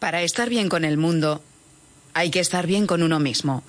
Para 0.00 0.22
estar 0.22 0.48
bien 0.48 0.70
con 0.70 0.86
el 0.86 0.96
mundo, 0.96 1.42
hay 2.14 2.30
que 2.30 2.40
estar 2.40 2.66
bien 2.66 2.86
con 2.86 3.02
uno 3.02 3.20
mismo. 3.20 3.62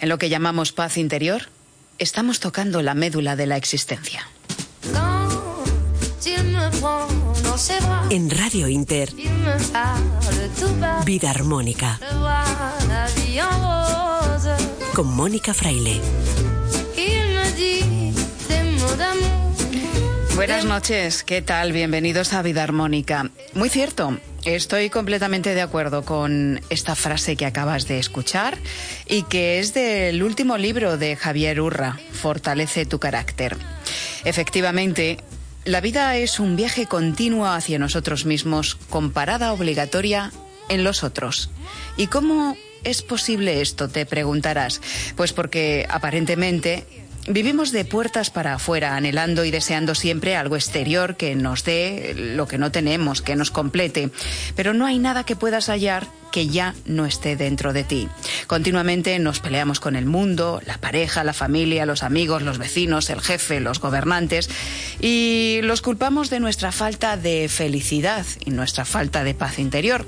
En 0.00 0.08
lo 0.08 0.16
que 0.16 0.30
llamamos 0.30 0.72
paz 0.72 0.96
interior, 0.96 1.50
estamos 1.98 2.40
tocando 2.40 2.80
la 2.80 2.94
médula 2.94 3.36
de 3.36 3.46
la 3.46 3.58
existencia. 3.58 4.26
En 8.08 8.30
Radio 8.30 8.68
Inter, 8.68 9.12
Vida 11.04 11.30
Armónica. 11.30 12.00
Con 14.94 15.08
Mónica 15.08 15.52
Fraile. 15.52 16.00
Buenas 20.34 20.64
noches, 20.64 21.22
¿qué 21.22 21.42
tal? 21.42 21.70
Bienvenidos 21.70 22.32
a 22.32 22.42
Vida 22.42 22.64
Armónica. 22.64 23.30
Muy 23.54 23.68
cierto, 23.68 24.18
estoy 24.44 24.90
completamente 24.90 25.54
de 25.54 25.62
acuerdo 25.62 26.04
con 26.04 26.60
esta 26.70 26.96
frase 26.96 27.36
que 27.36 27.46
acabas 27.46 27.86
de 27.86 28.00
escuchar 28.00 28.58
y 29.06 29.22
que 29.22 29.60
es 29.60 29.74
del 29.74 30.24
último 30.24 30.58
libro 30.58 30.98
de 30.98 31.14
Javier 31.14 31.60
Urra, 31.60 32.00
Fortalece 32.10 32.84
tu 32.84 32.98
carácter. 32.98 33.56
Efectivamente, 34.24 35.18
la 35.64 35.80
vida 35.80 36.16
es 36.16 36.40
un 36.40 36.56
viaje 36.56 36.86
continuo 36.86 37.46
hacia 37.46 37.78
nosotros 37.78 38.24
mismos 38.24 38.74
con 38.90 39.12
parada 39.12 39.52
obligatoria 39.52 40.32
en 40.68 40.82
los 40.82 41.04
otros. 41.04 41.50
¿Y 41.96 42.08
cómo 42.08 42.56
es 42.82 43.02
posible 43.02 43.60
esto? 43.60 43.88
Te 43.88 44.04
preguntarás. 44.04 44.80
Pues 45.16 45.32
porque 45.32 45.86
aparentemente 45.88 47.03
Vivimos 47.26 47.72
de 47.72 47.86
puertas 47.86 48.28
para 48.30 48.54
afuera, 48.54 48.96
anhelando 48.96 49.44
y 49.44 49.50
deseando 49.50 49.94
siempre 49.94 50.36
algo 50.36 50.56
exterior 50.56 51.16
que 51.16 51.34
nos 51.34 51.64
dé 51.64 52.14
lo 52.14 52.46
que 52.46 52.58
no 52.58 52.70
tenemos, 52.70 53.22
que 53.22 53.34
nos 53.34 53.50
complete. 53.50 54.10
Pero 54.54 54.74
no 54.74 54.84
hay 54.84 54.98
nada 54.98 55.24
que 55.24 55.34
puedas 55.34 55.68
hallar 55.68 56.06
que 56.34 56.48
ya 56.48 56.74
no 56.84 57.06
esté 57.06 57.36
dentro 57.36 57.72
de 57.72 57.84
ti. 57.84 58.08
Continuamente 58.48 59.16
nos 59.20 59.38
peleamos 59.38 59.78
con 59.78 59.94
el 59.94 60.04
mundo, 60.04 60.60
la 60.66 60.78
pareja, 60.78 61.22
la 61.22 61.32
familia, 61.32 61.86
los 61.86 62.02
amigos, 62.02 62.42
los 62.42 62.58
vecinos, 62.58 63.08
el 63.08 63.20
jefe, 63.20 63.60
los 63.60 63.78
gobernantes 63.78 64.50
y 65.00 65.60
los 65.62 65.80
culpamos 65.80 66.30
de 66.30 66.40
nuestra 66.40 66.72
falta 66.72 67.16
de 67.16 67.48
felicidad 67.48 68.26
y 68.44 68.50
nuestra 68.50 68.84
falta 68.84 69.22
de 69.22 69.34
paz 69.34 69.60
interior. 69.60 70.04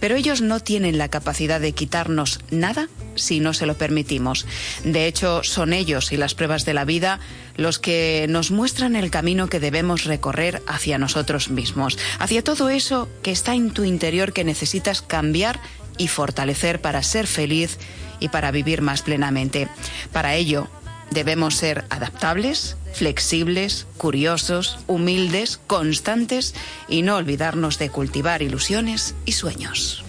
Pero 0.00 0.16
ellos 0.16 0.42
no 0.42 0.60
tienen 0.60 0.98
la 0.98 1.08
capacidad 1.08 1.62
de 1.62 1.72
quitarnos 1.72 2.40
nada 2.50 2.90
si 3.14 3.40
no 3.40 3.54
se 3.54 3.64
lo 3.64 3.78
permitimos. 3.78 4.46
De 4.84 5.06
hecho, 5.06 5.42
son 5.42 5.72
ellos 5.72 6.12
y 6.12 6.18
las 6.18 6.34
pruebas 6.34 6.66
de 6.66 6.74
la 6.74 6.84
vida 6.84 7.20
los 7.56 7.78
que 7.78 8.26
nos 8.28 8.50
muestran 8.50 8.96
el 8.96 9.10
camino 9.10 9.48
que 9.48 9.60
debemos 9.60 10.04
recorrer 10.04 10.62
hacia 10.66 10.98
nosotros 10.98 11.50
mismos, 11.50 11.98
hacia 12.18 12.42
todo 12.42 12.70
eso 12.70 13.08
que 13.22 13.30
está 13.30 13.54
en 13.54 13.72
tu 13.72 13.84
interior 13.84 14.32
que 14.32 14.44
necesitas 14.44 15.02
cambiar 15.02 15.60
y 16.00 16.08
fortalecer 16.08 16.80
para 16.80 17.02
ser 17.02 17.26
feliz 17.26 17.76
y 18.20 18.30
para 18.30 18.50
vivir 18.50 18.80
más 18.80 19.02
plenamente. 19.02 19.68
Para 20.12 20.34
ello, 20.34 20.66
debemos 21.10 21.56
ser 21.56 21.84
adaptables, 21.90 22.78
flexibles, 22.94 23.86
curiosos, 23.98 24.78
humildes, 24.86 25.60
constantes 25.66 26.54
y 26.88 27.02
no 27.02 27.16
olvidarnos 27.16 27.78
de 27.78 27.90
cultivar 27.90 28.40
ilusiones 28.40 29.14
y 29.26 29.32
sueños. 29.32 30.04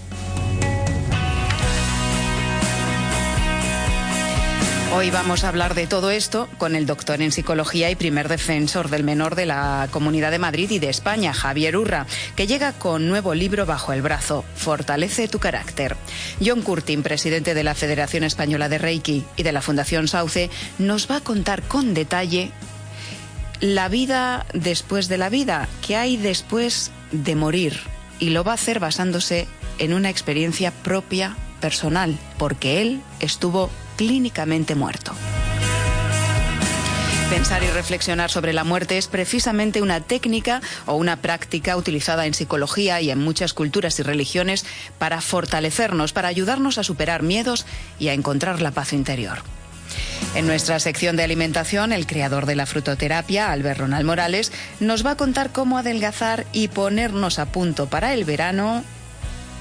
Hoy 4.94 5.10
vamos 5.10 5.46
a 5.46 5.48
hablar 5.48 5.74
de 5.74 5.88
todo 5.88 6.12
esto 6.12 6.50
con 6.58 6.76
el 6.76 6.86
doctor 6.86 7.22
en 7.22 7.32
psicología 7.32 7.90
y 7.90 7.96
primer 7.96 8.28
defensor 8.28 8.90
del 8.90 9.06
menor 9.06 9.36
de 9.36 9.46
la 9.46 9.88
Comunidad 9.90 10.32
de 10.32 10.38
Madrid 10.38 10.70
y 10.70 10.80
de 10.80 10.90
España, 10.90 11.34
Javier 11.34 11.78
Urra, 11.78 12.06
que 12.36 12.46
llega 12.46 12.74
con 12.74 13.08
nuevo 13.08 13.34
libro 13.34 13.66
bajo 13.66 13.94
el 13.94 14.02
brazo, 14.02 14.44
Fortalece 14.56 15.30
tu 15.30 15.40
carácter. 15.40 15.96
John 16.46 16.62
Curtin, 16.62 17.04
presidente 17.04 17.54
de 17.54 17.64
la 17.64 17.74
Federación 17.74 18.26
Española 18.26 18.68
de 18.68 18.80
Reiki 18.80 19.24
y 19.38 19.44
de 19.44 19.52
la 19.54 19.62
Fundación 19.62 20.10
Sauce, 20.10 20.50
nos 20.78 21.10
va 21.10 21.18
a 21.18 21.22
contar 21.22 21.62
con 21.64 21.94
detalle 21.94 22.52
la 23.62 23.88
vida 23.88 24.46
después 24.54 25.08
de 25.08 25.18
la 25.18 25.30
vida, 25.30 25.70
qué 25.88 25.96
hay 25.96 26.18
después 26.18 26.92
de 27.14 27.36
morir. 27.36 27.80
Y 28.20 28.32
lo 28.32 28.44
va 28.44 28.52
a 28.52 28.56
hacer 28.56 28.82
basándose 28.82 29.48
en 29.80 29.94
una 29.94 30.10
experiencia 30.10 30.72
propia, 30.72 31.38
personal, 31.62 32.18
porque 32.38 32.82
él 32.82 33.02
estuvo 33.22 33.70
clínicamente 33.98 34.76
muerto. 34.76 35.14
Pensar 37.32 37.64
y 37.64 37.68
reflexionar 37.68 38.30
sobre 38.30 38.52
la 38.52 38.66
muerte 38.66 38.98
es 38.98 39.08
precisamente 39.08 39.82
una 39.82 40.02
técnica 40.02 40.62
o 40.86 40.96
una 40.96 41.22
práctica 41.22 41.78
utilizada 41.78 42.26
en 42.26 42.34
psicología 42.34 43.00
y 43.00 43.10
en 43.10 43.20
muchas 43.20 43.54
culturas 43.54 43.98
y 44.00 44.04
religiones 44.04 44.66
para 44.98 45.22
fortalecernos, 45.22 46.12
para 46.12 46.28
ayudarnos 46.28 46.78
a 46.78 46.84
superar 46.84 47.24
miedos 47.24 47.66
y 48.00 48.10
a 48.10 48.14
encontrar 48.14 48.62
la 48.62 48.72
paz 48.72 48.92
interior. 48.92 49.44
En 50.36 50.46
nuestra 50.46 50.80
sección 50.82 51.16
de 51.16 51.24
alimentación, 51.24 51.94
el 51.94 52.06
creador 52.06 52.46
de 52.46 52.56
la 52.56 52.66
frutoterapia, 52.66 53.50
Albert 53.50 53.80
Ronald 53.80 54.06
Morales, 54.06 54.52
nos 54.82 55.06
va 55.06 55.12
a 55.12 55.18
contar 55.18 55.54
cómo 55.54 55.78
adelgazar 55.78 56.46
y 56.52 56.68
ponernos 56.68 57.40
a 57.40 57.46
punto 57.46 57.88
para 57.88 58.14
el 58.14 58.26
verano 58.26 58.84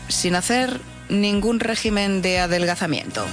sin 0.09 0.35
hacer 0.35 0.81
ningún 1.09 1.61
régimen 1.61 2.21
de 2.21 2.41
adelgazamiento. 2.41 3.27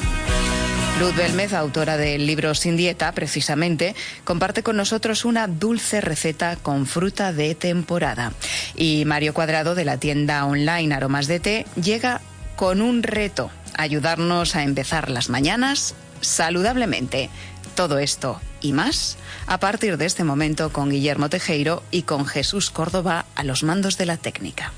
Luz 1.00 1.16
Belmez, 1.16 1.54
autora 1.54 1.96
del 1.96 2.26
libro 2.26 2.56
Sin 2.56 2.76
Dieta, 2.76 3.12
precisamente, 3.12 3.96
comparte 4.24 4.64
con 4.64 4.78
nosotros 4.78 5.26
una 5.26 5.48
dulce 5.48 6.02
receta 6.02 6.56
con 6.56 6.88
fruta 6.88 7.32
de 7.34 7.54
temporada. 7.54 8.34
Y 8.76 9.06
Mario 9.06 9.36
Cuadrado, 9.36 9.76
de 9.76 9.86
la 9.86 10.00
tienda 10.00 10.44
online 10.46 10.96
Aromas 10.96 11.28
de 11.28 11.40
Té, 11.40 11.66
llega 11.80 12.22
con 12.56 12.82
un 12.82 13.04
reto, 13.04 13.52
ayudarnos 13.76 14.56
a 14.56 14.64
empezar 14.64 15.12
las 15.12 15.30
mañanas 15.30 15.94
saludablemente. 16.22 17.30
Todo 17.76 18.00
esto 18.00 18.42
y 18.60 18.74
más 18.74 19.18
a 19.46 19.60
partir 19.60 19.98
de 19.98 20.08
este 20.08 20.24
momento 20.24 20.74
con 20.74 20.90
Guillermo 20.90 21.30
Tejeiro 21.30 21.84
y 21.92 22.04
con 22.04 22.26
Jesús 22.26 22.72
Córdoba 22.72 23.26
a 23.36 23.44
los 23.44 23.62
mandos 23.62 24.00
de 24.00 24.08
la 24.08 24.18
técnica. 24.18 24.74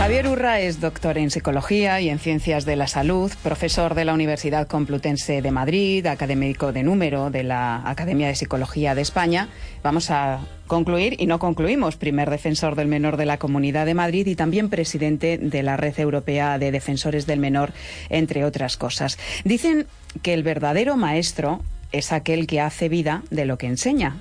Javier 0.00 0.28
Urra 0.28 0.60
es 0.60 0.80
doctor 0.80 1.18
en 1.18 1.30
psicología 1.30 2.00
y 2.00 2.08
en 2.08 2.18
ciencias 2.18 2.64
de 2.64 2.74
la 2.74 2.86
salud, 2.86 3.30
profesor 3.42 3.94
de 3.94 4.06
la 4.06 4.14
Universidad 4.14 4.66
Complutense 4.66 5.42
de 5.42 5.50
Madrid, 5.50 6.06
académico 6.06 6.72
de 6.72 6.82
número 6.82 7.28
de 7.28 7.42
la 7.42 7.82
Academia 7.86 8.26
de 8.26 8.34
Psicología 8.34 8.94
de 8.94 9.02
España. 9.02 9.50
Vamos 9.82 10.10
a 10.10 10.40
concluir 10.66 11.16
y 11.18 11.26
no 11.26 11.38
concluimos, 11.38 11.96
primer 11.96 12.30
defensor 12.30 12.76
del 12.76 12.88
menor 12.88 13.18
de 13.18 13.26
la 13.26 13.36
Comunidad 13.36 13.84
de 13.84 13.92
Madrid 13.92 14.26
y 14.26 14.36
también 14.36 14.70
presidente 14.70 15.36
de 15.36 15.62
la 15.62 15.76
Red 15.76 16.00
Europea 16.00 16.58
de 16.58 16.72
Defensores 16.72 17.26
del 17.26 17.38
Menor, 17.38 17.74
entre 18.08 18.46
otras 18.46 18.78
cosas. 18.78 19.18
Dicen 19.44 19.86
que 20.22 20.32
el 20.32 20.42
verdadero 20.42 20.96
maestro 20.96 21.60
es 21.92 22.10
aquel 22.12 22.46
que 22.46 22.62
hace 22.62 22.88
vida 22.88 23.22
de 23.30 23.44
lo 23.44 23.58
que 23.58 23.66
enseña. 23.66 24.16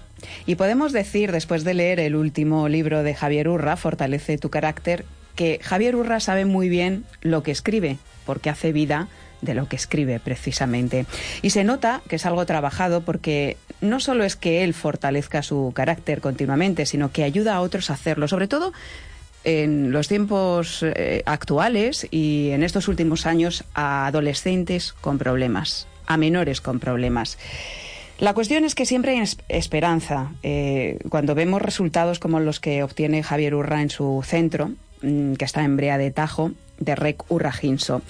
Y 0.46 0.56
podemos 0.56 0.92
decir, 0.92 1.32
después 1.32 1.64
de 1.64 1.74
leer 1.74 2.02
el 2.02 2.18
último 2.18 2.68
libro 2.68 3.02
de 3.02 3.16
Javier 3.16 3.48
Urra, 3.48 3.78
Fortalece 3.78 4.38
tu 4.38 4.50
carácter, 4.50 5.06
que 5.40 5.62
Javier 5.64 5.96
Urra 5.96 6.20
sabe 6.20 6.44
muy 6.44 6.68
bien 6.68 7.06
lo 7.22 7.44
que 7.44 7.52
escribe, 7.52 7.98
porque 8.26 8.50
hace 8.50 8.74
vida 8.74 9.08
de 9.42 9.54
lo 9.54 9.70
que 9.70 9.78
escribe 9.78 10.20
precisamente. 10.20 11.06
Y 11.42 11.52
se 11.52 11.64
nota 11.64 12.02
que 12.10 12.18
es 12.18 12.26
algo 12.26 12.46
trabajado 12.46 13.06
porque 13.06 13.56
no 13.80 14.02
solo 14.02 14.26
es 14.26 14.36
que 14.36 14.66
él 14.66 14.74
fortalezca 14.74 15.42
su 15.42 15.72
carácter 15.74 16.20
continuamente, 16.20 16.86
sino 16.86 17.14
que 17.14 17.24
ayuda 17.24 17.56
a 17.56 17.62
otros 17.62 17.90
a 17.90 17.94
hacerlo, 17.94 18.28
sobre 18.28 18.50
todo 18.50 18.74
en 19.46 19.94
los 19.94 20.10
tiempos 20.10 20.84
eh, 20.84 21.24
actuales 21.26 22.06
y 22.12 22.50
en 22.50 22.62
estos 22.62 22.90
últimos 22.90 23.26
años 23.26 23.64
a 23.74 24.08
adolescentes 24.08 24.92
con 24.92 25.18
problemas, 25.20 25.88
a 26.06 26.18
menores 26.18 26.60
con 26.60 26.82
problemas. 26.82 27.38
La 28.18 28.34
cuestión 28.34 28.66
es 28.66 28.76
que 28.76 28.86
siempre 28.86 29.18
hay 29.18 29.24
esperanza. 29.48 30.34
Eh, 30.44 31.00
cuando 31.08 31.34
vemos 31.34 31.62
resultados 31.62 32.20
como 32.20 32.42
los 32.42 32.60
que 32.60 32.84
obtiene 32.84 33.24
Javier 33.24 33.56
Urra 33.56 33.82
en 33.82 33.90
su 33.90 34.22
centro, 34.26 34.74
que 35.02 35.46
está 35.46 35.64
en 35.64 35.78
Brea 35.78 35.98
de 35.98 36.12
Tajo, 36.12 36.52
de 36.80 36.96
Rec 36.96 37.24
Urraginso. 37.30 38.02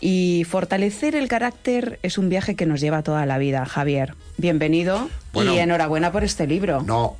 Y 0.00 0.44
fortalecer 0.48 1.14
el 1.14 1.28
carácter 1.28 1.98
es 2.02 2.18
un 2.18 2.28
viaje 2.28 2.54
que 2.54 2.66
nos 2.66 2.80
lleva 2.80 3.02
toda 3.02 3.24
la 3.26 3.38
vida, 3.38 3.64
Javier. 3.64 4.14
Bienvenido 4.36 5.08
y 5.34 5.58
enhorabuena 5.58 6.12
por 6.12 6.22
este 6.22 6.46
libro. 6.46 6.82
No, 6.82 7.16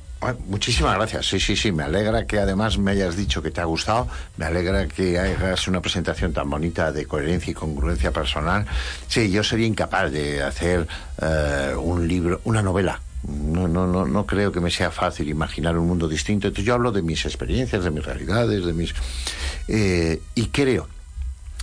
Muchísimas 0.47 0.95
gracias. 0.95 1.27
Sí, 1.27 1.39
sí, 1.39 1.55
sí. 1.55 1.71
Me 1.71 1.83
alegra 1.83 2.25
que 2.25 2.39
además 2.39 2.77
me 2.77 2.91
hayas 2.91 3.15
dicho 3.15 3.41
que 3.41 3.51
te 3.51 3.61
ha 3.61 3.65
gustado. 3.65 4.07
Me 4.37 4.45
alegra 4.45 4.87
que 4.87 5.19
hagas 5.19 5.67
una 5.67 5.79
presentación 5.79 6.33
tan 6.33 6.49
bonita 6.49 6.91
de 6.91 7.05
coherencia 7.05 7.51
y 7.51 7.53
congruencia 7.53 8.11
personal. 8.11 8.65
Sí, 9.07 9.29
yo 9.29 9.43
sería 9.43 9.67
incapaz 9.67 10.11
de 10.11 10.41
hacer 10.41 10.87
eh, 11.21 11.75
un 11.77 12.07
libro, 12.07 12.41
una 12.45 12.63
novela 12.63 12.99
no, 13.23 13.67
no, 13.67 13.87
no, 13.87 14.05
no 14.05 14.25
creo 14.25 14.51
que 14.51 14.59
me 14.59 14.71
sea 14.71 14.91
fácil 14.91 15.29
imaginar 15.29 15.77
un 15.77 15.87
mundo 15.87 16.07
distinto. 16.07 16.47
Entonces 16.47 16.65
yo 16.65 16.73
hablo 16.73 16.91
de 16.91 17.01
mis 17.01 17.25
experiencias, 17.25 17.83
de 17.83 17.91
mis 17.91 18.05
realidades, 18.05 18.65
de 18.65 18.73
mis... 18.73 18.93
Eh, 19.67 20.21
y 20.35 20.47
creo, 20.47 20.87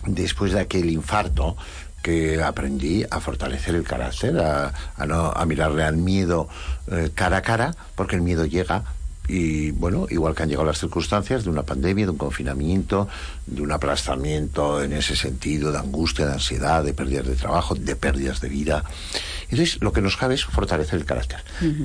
después 0.07 0.53
de 0.53 0.61
aquel 0.61 0.91
infarto, 0.91 1.57
que 2.03 2.43
aprendí 2.43 3.03
a 3.11 3.19
fortalecer 3.19 3.75
el 3.75 3.85
carácter, 3.85 4.39
a, 4.39 4.75
a 4.95 5.07
no 5.07 5.31
a 5.31 5.47
mirarle 5.47 5.85
al 5.85 5.97
miedo 5.97 6.49
eh, 6.91 7.11
cara 7.15 7.39
a 7.39 7.43
cara, 7.43 7.75
porque 7.95 8.17
el 8.17 8.21
miedo 8.21 8.45
llega 8.45 8.85
y 9.27 9.71
bueno, 9.71 10.07
igual 10.11 10.35
que 10.35 10.43
han 10.43 10.49
llegado 10.51 10.67
las 10.67 10.79
circunstancias 10.79 11.45
de 11.45 11.51
una 11.51 11.63
pandemia, 11.63 12.05
de 12.05 12.11
un 12.11 12.19
confinamiento, 12.19 13.09
de 13.47 13.63
un 13.63 13.73
aplastamiento 13.73 14.83
en 14.83 14.93
ese 14.93 15.17
sentido, 15.17 15.73
de 15.73 15.79
angustia, 15.79 16.27
de 16.27 16.35
ansiedad, 16.35 16.85
de 16.85 16.93
pérdidas 16.93 17.27
de 17.27 17.35
trabajo, 17.35 17.75
de 17.75 17.97
pérdidas 17.97 18.41
de 18.43 18.49
vida. 18.51 18.85
Entonces, 19.49 19.79
lo 19.81 19.93
que 19.93 20.03
nos 20.03 20.17
cabe 20.19 20.35
es 20.35 20.45
fortalecer 20.45 20.99
el 20.99 21.07
carácter. 21.07 21.41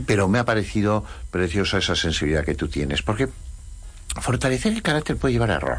Pero 0.05 0.27
me 0.27 0.39
ha 0.39 0.45
parecido 0.45 1.05
preciosa 1.31 1.77
esa 1.77 1.95
sensibilidad 1.95 2.43
que 2.43 2.55
tú 2.55 2.67
tienes, 2.67 3.01
porque 3.03 3.29
fortalecer 4.19 4.73
el 4.73 4.81
carácter 4.81 5.17
puede 5.17 5.33
llevar 5.33 5.51
a 5.51 5.55
error. 5.55 5.77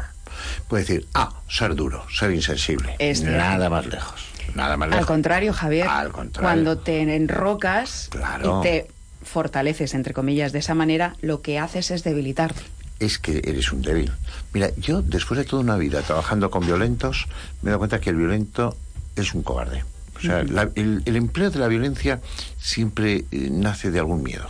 Puede 0.67 0.83
decir, 0.83 1.07
ah, 1.13 1.33
ser 1.49 1.75
duro, 1.75 2.05
ser 2.11 2.31
insensible. 2.31 2.95
Es 2.99 3.21
nada 3.21 3.69
más 3.69 3.85
lejos. 3.85 4.25
Nada 4.55 4.77
más 4.77 4.89
lejos. 4.89 5.01
Al 5.01 5.05
contrario, 5.07 5.53
Javier, 5.53 5.87
Al 5.87 6.11
contrario. 6.11 6.47
cuando 6.47 6.77
te 6.79 7.01
enrocas 7.15 8.07
Claro. 8.09 8.59
y 8.59 8.63
te 8.63 8.87
fortaleces, 9.23 9.93
entre 9.93 10.13
comillas, 10.13 10.51
de 10.51 10.59
esa 10.59 10.75
manera, 10.75 11.15
lo 11.21 11.41
que 11.41 11.59
haces 11.59 11.91
es 11.91 12.03
debilitarte. 12.03 12.61
es 12.99 13.17
que 13.17 13.41
eres 13.45 13.71
un 13.71 13.81
débil. 13.81 14.11
Mira, 14.53 14.69
yo 14.77 15.01
después 15.01 15.37
de 15.39 15.43
toda 15.45 15.63
una 15.63 15.75
vida 15.77 16.01
trabajando 16.03 16.51
con 16.51 16.65
violentos, 16.65 17.27
me 17.63 17.69
he 17.69 17.71
dado 17.71 17.79
cuenta 17.79 17.99
que 17.99 18.11
el 18.11 18.15
violento 18.15 18.77
es 19.15 19.33
un 19.33 19.41
cobarde. 19.41 19.83
O 20.17 20.19
sea, 20.21 20.43
la- 20.43 20.69
el, 20.75 21.01
el 21.05 21.15
empleo 21.15 21.49
de 21.49 21.57
la 21.57 21.67
violencia 21.67 22.21
siempre 22.59 23.25
eh, 23.31 23.49
nace 23.51 23.89
de 23.89 23.97
algún 23.97 24.21
miedo. 24.21 24.47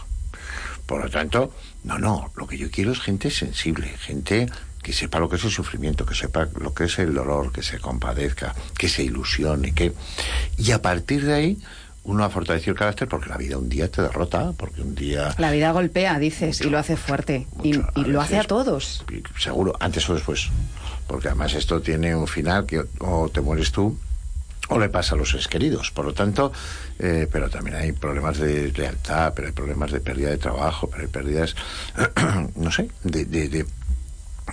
Por 0.86 1.02
lo 1.02 1.10
tanto, 1.10 1.54
no, 1.86 1.98
no, 1.98 2.32
lo 2.36 2.46
que 2.46 2.58
yo 2.58 2.70
quiero 2.70 2.92
es 2.92 3.00
gente 3.00 3.32
sensible, 3.32 3.88
gente 3.88 4.48
que 4.84 4.92
sepa 4.92 5.20
lo 5.20 5.30
que 5.30 5.38
es 5.38 5.44
el 5.46 5.52
sufrimiento, 5.52 6.06
que 6.06 6.16
sepa 6.16 6.50
lo 6.60 6.74
que 6.74 6.86
es 6.86 7.00
el 7.00 7.14
dolor, 7.14 7.54
que 7.54 7.64
se 7.64 7.80
compadezca, 7.80 8.54
que 8.78 8.90
se 8.90 9.04
ilusione, 9.04 9.74
que... 9.74 9.94
Y 10.58 10.72
a 10.72 10.82
partir 10.82 11.24
de 11.24 11.34
ahí, 11.34 11.58
uno 12.03 12.24
ha 12.24 12.30
fortalecido 12.30 12.71
el 12.71 12.80
carácter 12.80 13.07
porque 13.07 13.30
la 13.30 13.38
vida 13.38 13.57
un 13.57 13.69
día 13.69 13.89
te 13.89 14.01
derrota, 14.01 14.53
porque 14.57 14.81
un 14.81 14.95
día... 14.95 15.36
La 15.38 15.51
vida 15.51 15.71
golpea, 15.71 16.18
dices, 16.19 16.62
y 16.62 16.69
lo 16.69 16.80
hace 16.80 16.98
fuerte. 16.98 17.48
Y, 17.63 17.74
Mucho, 17.74 17.92
y 17.95 18.06
lo 18.06 18.21
hace 18.21 18.39
a 18.39 18.44
todos. 18.44 19.06
Seguro, 19.38 19.74
antes 19.80 20.09
o 20.09 20.15
después. 20.15 20.50
Porque 21.07 21.27
además 21.27 21.53
esto 21.53 21.81
tiene 21.81 22.15
un 22.15 22.27
final 22.27 22.65
que 22.65 22.83
o 23.00 23.30
te 23.30 23.42
mueres 23.42 23.71
tú 23.71 23.98
o 24.69 24.80
le 24.80 24.89
pasa 24.89 25.15
a 25.15 25.18
los 25.18 25.30
seres 25.30 25.48
queridos. 25.48 25.92
Por 25.92 26.06
lo 26.06 26.13
tanto, 26.13 26.51
eh, 26.98 27.27
pero 27.31 27.50
también 27.50 27.75
hay 27.75 27.92
problemas 27.92 28.38
de 28.38 28.71
lealtad, 28.71 29.33
pero 29.36 29.48
hay 29.50 29.53
problemas 29.53 29.92
de 29.92 30.00
pérdida 30.00 30.30
de 30.30 30.38
trabajo, 30.38 30.89
pero 30.89 31.03
hay 31.03 31.09
pérdidas, 31.09 31.56
no 32.56 32.71
sé, 32.71 32.89
de, 33.03 33.25
de, 33.25 33.50
de, 33.50 33.65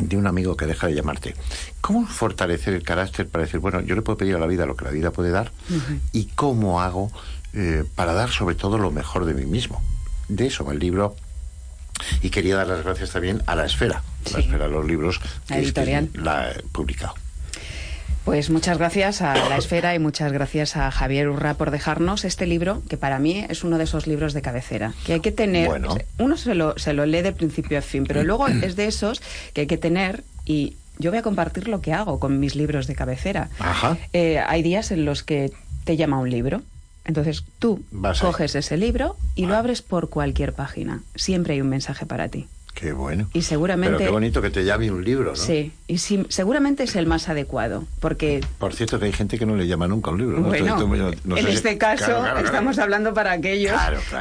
de 0.01 0.17
un 0.17 0.27
amigo 0.27 0.57
que 0.57 0.67
deja 0.67 0.89
de 0.89 0.95
llamarte. 0.95 1.35
¿Cómo 1.81 2.07
fortalecer 2.07 2.75
el 2.75 2.83
carácter 2.83 3.29
para 3.29 3.45
decir, 3.45 3.61
bueno, 3.61 3.81
yo 3.81 3.95
le 3.95 4.03
puedo 4.03 4.19
pedir 4.19 4.35
a 4.35 4.39
la 4.39 4.47
vida 4.47 4.67
lo 4.67 4.77
que 4.77 4.85
la 4.85 4.91
vida 4.91 5.13
puede 5.13 5.31
dar 5.31 5.53
y 6.13 6.27
cómo 6.35 6.81
hago 6.83 7.13
eh, 7.55 7.85
para 7.95 8.13
dar 8.13 8.31
sobre 8.31 8.55
todo 8.55 8.79
lo 8.79 8.91
mejor 8.91 9.25
de 9.25 9.35
mí 9.35 9.45
mismo? 9.45 9.83
De 10.29 10.47
eso 10.47 10.65
va 10.65 10.73
el 10.73 10.79
libro 10.79 11.17
y 12.23 12.31
quería 12.31 12.57
dar 12.57 12.67
las 12.69 12.85
gracias 12.85 13.11
también 13.11 13.43
a 13.47 13.55
La 13.57 13.65
Esfera, 13.65 14.03
La 14.27 14.31
Sí. 14.33 14.41
Esfera 14.41 14.67
de 14.67 14.71
los 14.73 14.87
libros 14.87 15.21
La 15.49 15.57
que 15.57 15.63
este 15.63 15.81
editorial. 15.83 16.11
la 16.15 16.51
he 16.53 16.63
publicado. 16.63 17.15
Pues 18.25 18.51
muchas 18.51 18.77
gracias 18.77 19.23
a 19.23 19.35
La 19.49 19.57
Esfera 19.57 19.95
y 19.95 19.99
muchas 19.99 20.33
gracias 20.33 20.77
a 20.77 20.91
Javier 20.91 21.31
Urra 21.31 21.55
por 21.55 21.71
dejarnos 21.71 22.27
este 22.27 22.45
libro, 22.47 22.83
que 22.89 22.99
para 22.99 23.19
mí 23.19 23.47
es 23.49 23.65
uno 23.65 23.79
de 23.79 23.85
esos 23.85 24.07
libros 24.07 24.35
de 24.35 24.43
cabecera, 24.43 24.93
que 25.07 25.15
hay 25.15 25.21
que 25.21 25.33
tener, 25.33 25.67
Bueno. 25.67 25.97
uno 26.19 26.37
se 26.37 26.55
lo, 26.55 26.79
se 26.79 26.93
lo 26.93 27.07
lee 27.07 27.23
de 27.23 27.33
principio 27.33 27.79
a 27.79 27.83
fin, 27.83 28.05
pero 28.07 28.23
luego 28.25 28.47
es 28.49 28.77
de 28.77 28.85
esos 28.85 29.23
que 29.55 29.63
hay 29.63 29.67
que 29.67 29.79
tener 29.79 30.25
y 30.45 30.77
yo 30.99 31.11
voy 31.11 31.19
a 31.21 31.23
compartir 31.23 31.69
lo 31.69 31.81
que 31.81 31.95
hago 31.95 32.21
con 32.21 32.39
mis 32.39 32.55
libros 32.55 32.87
de 32.87 32.95
cabecera. 32.95 33.49
Ajá. 33.61 33.97
Eh, 34.13 34.39
hay 34.47 34.63
días 34.63 34.91
en 34.91 35.07
los 35.07 35.23
que 35.23 35.51
te 35.85 35.97
llama 35.97 36.19
un 36.19 36.29
libro. 36.29 36.61
Entonces 37.09 37.43
tú 37.59 37.83
Vas 37.91 38.23
ahí. 38.23 38.27
coges 38.31 38.55
ese 38.55 38.77
libro 38.77 39.17
y 39.35 39.47
lo 39.47 39.57
abres 39.57 39.83
por 39.83 40.11
cualquier 40.11 40.53
página. 40.53 41.03
Siempre 41.17 41.55
hay 41.55 41.61
un 41.63 41.69
mensaje 41.71 42.05
para 42.07 42.29
ti. 42.29 42.47
Qué 42.79 42.93
bueno. 42.93 43.29
Y 43.33 43.43
seguramente- 43.43 43.97
Pero 43.97 44.07
qué 44.09 44.13
bonito 44.13 44.41
que 44.41 44.51
te 44.51 44.65
llame 44.65 44.89
un 44.93 45.05
libro, 45.05 45.31
¿no? 45.31 45.37
Sí, 45.37 45.73
y 45.89 45.99
sí, 45.99 46.25
seguramente 46.29 46.85
es 46.85 46.95
el 46.95 47.07
más 47.07 47.29
adecuado, 47.29 47.85
porque 47.99 48.41
Por 48.59 48.73
cierto, 48.73 49.01
que 49.01 49.07
hay 49.07 49.13
gente 49.13 49.37
que 49.37 49.47
no 49.47 49.57
le 49.57 49.67
llama 49.67 49.89
nunca 49.89 50.13
un 50.13 50.19
libro. 50.19 50.39
¿no? 50.39 50.47
Bueno, 50.47 50.77
no 51.25 51.35
sé 51.35 51.41
en 51.43 51.47
si- 51.49 51.53
este 51.55 51.77
caso 51.77 52.05
Claro, 52.05 52.21
claro, 52.21 52.33
claro. 52.35 52.47
estamos 52.47 52.79
hablando 52.79 53.15
para 53.15 53.33
aquellos 53.33 53.75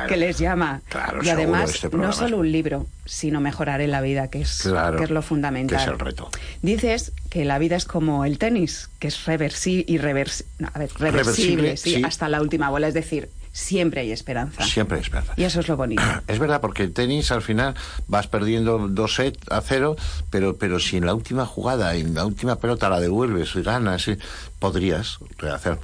que 0.08 0.18
les 0.18 0.40
llama. 0.40 0.82
Claro, 0.90 1.24
y 1.24 1.30
además, 1.30 1.70
este 1.84 1.96
no 1.96 2.12
solo 2.12 2.38
un 2.40 2.52
libro, 2.52 2.88
sino 3.06 3.42
mejorar 3.42 3.80
en 3.82 3.92
la 3.92 4.02
vida, 4.02 4.28
que 4.30 4.42
es, 4.42 4.64
que 4.98 5.04
es 5.04 5.12
lo 5.12 5.22
fundamental. 5.22 5.78
que 5.78 5.84
es 5.84 5.90
el 5.92 6.00
reto. 6.00 6.32
Dices 6.64 7.12
que 7.30 7.46
la 7.46 7.60
vida 7.60 7.76
es 7.76 7.86
como 7.86 8.26
el 8.26 8.40
tenis, 8.40 8.90
que 8.98 9.10
es 9.10 9.26
reversi 9.26 9.86
irreversi- 9.88 10.46
no, 10.58 10.70
a 10.74 10.80
ver, 10.80 10.90
reversible, 10.98 11.12
Reversible, 11.12 11.78
sí, 11.78 11.96
sí. 11.98 12.02
hasta 12.04 12.28
la 12.28 12.42
última 12.42 12.72
bola. 12.72 12.88
Es 12.88 12.96
decir, 12.96 13.30
siempre 13.58 14.02
hay 14.02 14.12
esperanza. 14.12 14.64
Siempre 14.64 14.98
hay 14.98 15.04
esperanza. 15.04 15.34
Y 15.36 15.44
eso 15.44 15.60
es 15.60 15.68
lo 15.68 15.76
bonito. 15.76 16.04
Es 16.28 16.40
verdad, 16.40 16.62
porque 16.62 16.84
el 16.84 16.94
tenis 16.94 17.32
al 17.32 17.42
final 17.42 17.74
vas 18.08 18.28
perdiendo 18.28 18.88
dos 18.88 19.16
sets 19.16 19.40
a 19.50 19.62
cero, 19.62 19.96
pero, 20.30 20.58
pero 20.58 20.80
si 20.80 20.98
en 20.98 21.06
la 21.06 21.16
última 21.16 21.46
jugada, 21.46 21.96
en 21.96 22.14
la 22.14 22.26
última 22.26 22.58
pelota 22.58 22.88
la 22.90 23.00
devuelves 23.00 23.56
y 23.56 23.64
ganas, 23.64 24.08
eh, 24.10 24.20
podrías 24.60 25.18
rehacer. 25.38 25.80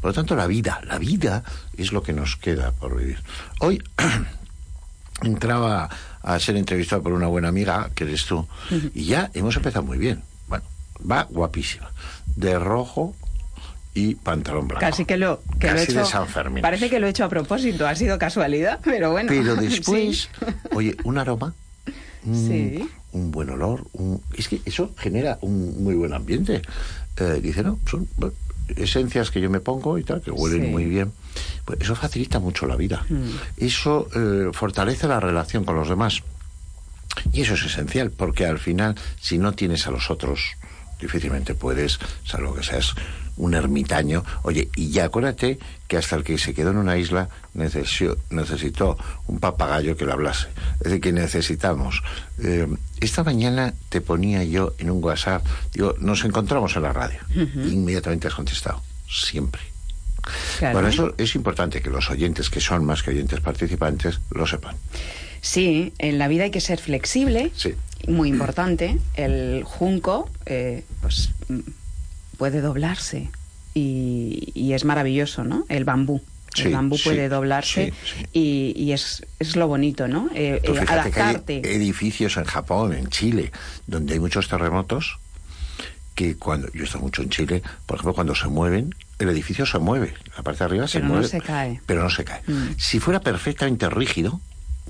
Por 0.00 0.10
lo 0.10 0.12
tanto, 0.12 0.34
la 0.34 0.46
vida, 0.46 0.80
la 0.84 0.98
vida 0.98 1.44
es 1.76 1.92
lo 1.92 2.02
que 2.02 2.12
nos 2.12 2.36
queda 2.36 2.72
por 2.72 2.98
vivir. 2.98 3.22
Hoy 3.60 3.82
entraba 5.22 5.88
a 6.22 6.38
ser 6.40 6.56
entrevistado 6.56 7.02
por 7.02 7.12
una 7.12 7.28
buena 7.28 7.48
amiga, 7.48 7.90
que 7.94 8.04
eres 8.04 8.26
tú, 8.26 8.46
y 8.94 9.04
ya 9.04 9.30
hemos 9.34 9.56
empezado 9.56 9.84
muy 9.84 9.98
bien. 9.98 10.22
Bueno, 10.48 10.64
va 11.08 11.22
guapísima. 11.30 11.90
De 12.36 12.58
rojo 12.58 13.14
y 13.94 14.14
pantalón 14.14 14.68
blanco. 14.68 14.80
Casi 14.80 15.04
que 15.04 15.16
lo, 15.16 15.42
que 15.58 15.70
lo 15.70 15.78
he 15.78 15.82
hecho. 15.82 15.98
de 16.00 16.04
San 16.04 16.28
Fermín. 16.28 16.62
Parece 16.62 16.88
que 16.88 17.00
lo 17.00 17.06
he 17.06 17.10
hecho 17.10 17.24
a 17.24 17.28
propósito, 17.28 17.86
ha 17.88 17.94
sido 17.94 18.18
casualidad, 18.18 18.78
pero 18.84 19.10
bueno. 19.10 19.28
Pero 19.28 19.56
después, 19.56 20.28
Sí. 20.38 20.46
oye, 20.72 20.96
un 21.04 21.18
aroma, 21.18 21.54
Sí. 22.24 22.88
un 23.12 23.30
buen 23.30 23.50
olor, 23.50 23.86
un- 23.94 24.20
es 24.36 24.48
que 24.48 24.60
eso 24.64 24.92
genera 24.98 25.38
un 25.40 25.82
muy 25.82 25.94
buen 25.94 26.12
ambiente. 26.12 26.62
Eh, 27.16 27.40
dice, 27.42 27.62
no, 27.62 27.78
son 27.90 28.08
bueno, 28.16 28.34
esencias 28.76 29.30
que 29.30 29.40
yo 29.40 29.50
me 29.50 29.60
pongo 29.60 29.98
y 29.98 30.04
tal, 30.04 30.20
que 30.22 30.30
huelen 30.30 30.62
Sí. 30.66 30.68
muy 30.68 30.84
bien. 30.84 31.12
Pues 31.64 31.80
eso 31.80 31.96
facilita 31.96 32.38
mucho 32.38 32.66
la 32.66 32.76
vida. 32.76 33.04
Mm. 33.08 33.22
Eso 33.64 34.08
eh, 34.14 34.50
fortalece 34.52 35.08
la 35.08 35.18
relación 35.18 35.64
con 35.64 35.74
los 35.76 35.88
demás. 35.88 36.22
Y 37.32 37.40
eso 37.42 37.54
es 37.54 37.64
esencial, 37.64 38.12
porque 38.12 38.46
al 38.46 38.58
final, 38.60 38.94
si 39.20 39.38
no 39.38 39.52
tienes 39.52 39.86
a 39.88 39.90
los 39.90 40.10
otros, 40.12 40.40
difícilmente 41.00 41.54
puedes, 41.54 41.98
salvo 42.24 42.54
que 42.54 42.62
seas 42.62 42.94
un 43.36 43.54
ermitaño. 43.54 44.22
Oye, 44.42 44.68
y 44.76 44.90
ya 44.90 45.04
acuérdate 45.06 45.58
que 45.88 45.96
hasta 45.96 46.16
el 46.16 46.24
que 46.24 46.36
se 46.38 46.52
quedó 46.54 46.70
en 46.70 46.76
una 46.76 46.96
isla 46.98 47.28
necesitó, 47.54 48.18
necesitó 48.30 48.98
un 49.26 49.40
papagayo 49.40 49.96
que 49.96 50.04
le 50.04 50.12
hablase. 50.12 50.48
Es 50.74 50.84
decir, 50.84 51.00
que 51.00 51.12
necesitamos. 51.12 52.02
Eh, 52.42 52.66
esta 53.00 53.24
mañana 53.24 53.72
te 53.88 54.00
ponía 54.00 54.44
yo 54.44 54.74
en 54.78 54.90
un 54.90 55.02
WhatsApp, 55.02 55.44
digo, 55.72 55.94
nos 56.00 56.24
encontramos 56.24 56.76
en 56.76 56.82
la 56.82 56.92
radio. 56.92 57.18
Inmediatamente 57.34 58.28
has 58.28 58.34
contestado. 58.34 58.82
Siempre. 59.08 59.62
Claro. 60.58 60.74
Bueno, 60.74 60.88
eso 60.88 61.14
es 61.16 61.34
importante 61.34 61.80
que 61.80 61.88
los 61.88 62.10
oyentes, 62.10 62.50
que 62.50 62.60
son 62.60 62.84
más 62.84 63.02
que 63.02 63.10
oyentes 63.10 63.40
participantes, 63.40 64.20
lo 64.30 64.46
sepan. 64.46 64.76
Sí, 65.40 65.94
en 65.98 66.18
la 66.18 66.28
vida 66.28 66.44
hay 66.44 66.50
que 66.50 66.60
ser 66.60 66.78
flexible, 66.78 67.50
Sí. 67.56 67.74
Muy 68.08 68.28
importante. 68.28 68.98
El 69.14 69.62
junco, 69.64 70.28
eh, 70.46 70.84
pues 71.00 71.30
mm, 71.48 71.58
puede 72.38 72.60
doblarse 72.60 73.30
y, 73.74 74.50
y 74.54 74.72
es 74.72 74.84
maravilloso, 74.84 75.44
¿no? 75.44 75.64
El 75.68 75.84
bambú. 75.84 76.20
Sí, 76.52 76.62
el 76.62 76.72
bambú 76.72 76.96
sí, 76.98 77.04
puede 77.04 77.28
doblarse 77.28 77.92
sí, 78.04 78.26
y, 78.32 78.72
y 78.76 78.90
es, 78.92 79.24
es 79.38 79.54
lo 79.54 79.68
bonito, 79.68 80.08
¿no? 80.08 80.28
Eh, 80.34 80.60
Tú 80.64 80.72
que 80.72 80.80
hay 80.80 80.86
adaptarte. 80.88 81.58
edificios 81.76 82.36
en 82.36 82.44
Japón, 82.44 82.92
en 82.92 83.06
Chile, 83.08 83.52
donde 83.86 84.14
hay 84.14 84.18
muchos 84.20 84.48
terremotos, 84.48 85.20
que 86.16 86.36
cuando 86.36 86.66
yo 86.72 86.80
he 86.82 86.84
estado 86.84 87.04
mucho 87.04 87.22
en 87.22 87.30
Chile, 87.30 87.62
por 87.86 87.96
ejemplo, 87.96 88.14
cuando 88.14 88.34
se 88.34 88.48
mueven, 88.48 88.94
el 89.20 89.28
edificio 89.28 89.64
se 89.64 89.78
mueve, 89.78 90.12
la 90.36 90.42
parte 90.42 90.58
de 90.58 90.64
arriba 90.64 90.88
se 90.88 90.94
Pero 90.98 91.06
no 91.06 91.12
mueve, 91.14 91.28
se 91.28 91.40
cae. 91.40 91.80
pero 91.86 92.02
no 92.02 92.10
se 92.10 92.24
cae. 92.24 92.42
Mm. 92.48 92.74
Si 92.78 92.98
fuera 92.98 93.20
perfectamente 93.20 93.88
rígido, 93.88 94.40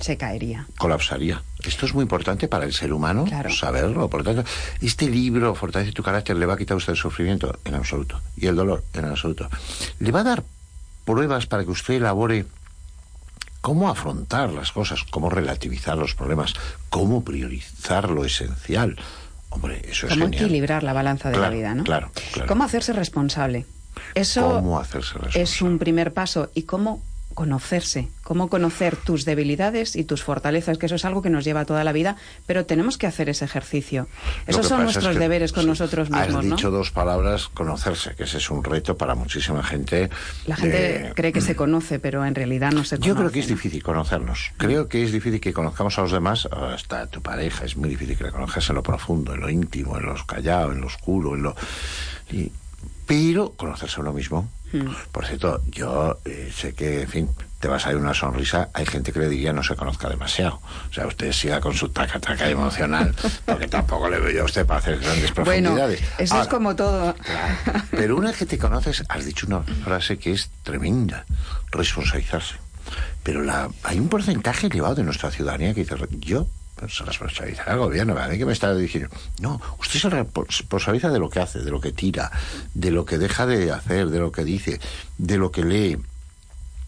Se 0.00 0.16
caería. 0.16 0.66
colapsaría. 0.78 1.42
Esto 1.64 1.86
es 1.86 1.94
muy 1.94 2.02
importante 2.02 2.48
para 2.48 2.64
el 2.64 2.72
ser 2.72 2.92
humano 2.92 3.24
Claro. 3.24 3.50
saberlo. 3.50 4.08
Por 4.08 4.24
lo 4.24 4.34
tanto, 4.34 4.50
este 4.80 5.08
libro, 5.08 5.54
Fortalece 5.54 5.92
tu 5.92 6.02
carácter, 6.02 6.36
le 6.36 6.46
va 6.46 6.54
a 6.54 6.56
quitar 6.56 6.74
a 6.74 6.78
usted 6.78 6.92
el 6.92 6.98
sufrimiento 6.98 7.58
en 7.64 7.74
absoluto 7.74 8.20
y 8.36 8.46
el 8.46 8.56
dolor 8.56 8.84
en 8.94 9.04
absoluto. 9.06 9.48
Le 9.98 10.10
va 10.12 10.20
a 10.20 10.24
dar 10.24 10.44
pruebas 11.04 11.46
para 11.46 11.64
que 11.64 11.70
usted 11.70 11.94
elabore 11.94 12.46
cómo 13.60 13.88
afrontar 13.90 14.50
las 14.52 14.72
cosas, 14.72 15.04
cómo 15.10 15.28
relativizar 15.30 15.96
los 15.98 16.14
problemas, 16.14 16.54
cómo 16.88 17.24
priorizar 17.24 18.08
lo 18.10 18.24
esencial. 18.24 18.96
Hombre, 19.50 19.82
eso 19.88 20.06
es 20.06 20.12
Cómo 20.12 20.26
equilibrar 20.26 20.82
la 20.82 20.92
balanza 20.92 21.28
de 21.28 21.34
Claro, 21.36 21.50
la 21.50 21.56
vida, 21.56 21.74
¿no? 21.74 21.84
claro, 21.84 22.10
claro. 22.32 22.48
Cómo 22.48 22.64
hacerse 22.64 22.92
responsable. 22.92 23.66
Eso 24.14 24.48
Cómo 24.54 24.78
hacerse 24.78 25.14
responsable. 25.14 25.42
es 25.42 25.60
un 25.62 25.78
primer 25.78 26.12
paso. 26.14 26.50
¿Y 26.54 26.62
cómo 26.62 27.02
conocerse, 27.40 28.10
cómo 28.22 28.50
conocer 28.50 28.96
tus 28.96 29.24
debilidades 29.24 29.96
y 29.96 30.04
tus 30.04 30.22
fortalezas, 30.22 30.76
que 30.76 30.84
eso 30.84 30.96
es 30.96 31.06
algo 31.06 31.22
que 31.22 31.30
nos 31.30 31.42
lleva 31.42 31.64
toda 31.64 31.84
la 31.84 31.92
vida, 31.92 32.16
pero 32.44 32.66
tenemos 32.66 32.98
que 32.98 33.06
hacer 33.06 33.30
ese 33.30 33.46
ejercicio. 33.46 34.08
Esos 34.46 34.68
son 34.68 34.82
nuestros 34.82 35.16
deberes 35.16 35.50
con 35.50 35.66
nosotros 35.66 36.10
mismos. 36.10 36.44
Has 36.44 36.50
dicho 36.50 36.70
dos 36.70 36.90
palabras, 36.90 37.48
conocerse, 37.48 38.14
que 38.14 38.24
ese 38.24 38.36
es 38.36 38.50
un 38.50 38.62
reto 38.62 38.98
para 38.98 39.14
muchísima 39.14 39.62
gente. 39.62 40.10
La 40.44 40.54
gente 40.54 41.12
cree 41.16 41.32
que 41.32 41.40
se 41.40 41.56
conoce, 41.56 41.98
pero 41.98 42.26
en 42.26 42.34
realidad 42.34 42.72
no 42.72 42.84
se 42.84 42.96
conoce. 42.96 43.08
Yo 43.08 43.16
creo 43.16 43.30
que 43.30 43.40
es 43.40 43.48
difícil 43.48 43.82
conocernos. 43.82 44.52
Creo 44.58 44.88
que 44.88 45.02
es 45.02 45.10
difícil 45.10 45.40
que 45.40 45.54
conozcamos 45.54 45.98
a 45.98 46.02
los 46.02 46.12
demás, 46.12 46.44
hasta 46.44 47.06
tu 47.06 47.22
pareja, 47.22 47.64
es 47.64 47.74
muy 47.74 47.88
difícil 47.88 48.18
que 48.18 48.24
la 48.24 48.32
conozcas 48.32 48.68
en 48.68 48.74
lo 48.74 48.82
profundo, 48.82 49.32
en 49.32 49.40
lo 49.40 49.48
íntimo, 49.48 49.96
en 49.96 50.04
lo 50.04 50.26
callado, 50.26 50.72
en 50.72 50.82
lo 50.82 50.88
oscuro, 50.88 51.34
en 51.36 51.44
lo... 51.44 51.56
pero 53.06 53.52
conocerse 53.52 53.96
a 53.96 54.00
uno 54.02 54.12
mismo 54.12 54.46
Hmm. 54.72 54.88
Por 55.10 55.26
cierto, 55.26 55.62
yo 55.70 56.18
eh, 56.24 56.52
sé 56.54 56.74
que, 56.74 57.02
en 57.02 57.08
fin, 57.08 57.28
te 57.60 57.68
vas 57.68 57.86
a 57.86 57.90
ir 57.90 57.96
una 57.96 58.14
sonrisa, 58.14 58.70
hay 58.72 58.86
gente 58.86 59.12
que 59.12 59.18
le 59.20 59.28
diría 59.28 59.52
no 59.52 59.62
se 59.62 59.76
conozca 59.76 60.08
demasiado. 60.08 60.60
O 60.90 60.92
sea, 60.92 61.06
usted 61.06 61.32
siga 61.32 61.60
con 61.60 61.74
su 61.74 61.88
taca-taca 61.90 62.48
emocional, 62.48 63.14
porque 63.44 63.68
tampoco 63.68 64.08
le 64.08 64.18
veo 64.18 64.30
yo 64.30 64.42
a 64.42 64.44
usted 64.46 64.64
para 64.64 64.80
hacer 64.80 64.98
grandes 64.98 65.32
profundidades. 65.32 66.00
Bueno, 66.00 66.14
eso 66.18 66.40
es 66.40 66.48
como 66.48 66.74
todo. 66.74 67.14
pero 67.90 68.16
una 68.16 68.28
vez 68.28 68.38
que 68.38 68.46
te 68.46 68.58
conoces, 68.58 69.04
has 69.08 69.24
dicho 69.24 69.46
una 69.46 69.60
frase 69.62 70.18
que 70.18 70.32
es 70.32 70.50
tremenda, 70.62 71.26
responsabilizarse. 71.70 72.56
Pero 73.22 73.42
la, 73.42 73.68
hay 73.82 73.98
un 73.98 74.08
porcentaje 74.08 74.68
elevado 74.68 74.94
de 74.94 75.02
nuestra 75.04 75.30
ciudadanía 75.30 75.74
que 75.74 75.80
dice, 75.80 75.96
yo 76.20 76.46
se 76.88 77.04
responsabiliza 77.04 77.64
al 77.64 77.78
gobierno. 77.78 78.18
¿A 78.18 78.28
mí 78.28 78.38
que 78.38 78.46
me 78.46 78.52
está 78.52 78.74
diciendo? 78.74 79.10
No, 79.40 79.60
usted 79.78 79.98
se 80.00 80.10
responsabiliza 80.10 81.10
de 81.10 81.18
lo 81.18 81.28
que 81.28 81.40
hace, 81.40 81.60
de 81.60 81.70
lo 81.70 81.80
que 81.80 81.92
tira, 81.92 82.30
de 82.74 82.90
lo 82.90 83.04
que 83.04 83.18
deja 83.18 83.46
de 83.46 83.72
hacer, 83.72 84.08
de 84.08 84.18
lo 84.18 84.32
que 84.32 84.44
dice, 84.44 84.80
de 85.18 85.38
lo 85.38 85.50
que 85.50 85.64
lee 85.64 85.98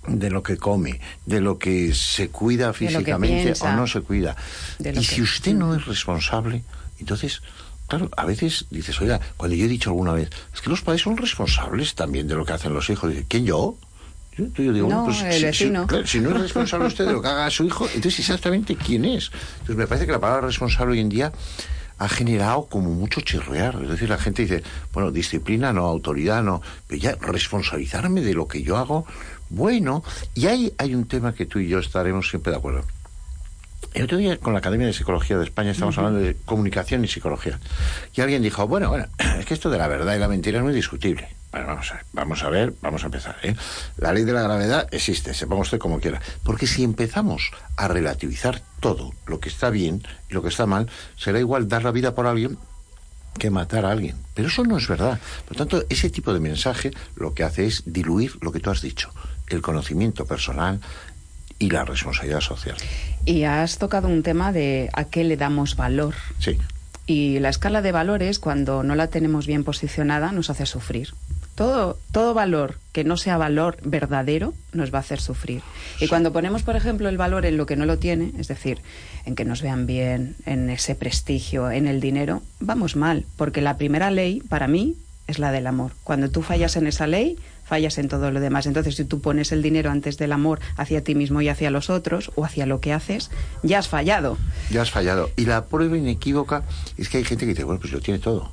de 0.07 0.31
lo 0.31 0.43
que 0.43 0.57
come, 0.57 1.01
de 1.27 1.41
lo 1.41 1.59
que 1.59 1.95
se 1.95 2.29
cuida 2.29 2.73
físicamente 2.73 3.55
o 3.61 3.73
no 3.73 3.87
se 3.87 4.01
cuida. 4.01 4.37
Y 4.81 5.05
si 5.05 5.23
usted 5.23 5.55
no 5.55 5.75
es 5.75 5.87
responsable, 5.87 6.65
entonces, 6.99 7.43
claro, 7.87 8.11
a 8.17 8.25
veces 8.25 8.67
dices, 8.71 9.01
oiga, 9.01 9.21
cuando 9.37 9.57
yo 9.57 9.65
he 9.65 9.69
dicho 9.69 9.91
alguna 9.91 10.13
vez, 10.13 10.31
es 10.53 10.61
que 10.61 10.71
los 10.71 10.83
padres 10.83 11.03
son 11.03 11.17
responsables 11.17 11.95
también 11.95 12.27
de 12.27 12.35
lo 12.35 12.45
que 12.45 12.53
hacen 12.53 12.75
los 12.75 12.91
hijos. 12.91 13.11
Dice, 13.11 13.27
¿quién 13.29 13.47
yo? 13.47 13.77
Yo, 14.37 14.73
digo, 14.73 14.89
no, 14.89 15.05
pues, 15.05 15.23
el 15.23 15.33
si, 15.33 15.45
vecino. 15.45 15.87
Si, 16.07 16.21
no 16.21 16.31
es 16.31 16.41
responsable 16.41 16.87
usted 16.87 17.07
de 17.07 17.13
lo 17.13 17.21
que 17.21 17.29
haga 17.29 17.51
su 17.51 17.65
hijo, 17.65 17.87
entonces 17.87 18.21
exactamente 18.21 18.77
quién 18.77 19.05
es. 19.05 19.31
Entonces 19.53 19.77
me 19.77 19.87
parece 19.87 20.07
que 20.07 20.13
la 20.13 20.21
palabra 20.21 20.47
responsable 20.47 20.93
hoy 20.93 21.01
en 21.01 21.11
día 21.11 21.33
ha 21.99 22.09
generado 22.09 22.67
como 22.67 22.91
mucho 22.91 23.21
chirrear. 23.21 23.79
Es 23.83 23.91
decir, 23.91 24.09
la 24.09 24.19
gente 24.19 24.43
dice, 24.43 24.63
bueno, 24.93 25.11
disciplina 25.11 25.73
no, 25.73 25.85
autoridad 25.85 26.43
no, 26.43 26.63
pero 26.87 27.01
ya 27.01 27.17
responsabilizarme 27.21 28.23
de 28.23 28.33
lo 28.33 28.49
que 28.49 28.63
yo 28.63 28.79
hago, 28.79 29.07
bueno, 29.51 30.03
y 30.35 30.47
ahí 30.47 30.73
hay 30.79 30.95
un 30.95 31.07
tema 31.07 31.35
que 31.35 31.45
tú 31.45 31.59
y 31.59 31.69
yo 31.69 31.79
estaremos 31.79 32.31
siempre 32.31 32.53
de 32.53 32.59
acuerdo. 32.59 32.85
El 33.93 34.05
otro 34.05 34.17
día 34.17 34.39
con 34.39 34.55
la 34.55 34.61
Academia 34.61 34.87
de 34.87 34.95
Psicología 34.95 35.37
de 35.37 35.45
España 35.45 35.73
estamos 35.73 35.99
hablando 35.99 36.21
de 36.21 36.35
comunicación 36.47 37.05
y 37.05 37.09
psicología. 37.09 37.61
Y 38.15 38.23
alguien 38.23 38.43
dijo, 38.43 38.67
bueno, 38.67 38.89
bueno, 38.89 39.07
es 39.39 39.45
que 39.45 39.53
esto 39.53 39.69
de 39.69 39.77
la 39.77 39.89
verdad 39.89 40.17
y 40.17 40.19
la 40.19 40.29
mentira 40.29 40.59
es 40.59 40.65
muy 40.65 40.73
discutible. 40.73 41.29
Bueno, 41.53 41.67
vamos 41.67 41.91
a 41.91 41.95
ver, 41.95 42.05
vamos 42.13 42.43
a 42.43 42.49
ver, 42.49 42.75
vamos 42.81 43.03
a 43.03 43.07
empezar. 43.07 43.37
¿eh? 43.43 43.55
La 43.99 44.13
ley 44.15 44.25
de 44.25 44.33
la 44.33 44.43
gravedad 44.43 44.89
existe, 44.91 45.35
sepa 45.35 45.55
usted 45.55 45.79
como 45.79 46.01
quiera. 46.01 46.21
Porque 46.43 46.67
si 46.67 46.83
empezamos 46.83 47.51
a 47.77 47.89
relativizar 47.89 48.63
todo 48.81 49.13
lo 49.27 49.39
que 49.39 49.51
está 49.51 49.69
bien 49.69 50.03
y 50.31 50.35
lo 50.35 50.43
que 50.43 50.49
está 50.49 50.65
mal, 50.65 50.89
será 51.17 51.39
igual 51.39 51.69
dar 51.69 51.85
la 51.85 51.91
vida 51.91 52.15
por 52.15 52.27
alguien 52.27 52.57
que 53.39 53.51
matar 53.51 53.85
a 53.85 53.91
alguien. 53.91 54.17
Pero 54.35 54.49
eso 54.49 54.65
no 54.65 54.79
es 54.79 54.89
verdad. 54.89 55.21
Por 55.47 55.57
tanto, 55.59 55.85
ese 55.91 56.09
tipo 56.09 56.33
de 56.33 56.41
mensaje 56.41 56.91
lo 57.17 57.35
que 57.35 57.45
hace 57.45 57.67
es 57.67 57.83
diluir 57.85 58.33
lo 58.41 58.51
que 58.51 58.61
tú 58.61 58.71
has 58.71 58.81
dicho, 58.81 59.11
el 59.49 59.61
conocimiento 59.61 60.25
personal 60.25 60.81
y 61.59 61.69
la 61.69 61.85
responsabilidad 61.85 62.41
social. 62.41 62.77
Y 63.27 63.45
has 63.45 63.77
tocado 63.77 64.09
un 64.09 64.23
tema 64.23 64.53
de 64.53 64.89
a 64.95 65.05
qué 65.05 65.23
le 65.23 65.37
damos 65.37 65.77
valor. 65.77 66.15
Sí. 66.39 66.59
Y 67.07 67.41
la 67.41 67.51
escala 67.51 67.83
de 67.83 67.93
valores, 67.93 68.39
cuando 68.39 68.83
no 68.83 68.95
la 68.95 69.09
tenemos 69.09 69.47
bien 69.47 69.65
posicionada, 69.65 70.33
nos 70.33 70.49
hace 70.49 70.67
sufrir. 70.67 71.13
Todo, 71.55 71.99
todo 72.13 72.33
valor 72.33 72.79
que 72.93 73.05
no 73.05 73.17
sea 73.17 73.37
valor 73.37 73.77
verdadero 73.85 74.55
nos 74.73 74.93
va 74.93 74.99
a 74.99 75.01
hacer 75.01 75.21
sufrir. 75.21 75.63
Y 76.01 76.09
cuando 76.09 76.33
ponemos, 76.33 76.63
por 76.63 76.77
ejemplo, 76.77 77.09
el 77.09 77.19
valor 77.19 77.45
en 77.45 77.57
lo 77.57 77.67
que 77.67 77.77
no 77.77 77.85
lo 77.85 77.99
tiene, 77.99 78.33
es 78.39 78.49
decir, 78.49 78.81
en 79.27 79.35
que 79.35 79.45
nos 79.45 79.63
vean 79.63 79.87
bien, 79.87 80.37
en 80.47 80.71
ese 80.71 80.95
prestigio, 80.95 81.71
en 81.71 81.87
el 81.87 82.01
dinero, 82.01 82.43
vamos 82.61 82.97
mal, 82.97 83.27
porque 83.37 83.61
la 83.61 83.77
primera 83.77 84.11
ley, 84.11 84.41
para 84.49 84.67
mí, 84.67 84.97
es 85.27 85.39
la 85.39 85.53
del 85.53 85.67
amor. 85.67 85.93
Cuando 86.05 86.31
tú 86.31 86.43
fallas 86.43 86.77
en 86.77 86.87
esa 86.87 87.07
ley, 87.07 87.39
fallas 87.65 87.99
en 87.99 88.09
todo 88.09 88.31
lo 88.31 88.41
demás. 88.41 88.67
Entonces, 88.67 88.97
si 88.97 89.05
tú 89.05 89.21
pones 89.21 89.53
el 89.53 89.63
dinero 89.63 89.91
antes 89.91 90.19
del 90.19 90.33
amor 90.33 90.61
hacia 90.77 91.05
ti 91.05 91.15
mismo 91.15 91.41
y 91.41 91.49
hacia 91.49 91.71
los 91.71 91.91
otros 91.91 92.31
o 92.35 92.45
hacia 92.45 92.67
lo 92.67 92.81
que 92.81 92.93
haces, 92.93 93.31
ya 93.63 93.79
has 93.79 93.89
fallado. 93.89 94.37
Ya 94.71 94.83
has 94.83 94.91
fallado. 94.91 95.31
Y 95.37 95.47
la 95.47 95.67
prueba 95.67 95.97
inequívoca 95.97 96.65
es 96.97 97.09
que 97.09 97.19
hay 97.19 97.25
gente 97.25 97.47
que 97.47 97.53
dice, 97.53 97.65
bueno, 97.65 97.81
pues 97.81 97.93
lo 97.93 98.01
tiene 98.01 98.21
todo, 98.21 98.51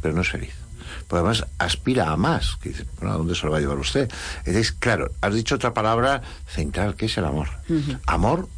pero 0.00 0.14
no 0.14 0.22
es 0.22 0.28
feliz. 0.28 0.54
Además 1.12 1.46
aspira 1.58 2.10
a 2.10 2.16
más. 2.16 2.56
Que 2.56 2.70
dice, 2.70 2.86
bueno, 2.98 3.14
¿a 3.14 3.18
dónde 3.18 3.34
se 3.34 3.46
lo 3.46 3.52
va 3.52 3.58
a 3.58 3.60
llevar 3.60 3.78
usted? 3.78 4.10
Es 4.44 4.72
claro, 4.72 5.10
has 5.20 5.34
dicho 5.34 5.54
otra 5.54 5.74
palabra 5.74 6.22
central, 6.46 6.94
que 6.94 7.06
es 7.06 7.16
el 7.18 7.24
amor. 7.24 7.48
Amor 8.06 8.48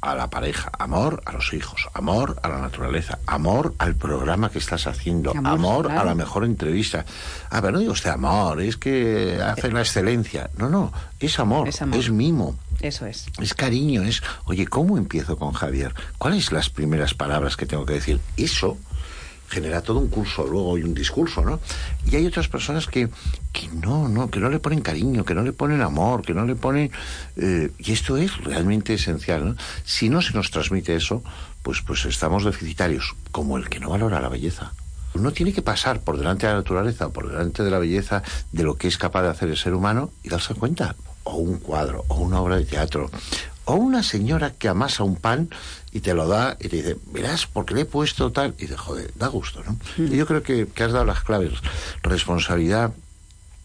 a 0.00 0.14
la 0.14 0.30
pareja, 0.30 0.70
amor 0.78 1.22
a 1.24 1.32
los 1.32 1.52
hijos, 1.52 1.88
amor 1.92 2.38
a 2.42 2.48
la 2.48 2.60
naturaleza, 2.60 3.18
amor 3.26 3.74
al 3.78 3.96
programa 3.96 4.50
que 4.50 4.58
estás 4.58 4.86
haciendo, 4.86 5.32
amor, 5.32 5.90
a 5.90 6.04
la 6.04 6.14
mejor 6.14 6.44
entrevista. 6.44 7.04
Ah, 7.50 7.60
pero 7.60 7.72
no 7.72 7.78
digo 7.80 7.92
usted 7.92 8.10
amor, 8.10 8.60
es 8.60 8.76
que 8.76 9.40
hace 9.42 9.70
la 9.72 9.80
excelencia. 9.80 10.50
No, 10.56 10.68
no, 10.68 10.92
es 11.18 11.38
amor, 11.40 11.68
es, 11.68 11.82
amor. 11.82 11.98
es 11.98 12.10
mimo. 12.10 12.56
Eso 12.80 13.06
es. 13.06 13.26
Es 13.40 13.54
cariño, 13.54 14.02
es, 14.02 14.22
oye, 14.44 14.66
¿cómo 14.66 14.98
empiezo 14.98 15.38
con 15.38 15.52
Javier? 15.52 15.94
¿Cuáles 16.18 16.52
las 16.52 16.70
primeras 16.70 17.14
palabras 17.14 17.56
que 17.56 17.66
tengo 17.66 17.86
que 17.86 17.94
decir? 17.94 18.20
Eso 18.36 18.76
genera 19.48 19.82
todo 19.82 19.98
un 19.98 20.08
curso 20.08 20.46
luego 20.46 20.78
y 20.78 20.82
un 20.82 20.94
discurso, 20.94 21.44
¿no? 21.44 21.60
Y 22.10 22.16
hay 22.16 22.26
otras 22.26 22.48
personas 22.48 22.86
que, 22.86 23.08
que 23.52 23.68
no, 23.68 24.08
no, 24.08 24.30
que 24.30 24.40
no 24.40 24.50
le 24.50 24.58
ponen 24.58 24.80
cariño, 24.80 25.24
que 25.24 25.34
no 25.34 25.42
le 25.42 25.52
ponen 25.52 25.82
amor, 25.82 26.22
que 26.22 26.34
no 26.34 26.44
le 26.44 26.56
ponen... 26.56 26.90
Eh, 27.36 27.70
y 27.78 27.92
esto 27.92 28.16
es 28.16 28.36
realmente 28.38 28.94
esencial, 28.94 29.48
¿no? 29.48 29.56
Si 29.84 30.08
no 30.08 30.22
se 30.22 30.34
nos 30.34 30.50
transmite 30.50 30.96
eso, 30.96 31.22
pues, 31.62 31.82
pues 31.82 32.04
estamos 32.04 32.44
deficitarios, 32.44 33.14
como 33.32 33.56
el 33.56 33.68
que 33.68 33.80
no 33.80 33.90
valora 33.90 34.20
la 34.20 34.28
belleza. 34.28 34.72
Uno 35.14 35.32
tiene 35.32 35.52
que 35.52 35.62
pasar 35.62 36.00
por 36.00 36.18
delante 36.18 36.46
de 36.46 36.52
la 36.52 36.58
naturaleza, 36.58 37.08
por 37.08 37.28
delante 37.28 37.62
de 37.62 37.70
la 37.70 37.78
belleza, 37.78 38.22
de 38.52 38.62
lo 38.62 38.74
que 38.74 38.88
es 38.88 38.98
capaz 38.98 39.22
de 39.22 39.30
hacer 39.30 39.48
el 39.48 39.56
ser 39.56 39.74
humano 39.74 40.10
y 40.22 40.28
darse 40.28 40.54
cuenta. 40.54 40.94
O 41.24 41.36
un 41.36 41.58
cuadro, 41.58 42.04
o 42.08 42.16
una 42.16 42.40
obra 42.40 42.56
de 42.56 42.66
teatro, 42.66 43.10
o 43.66 43.74
una 43.74 44.02
señora 44.02 44.52
que 44.52 44.68
amasa 44.68 45.02
un 45.02 45.16
pan 45.16 45.50
y 45.92 46.00
te 46.00 46.14
lo 46.14 46.26
da 46.28 46.56
y 46.60 46.68
te 46.68 46.76
dice, 46.76 46.96
verás, 47.12 47.46
porque 47.46 47.74
le 47.74 47.82
he 47.82 47.84
puesto 47.84 48.32
tal, 48.32 48.54
y 48.58 48.62
dice, 48.62 48.76
joder, 48.76 49.12
da 49.16 49.26
gusto, 49.26 49.62
¿no? 49.64 49.76
Mm. 49.98 50.12
Y 50.12 50.16
yo 50.16 50.26
creo 50.26 50.42
que, 50.42 50.68
has 50.82 50.92
dado 50.92 51.04
las 51.04 51.22
claves, 51.22 51.52
responsabilidad, 52.02 52.92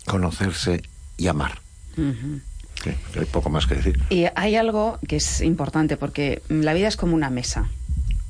conocerse 0.05 0.81
y 1.17 1.27
amar. 1.27 1.61
hay 1.97 3.25
poco 3.31 3.49
más 3.49 3.67
que 3.67 3.75
decir. 3.75 4.01
Y 4.09 4.25
hay 4.35 4.55
algo 4.55 4.97
que 5.07 5.17
es 5.17 5.41
importante, 5.41 5.97
porque 5.97 6.41
la 6.49 6.73
vida 6.73 6.87
es 6.87 6.97
como 6.97 7.15
una 7.15 7.29
mesa. 7.29 7.69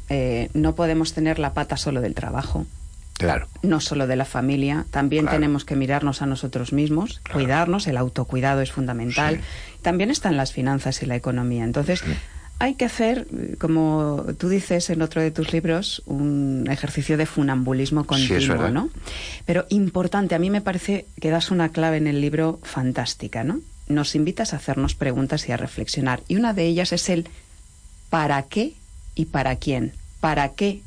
Eh, 0.10 0.50
no 0.54 0.76
podemos 0.76 1.14
tener 1.14 1.40
la 1.40 1.54
pata 1.54 1.78
solo 1.78 2.02
del 2.02 2.16
trabajo. 2.16 2.66
Claro. 3.22 3.48
No 3.62 3.80
solo 3.80 4.08
de 4.08 4.16
la 4.16 4.26
familia, 4.26 4.86
también 4.90 5.28
tenemos 5.28 5.64
que 5.66 5.76
mirarnos 5.76 6.22
a 6.22 6.26
nosotros 6.26 6.74
mismos, 6.74 7.22
cuidarnos, 7.32 7.88
el 7.88 7.98
autocuidado 7.98 8.62
es 8.62 8.72
fundamental. 8.72 9.42
También 9.82 10.12
están 10.12 10.38
las 10.38 10.52
finanzas 10.52 11.02
y 11.04 11.06
la 11.06 11.16
economía. 11.16 11.64
Entonces, 11.64 12.04
hay 12.60 12.76
que 12.76 12.86
hacer, 12.86 13.28
como 13.60 14.26
tú 14.38 14.50
dices 14.50 14.90
en 14.90 15.02
otro 15.02 15.22
de 15.22 15.32
tus 15.32 15.54
libros, 15.54 16.04
un 16.06 16.68
ejercicio 16.70 17.18
de 17.18 17.26
funambulismo 17.26 18.06
continuo, 18.06 18.70
¿no? 18.70 18.90
Pero 19.46 19.66
importante, 19.70 20.36
a 20.36 20.40
mí 20.40 20.50
me 20.50 20.62
parece 20.62 21.06
que 21.20 21.32
das 21.32 21.52
una 21.52 21.70
clave 21.70 21.98
en 21.98 22.08
el 22.08 22.22
libro 22.22 22.60
fantástica, 22.64 23.44
¿no? 23.44 23.62
Nos 23.88 24.16
invitas 24.16 24.54
a 24.54 24.58
hacernos 24.58 24.96
preguntas 24.96 25.50
y 25.50 25.52
a 25.52 25.58
reflexionar. 25.58 26.22
Y 26.28 26.36
una 26.36 26.54
de 26.54 26.66
ellas 26.66 26.92
es 26.94 27.10
el 27.10 27.28
¿para 28.10 28.44
qué 28.44 28.76
y 29.16 29.26
para 29.26 29.56
quién? 29.56 29.94
¿Para 30.20 30.50
qué 30.50 30.82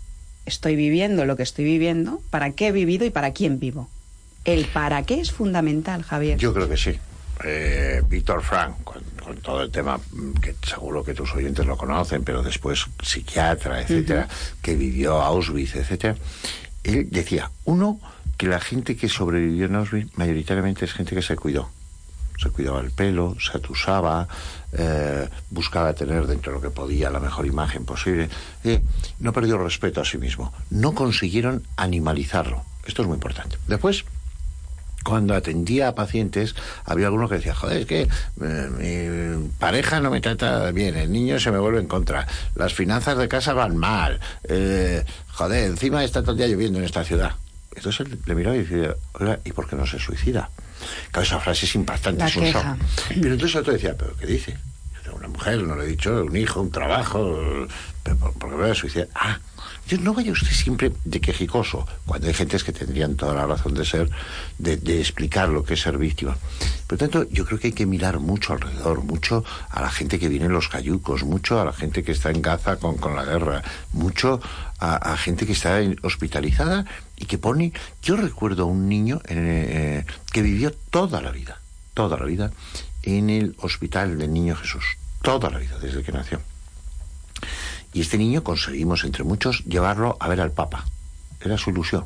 estoy 0.47 0.77
viviendo 0.77 1.25
lo 1.25 1.37
que 1.37 1.43
estoy 1.43 1.65
viviendo? 1.65 2.21
¿Para 2.31 2.53
qué 2.53 2.69
he 2.69 2.73
vivido 2.73 3.05
y 3.05 3.11
para 3.11 3.33
quién 3.33 3.59
vivo? 3.59 3.89
El 4.45 4.67
para 4.67 5.03
qué 5.05 5.21
es 5.21 5.33
fundamental, 5.33 6.03
Javier. 6.03 6.39
Yo 6.39 6.53
creo 6.53 6.69
que 6.69 6.77
sí. 6.77 6.99
Eh, 7.43 8.03
Víctor 8.09 8.43
Frank, 8.43 8.77
con, 8.85 9.03
todo 9.43 9.63
el 9.63 9.71
tema 9.71 9.99
mm, 9.99 10.35
que 10.35 10.55
seguro 10.63 11.03
que 11.03 11.15
tus 11.15 11.35
oyentes 11.35 11.67
lo 11.67 11.77
conocen, 11.77 12.23
pero 12.23 12.43
después 12.43 12.87
psiquiatra, 13.03 13.81
etcétera, 13.81 14.29
que 14.63 14.77
vivió 14.77 15.21
Auschwitz, 15.21 15.75
etcétera, 15.77 16.15
él 16.85 17.09
decía, 17.11 17.51
uno, 17.65 17.99
que 18.37 18.47
la 18.47 18.61
gente 18.61 18.97
que 18.97 19.09
sobrevivió 19.09 19.67
en 19.67 19.75
Auschwitz 19.77 20.17
mayoritariamente 20.17 20.85
es 20.85 20.93
gente 20.93 21.15
que 21.15 21.23
se 21.23 21.37
cuidó. 21.37 21.71
Se 22.39 22.51
cuidaba 22.51 22.81
el 22.81 22.91
pelo, 22.91 23.37
se 23.41 23.57
atusaba, 23.57 24.29
eh, 24.75 25.29
buscaba 25.51 25.95
tener 25.95 26.27
dentro 26.27 26.53
de 26.53 26.59
lo 26.59 26.63
que 26.63 26.71
podía 26.71 27.11
la 27.11 27.21
mejor 27.21 27.47
imagen 27.47 27.85
posible. 27.85 28.29
Eh, 28.65 28.81
no 29.21 29.33
perdió 29.33 29.59
respeto 29.59 30.01
a 30.01 30.05
sí 30.05 30.19
mismo. 30.19 30.53
No 30.71 30.95
consiguieron 30.95 31.63
animalizarlo. 31.77 32.63
Esto 32.87 33.03
es 33.03 33.09
muy 33.09 33.15
importante. 33.15 33.57
Después, 33.67 34.05
cuando 35.05 35.35
atendía 35.35 35.89
a 35.89 35.95
pacientes, 35.95 36.57
había 36.85 37.07
alguno 37.07 37.29
que 37.29 37.37
decía, 37.37 37.55
joder, 37.55 37.83
es 37.83 37.87
que 37.87 38.09
eh, 38.41 39.39
mi 39.39 39.49
pareja 39.59 40.01
no 40.01 40.11
me 40.11 40.21
trata 40.21 40.71
bien, 40.73 40.97
el 40.97 41.13
niño 41.13 41.39
se 41.39 41.53
me 41.53 41.59
vuelve 41.59 41.79
en 41.79 41.87
contra, 41.87 42.27
las 42.57 42.73
finanzas 42.73 43.19
de 43.19 43.29
casa 43.29 43.53
van 43.53 43.77
mal, 43.77 44.19
eh, 44.45 45.05
joder, 45.33 45.65
encima 45.65 46.03
está 46.03 46.23
todo 46.23 46.33
el 46.33 46.39
día 46.39 46.49
lloviendo 46.49 46.79
en 46.79 46.87
esta 46.87 47.05
ciudad. 47.05 47.33
Entonces 47.77 48.07
él 48.07 48.19
le 48.25 48.35
miraba 48.35 48.57
y 48.57 48.61
decía, 48.65 48.95
oiga, 49.15 49.41
¿y 49.45 49.53
por 49.53 49.69
qué 49.69 49.77
no 49.77 49.87
se 49.87 49.99
suicida? 49.99 50.51
Claro, 51.11 51.27
esa 51.27 51.41
frase 51.41 51.67
es 51.67 51.75
impactante, 51.75 52.25
es 52.25 52.37
un 52.37 52.45
shock. 52.45 52.65
Pero 53.09 53.33
entonces 53.35 53.57
otro 53.57 53.73
decía, 53.73 53.97
¿pero 53.97 54.17
qué 54.17 54.27
dice? 54.27 54.57
Una 55.13 55.29
mujer, 55.29 55.63
no 55.63 55.77
le 55.77 55.85
he 55.85 55.89
dicho, 55.89 56.25
un 56.25 56.37
hijo, 56.37 56.61
un 56.61 56.71
trabajo, 56.71 57.67
pero 58.03 58.17
¿por 58.19 58.51
qué 58.51 58.57
me 58.57 58.63
voy 58.63 58.71
a 58.71 58.75
suicidar? 58.75 59.09
Ah, 59.15 59.39
yo 59.87 59.99
no 59.99 60.15
vaya 60.15 60.33
usted 60.33 60.51
siempre 60.51 60.93
de 61.05 61.21
quejicoso, 61.21 61.87
cuando 62.07 62.27
hay 62.27 62.35
gentes 62.35 62.65
que 62.65 62.73
tendrían 62.73 63.17
toda 63.17 63.35
la 63.35 63.47
razón 63.47 63.75
de 63.75 63.85
ser, 63.85 64.09
de, 64.59 65.01
explicar 65.01 65.49
lo 65.49 65.65
que 65.65 65.75
es 65.75 65.83
ser 65.83 65.99
víctima. 65.99 66.37
Por 66.87 66.93
lo 66.93 66.99
tanto, 66.99 67.29
yo 67.31 67.45
creo 67.45 67.59
que 67.59 67.69
hay 67.69 67.73
que 67.73 67.87
mirar 67.87 68.19
mucho 68.19 68.55
alrededor, 68.55 69.05
mucho 69.05 69.45
a 69.71 69.83
la 69.83 69.91
gente 69.91 70.19
que 70.19 70.29
viene 70.29 70.47
en 70.47 70.53
los 70.53 70.69
cayucos, 70.69 71.25
mucho 71.25 71.61
a 71.61 71.65
la 71.65 71.73
gente 71.73 72.03
que 72.03 72.13
está 72.13 72.31
en 72.31 72.41
Gaza 72.41 72.77
con, 72.77 73.15
la 73.15 73.25
guerra, 73.25 73.63
mucho 73.93 74.41
a, 74.79 75.17
gente 75.17 75.47
que 75.47 75.53
está 75.53 75.81
hospitalizada 76.03 76.87
y 77.17 77.27
que 77.27 77.39
pone... 77.39 77.73
Yo 78.03 78.17
recuerdo 78.17 78.65
a 78.65 78.67
un 78.67 78.89
niño 78.89 79.21
eh, 79.29 80.05
que 80.33 80.43
vivió 80.43 80.73
toda 80.91 81.21
la 81.21 81.31
vida, 81.31 81.61
toda 81.95 82.19
la 82.19 82.25
vida, 82.25 82.51
en 83.03 83.31
el 83.31 83.55
hospital 83.59 84.19
del 84.19 84.33
Niño 84.33 84.57
Jesús, 84.57 84.85
toda 85.23 85.51
la 85.51 85.59
vida, 85.59 85.79
desde 85.79 86.03
que 86.03 86.13
nació. 86.13 86.41
Y 87.95 88.01
este 88.01 88.19
niño 88.19 88.43
conseguimos, 88.43 89.05
entre 89.05 89.23
muchos, 89.23 89.65
llevarlo 89.65 90.17
a 90.19 90.29
ver 90.29 90.41
al 90.41 90.51
Papa. 90.51 90.85
Era 91.41 91.57
su 91.57 91.71
ilusión. 91.71 92.05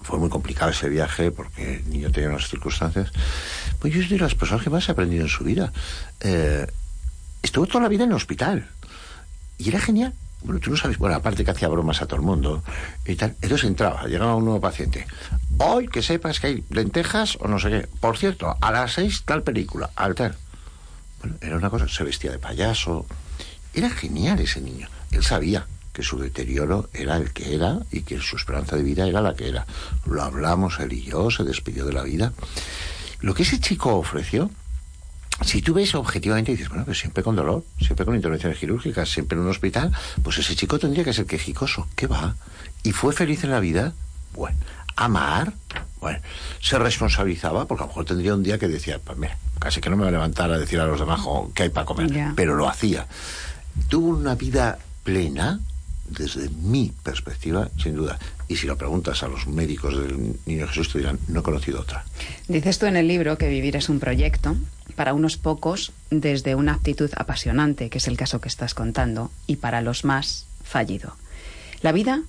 Fue 0.00 0.16
muy 0.16 0.28
complicado 0.28 0.70
ese 0.70 0.88
viaje 0.88 1.32
porque 1.32 1.78
el 1.78 1.90
niño 1.90 2.10
tenía 2.12 2.30
unas 2.30 2.48
circunstancias. 2.48 3.10
Pues 3.80 3.92
yo 3.92 4.00
soy 4.00 4.16
de 4.16 4.18
las 4.20 4.36
personas 4.36 4.62
que 4.62 4.70
más 4.70 4.88
ha 4.88 4.92
aprendido 4.92 5.24
en 5.24 5.28
su 5.28 5.42
vida. 5.42 5.72
Eh, 6.20 6.64
estuvo 7.42 7.66
toda 7.66 7.82
la 7.82 7.88
vida 7.88 8.04
en 8.04 8.10
el 8.10 8.16
hospital. 8.16 8.68
Y 9.58 9.68
era 9.68 9.80
genial. 9.80 10.14
Bueno, 10.42 10.60
tú 10.60 10.70
no 10.70 10.76
sabes, 10.76 10.98
bueno, 10.98 11.16
aparte 11.16 11.44
que 11.44 11.50
hacía 11.50 11.66
bromas 11.66 12.00
a 12.00 12.06
todo 12.06 12.20
el 12.20 12.22
mundo 12.22 12.62
y 13.04 13.16
tal. 13.16 13.34
Entonces 13.42 13.68
entraba, 13.68 14.04
llegaba 14.04 14.36
un 14.36 14.44
nuevo 14.44 14.60
paciente. 14.60 15.04
Hoy 15.58 15.88
que 15.88 16.00
sepas 16.00 16.38
que 16.38 16.46
hay 16.46 16.64
lentejas 16.70 17.36
o 17.40 17.48
no 17.48 17.58
sé 17.58 17.70
qué. 17.70 17.88
Por 18.00 18.16
cierto, 18.16 18.56
a 18.60 18.70
las 18.70 18.92
seis 18.92 19.24
tal 19.24 19.42
película, 19.42 19.90
al 19.96 20.14
tal. 20.14 20.36
Bueno, 21.20 21.36
era 21.40 21.56
una 21.56 21.70
cosa, 21.70 21.88
se 21.88 22.04
vestía 22.04 22.30
de 22.30 22.38
payaso. 22.38 23.04
Era 23.74 23.90
genial 23.90 24.38
ese 24.38 24.60
niño. 24.60 24.88
Él 25.10 25.24
sabía 25.24 25.66
que 25.92 26.02
su 26.02 26.18
deterioro 26.18 26.88
era 26.92 27.16
el 27.16 27.32
que 27.32 27.54
era 27.54 27.80
y 27.90 28.02
que 28.02 28.20
su 28.20 28.36
esperanza 28.36 28.76
de 28.76 28.82
vida 28.82 29.06
era 29.06 29.20
la 29.20 29.34
que 29.34 29.48
era. 29.48 29.66
Lo 30.06 30.22
hablamos 30.22 30.78
él 30.78 30.92
y 30.92 31.02
yo, 31.02 31.30
se 31.30 31.42
despidió 31.42 31.84
de 31.84 31.92
la 31.92 32.04
vida. 32.04 32.32
Lo 33.20 33.34
que 33.34 33.42
ese 33.42 33.58
chico 33.58 33.96
ofreció, 33.96 34.50
si 35.44 35.62
tú 35.62 35.74
ves 35.74 35.94
objetivamente 35.94 36.52
y 36.52 36.54
dices, 36.54 36.68
bueno, 36.68 36.84
pues 36.84 36.98
siempre 36.98 37.22
con 37.22 37.34
dolor, 37.34 37.64
siempre 37.80 38.06
con 38.06 38.14
intervenciones 38.14 38.58
quirúrgicas, 38.58 39.08
siempre 39.08 39.36
en 39.36 39.42
un 39.42 39.50
hospital, 39.50 39.92
pues 40.22 40.38
ese 40.38 40.54
chico 40.54 40.78
tendría 40.78 41.04
que 41.04 41.12
ser 41.12 41.26
quejicoso. 41.26 41.88
¿Qué 41.96 42.06
va? 42.06 42.36
¿Y 42.84 42.92
fue 42.92 43.12
feliz 43.12 43.42
en 43.44 43.50
la 43.50 43.60
vida? 43.60 43.92
Bueno, 44.34 44.56
amar, 44.94 45.52
bueno, 46.00 46.20
se 46.60 46.78
responsabilizaba, 46.78 47.66
porque 47.66 47.82
a 47.82 47.86
lo 47.86 47.88
mejor 47.88 48.04
tendría 48.04 48.34
un 48.34 48.42
día 48.42 48.58
que 48.58 48.68
decía, 48.68 49.00
pues 49.04 49.18
mira, 49.18 49.36
casi 49.58 49.80
que 49.80 49.90
no 49.90 49.96
me 49.96 50.02
voy 50.02 50.08
a 50.10 50.12
levantar 50.12 50.50
a 50.52 50.58
decir 50.58 50.78
a 50.80 50.86
los 50.86 51.00
demás 51.00 51.20
qué 51.54 51.64
hay 51.64 51.68
para 51.70 51.86
comer, 51.86 52.32
pero 52.36 52.54
lo 52.54 52.68
hacía. 52.68 53.06
Tuvo 53.88 54.08
una 54.08 54.34
vida 54.34 54.78
plena, 55.08 55.58
desde 56.04 56.50
mi 56.50 56.92
perspectiva, 57.02 57.70
sin 57.82 57.96
duda. 57.96 58.18
Y 58.46 58.56
si 58.56 58.66
lo 58.66 58.76
preguntas 58.76 59.22
a 59.22 59.28
los 59.28 59.46
médicos 59.46 59.96
del 59.96 60.36
Niño 60.44 60.68
Jesús, 60.68 60.92
te 60.92 60.98
dirán, 60.98 61.18
no 61.28 61.40
he 61.40 61.42
conocido 61.42 61.80
otra. 61.80 62.04
Dices 62.46 62.78
tú 62.78 62.84
en 62.84 62.98
el 62.98 63.08
libro 63.08 63.38
que 63.38 63.48
vivir 63.48 63.74
es 63.76 63.88
un 63.88 64.00
proyecto, 64.00 64.54
para 64.96 65.14
unos 65.14 65.38
pocos 65.38 65.92
desde 66.10 66.54
una 66.54 66.74
actitud 66.74 67.10
apasionante, 67.16 67.88
que 67.88 67.96
es 67.96 68.06
el 68.06 68.18
caso 68.18 68.42
que 68.42 68.48
estás 68.48 68.74
contando, 68.74 69.30
y 69.46 69.56
para 69.56 69.80
los 69.80 70.04
más 70.04 70.44
fallido. 70.62 71.16
La 71.80 71.92
vida 71.92 72.20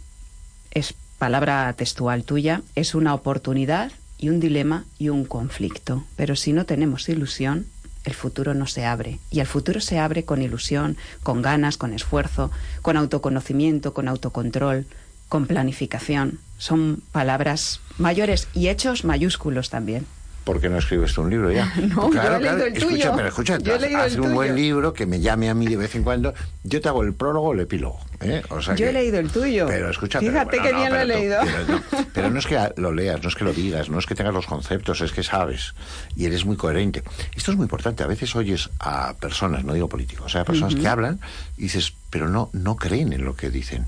es 0.71 0.93
palabra 1.17 1.73
textual 1.73 2.23
tuya, 2.23 2.61
es 2.75 2.95
una 2.95 3.13
oportunidad 3.13 3.91
y 4.17 4.29
un 4.29 4.39
dilema 4.39 4.85
y 4.97 5.09
un 5.09 5.25
conflicto. 5.25 6.05
Pero 6.15 6.37
si 6.37 6.53
no 6.53 6.65
tenemos 6.65 7.09
ilusión, 7.09 7.65
el 8.05 8.13
futuro 8.13 8.53
no 8.53 8.65
se 8.65 8.85
abre. 8.85 9.19
Y 9.29 9.39
el 9.39 9.47
futuro 9.47 9.81
se 9.81 9.99
abre 9.99 10.25
con 10.25 10.41
ilusión, 10.41 10.97
con 11.23 11.41
ganas, 11.41 11.77
con 11.77 11.93
esfuerzo, 11.93 12.51
con 12.81 12.97
autoconocimiento, 12.97 13.93
con 13.93 14.07
autocontrol, 14.07 14.85
con 15.27 15.47
planificación. 15.47 16.39
Son 16.57 17.01
palabras 17.11 17.81
mayores 17.97 18.47
y 18.53 18.69
hechos 18.69 19.05
mayúsculos 19.05 19.69
también. 19.69 20.05
¿Por 20.43 20.59
qué 20.59 20.69
no 20.69 20.77
escribes 20.77 21.13
tú 21.13 21.21
un 21.21 21.29
libro 21.29 21.51
ya? 21.51 21.73
no, 21.95 22.09
claro, 22.09 22.39
yo 22.39 22.49
he 22.49 22.51
leído 22.51 22.65
el 22.65 22.77
escucha, 22.77 22.87
tuyo. 22.87 23.13
pero 23.15 23.27
escucha, 23.27 23.57
haz 23.97 24.15
un 24.15 24.33
buen 24.33 24.55
libro 24.55 24.93
que 24.93 25.05
me 25.05 25.19
llame 25.19 25.49
a 25.49 25.53
mí 25.53 25.67
de 25.67 25.77
vez 25.77 25.95
en 25.95 26.03
cuando. 26.03 26.33
Yo 26.63 26.81
te 26.81 26.89
hago 26.89 27.03
el 27.03 27.13
prólogo 27.13 27.49
o 27.49 27.53
el 27.53 27.61
epílogo. 27.61 27.99
¿eh? 28.21 28.41
yo 28.75 28.87
he 28.87 28.93
leído 28.93 29.19
el 29.19 29.31
tuyo. 29.31 29.67
Pero 29.67 29.89
escucha, 29.89 30.19
Fíjate 30.19 30.59
que 30.59 30.73
bien 30.73 30.91
lo 30.91 30.99
he 30.99 31.05
leído. 31.05 31.39
pero, 32.13 32.29
no, 32.29 32.39
es 32.39 32.47
que 32.47 32.57
lo 32.77 32.91
leas, 32.91 33.21
no 33.21 33.29
es 33.29 33.35
que 33.35 33.43
lo 33.43 33.53
digas, 33.53 33.89
no 33.89 33.99
es 33.99 34.05
que 34.05 34.15
tengas 34.15 34.33
los 34.33 34.45
conceptos, 34.45 35.01
es 35.01 35.11
que 35.11 35.23
sabes. 35.23 35.73
Y 36.15 36.25
eres 36.25 36.45
muy 36.45 36.57
coherente. 36.57 37.03
Esto 37.35 37.51
es 37.51 37.57
muy 37.57 37.65
importante. 37.65 38.03
A 38.03 38.07
veces 38.07 38.35
oyes 38.35 38.69
a 38.79 39.13
personas, 39.15 39.63
no 39.63 39.73
digo 39.73 39.87
políticos, 39.87 40.25
o 40.27 40.29
sea, 40.29 40.43
personas 40.43 40.75
que 40.75 40.87
hablan 40.87 41.19
y 41.57 41.63
dices, 41.63 41.93
pero 42.09 42.29
no, 42.29 42.49
no 42.53 42.75
creen 42.75 43.13
en 43.13 43.23
lo 43.23 43.35
que 43.35 43.49
dicen. 43.49 43.85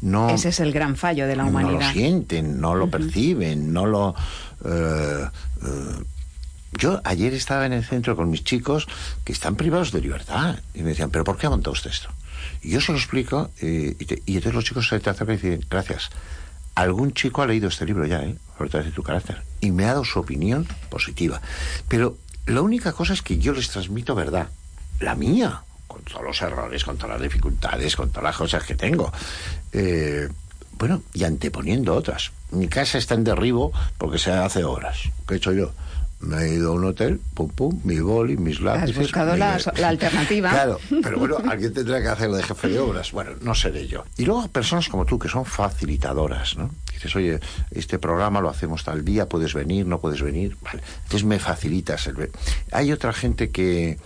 No, 0.00 0.30
Ese 0.30 0.48
es 0.48 0.60
el 0.60 0.72
gran 0.72 0.96
fallo 0.96 1.26
de 1.26 1.36
la 1.36 1.44
humanidad. 1.44 1.80
No 1.80 1.86
lo 1.86 1.92
sienten, 1.92 2.60
no 2.60 2.74
lo 2.74 2.90
perciben, 2.90 3.72
no 3.72 3.86
lo... 3.86 4.14
Eh, 4.64 5.28
eh, 5.64 6.04
yo 6.72 7.00
ayer 7.04 7.34
estaba 7.34 7.66
en 7.66 7.72
el 7.72 7.84
centro 7.84 8.16
con 8.16 8.30
mis 8.30 8.44
chicos 8.44 8.88
que 9.24 9.32
están 9.32 9.56
privados 9.56 9.92
de 9.92 10.00
libertad 10.00 10.58
y 10.74 10.82
me 10.82 10.90
decían, 10.90 11.10
¿pero 11.10 11.24
por 11.24 11.36
qué 11.36 11.46
ha 11.46 11.50
montado 11.50 11.72
usted 11.72 11.90
esto? 11.90 12.08
Y 12.62 12.70
yo 12.70 12.80
se 12.80 12.92
lo 12.92 12.98
explico 12.98 13.50
y, 13.60 13.90
y, 14.00 14.36
entonces 14.36 14.54
los 14.54 14.64
chicos 14.64 14.88
se 14.88 14.98
te 14.98 15.10
acercan 15.10 15.36
y 15.36 15.38
dicen, 15.38 15.66
gracias. 15.68 16.10
Algún 16.74 17.12
chico 17.12 17.42
ha 17.42 17.46
leído 17.46 17.68
este 17.68 17.84
libro 17.84 18.06
ya, 18.06 18.22
¿eh? 18.22 18.36
Fortalece 18.56 18.92
tu 18.92 19.02
carácter. 19.02 19.42
Y 19.60 19.70
me 19.70 19.84
ha 19.84 19.88
dado 19.88 20.04
su 20.04 20.18
opinión 20.18 20.66
positiva. 20.88 21.42
Pero 21.88 22.16
la 22.46 22.62
única 22.62 22.92
cosa 22.92 23.12
es 23.12 23.20
que 23.20 23.38
yo 23.38 23.52
les 23.52 23.68
transmito 23.68 24.14
verdad. 24.14 24.48
La 25.00 25.14
mía 25.14 25.62
con 25.92 26.02
todos 26.02 26.22
los 26.22 26.40
errores, 26.40 26.84
con 26.84 26.96
todas 26.96 27.20
las 27.20 27.22
dificultades, 27.22 27.96
con 27.96 28.08
todas 28.08 28.24
las 28.24 28.36
cosas 28.36 28.64
que 28.64 28.74
tengo. 28.74 29.12
Eh, 29.72 30.28
bueno, 30.78 31.02
y 31.14 31.24
anteponiendo 31.24 31.94
otras. 31.94 32.32
Mi 32.50 32.68
casa 32.68 32.98
está 32.98 33.14
en 33.14 33.24
derribo 33.24 33.72
porque 33.98 34.18
se 34.18 34.32
hace 34.32 34.64
horas. 34.64 34.98
¿Qué 35.26 35.34
he 35.34 35.36
hecho 35.36 35.52
yo? 35.52 35.72
Me 36.20 36.44
he 36.44 36.54
ido 36.54 36.70
a 36.70 36.74
un 36.74 36.84
hotel, 36.84 37.20
pum, 37.34 37.48
pum, 37.48 37.80
mi 37.82 37.98
boli, 37.98 38.36
mis 38.36 38.60
lápices... 38.60 38.96
Has 38.96 39.02
buscado 39.02 39.36
la, 39.36 39.54
alternativa. 39.54 40.50
Claro, 40.52 40.78
pero 41.02 41.18
bueno, 41.18 41.36
alguien 41.50 41.74
tendrá 41.74 42.00
que 42.00 42.08
hacerlo 42.08 42.36
de 42.36 42.44
jefe 42.44 42.68
de 42.68 42.78
obras. 42.78 43.10
Bueno, 43.10 43.32
no 43.40 43.54
seré 43.54 43.88
yo. 43.88 44.04
Y 44.16 44.24
luego 44.24 44.46
personas 44.48 44.88
como 44.88 45.04
tú, 45.04 45.18
que 45.18 45.28
son 45.28 45.44
facilitadoras, 45.44 46.56
¿no? 46.56 46.70
Dices, 46.92 47.16
oye, 47.16 47.40
este 47.72 47.98
programa 47.98 48.40
lo 48.40 48.48
hacemos 48.48 48.84
tal 48.84 49.04
día, 49.04 49.28
puedes 49.28 49.54
venir, 49.54 49.86
no 49.86 50.00
puedes 50.00 50.22
venir. 50.22 50.56
Vale. 50.62 50.82
Entonces 51.02 51.24
me 51.24 51.40
facilitas 51.40 52.06
el... 52.06 52.30
Hay 52.70 52.92
otra 52.92 53.12
gente 53.12 53.50
que, 53.50 53.98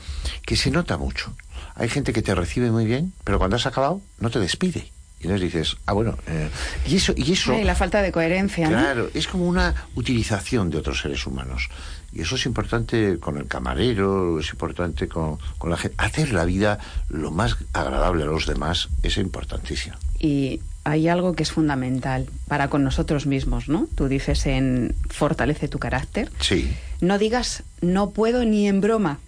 que 0.46 0.56
se 0.56 0.70
nota 0.70 0.96
mucho. 0.96 1.34
Hay 1.74 1.90
gente 1.90 2.14
que 2.14 2.22
te 2.22 2.34
recibe 2.34 2.70
muy 2.70 2.86
bien, 2.86 3.12
pero 3.24 3.38
cuando 3.38 3.56
has 3.56 3.66
acabado 3.66 4.00
no 4.20 4.30
te 4.30 4.40
despide. 4.40 4.90
Y 5.20 5.24
entonces 5.24 5.52
dices, 5.52 5.76
ah, 5.86 5.92
bueno, 5.94 6.16
eh, 6.26 6.50
y 6.86 6.96
eso... 6.96 7.14
Y 7.16 7.32
eso 7.32 7.56
la 7.62 7.74
falta 7.74 8.02
de 8.02 8.12
coherencia. 8.12 8.68
Claro, 8.68 9.08
es 9.14 9.26
como 9.26 9.46
una 9.46 9.74
utilización 9.94 10.70
de 10.70 10.78
otros 10.78 11.00
seres 11.00 11.26
humanos. 11.26 11.70
Y 12.12 12.22
eso 12.22 12.36
es 12.36 12.46
importante 12.46 13.18
con 13.18 13.38
el 13.38 13.46
camarero, 13.46 14.38
es 14.38 14.50
importante 14.50 15.08
con, 15.08 15.38
con 15.58 15.70
la 15.70 15.76
gente. 15.76 15.96
Hacer 15.98 16.32
la 16.32 16.44
vida 16.44 16.78
lo 17.08 17.30
más 17.30 17.56
agradable 17.72 18.24
a 18.24 18.26
los 18.26 18.46
demás 18.46 18.88
es 19.02 19.16
importantísimo. 19.16 19.96
Y 20.18 20.60
hay 20.84 21.08
algo 21.08 21.34
que 21.34 21.42
es 21.42 21.50
fundamental 21.50 22.28
para 22.46 22.68
con 22.68 22.84
nosotros 22.84 23.26
mismos, 23.26 23.68
¿no? 23.68 23.88
Tú 23.96 24.08
dices 24.08 24.46
en 24.46 24.94
fortalece 25.10 25.66
tu 25.66 25.78
carácter. 25.78 26.30
Sí. 26.40 26.72
No 27.00 27.18
digas 27.18 27.64
no 27.80 28.10
puedo 28.10 28.44
ni 28.44 28.68
en 28.68 28.80
broma 28.80 29.18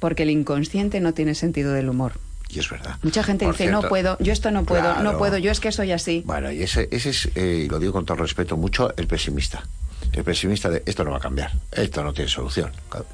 porque 0.00 0.24
el 0.24 0.30
inconsciente 0.30 1.00
no 1.00 1.14
tiene 1.14 1.34
sentido 1.34 1.72
del 1.72 1.88
humor. 1.88 2.14
Y 2.48 2.58
es 2.60 2.70
verdad. 2.70 2.96
Mucha 3.02 3.22
gente 3.22 3.46
dice, 3.46 3.66
no 3.70 3.82
puedo, 3.82 4.16
yo 4.20 4.32
esto 4.32 4.50
no 4.50 4.64
puedo, 4.64 5.02
no 5.02 5.18
puedo, 5.18 5.38
yo 5.38 5.50
es 5.50 5.60
que 5.60 5.72
soy 5.72 5.92
así. 5.92 6.22
Bueno, 6.26 6.50
y 6.50 6.62
ese, 6.62 6.88
ese 6.90 7.10
es, 7.10 7.28
eh, 7.34 7.66
lo 7.70 7.78
digo 7.78 7.92
con 7.92 8.06
todo 8.06 8.18
respeto, 8.18 8.56
mucho 8.56 8.94
el 8.96 9.06
pesimista. 9.06 9.64
El 10.12 10.24
pesimista 10.24 10.70
de 10.70 10.82
esto 10.86 11.04
no 11.04 11.10
va 11.10 11.18
a 11.18 11.20
cambiar, 11.20 11.52
esto 11.72 12.02
no 12.02 12.12
tiene 12.12 12.30
solución, 12.30 12.70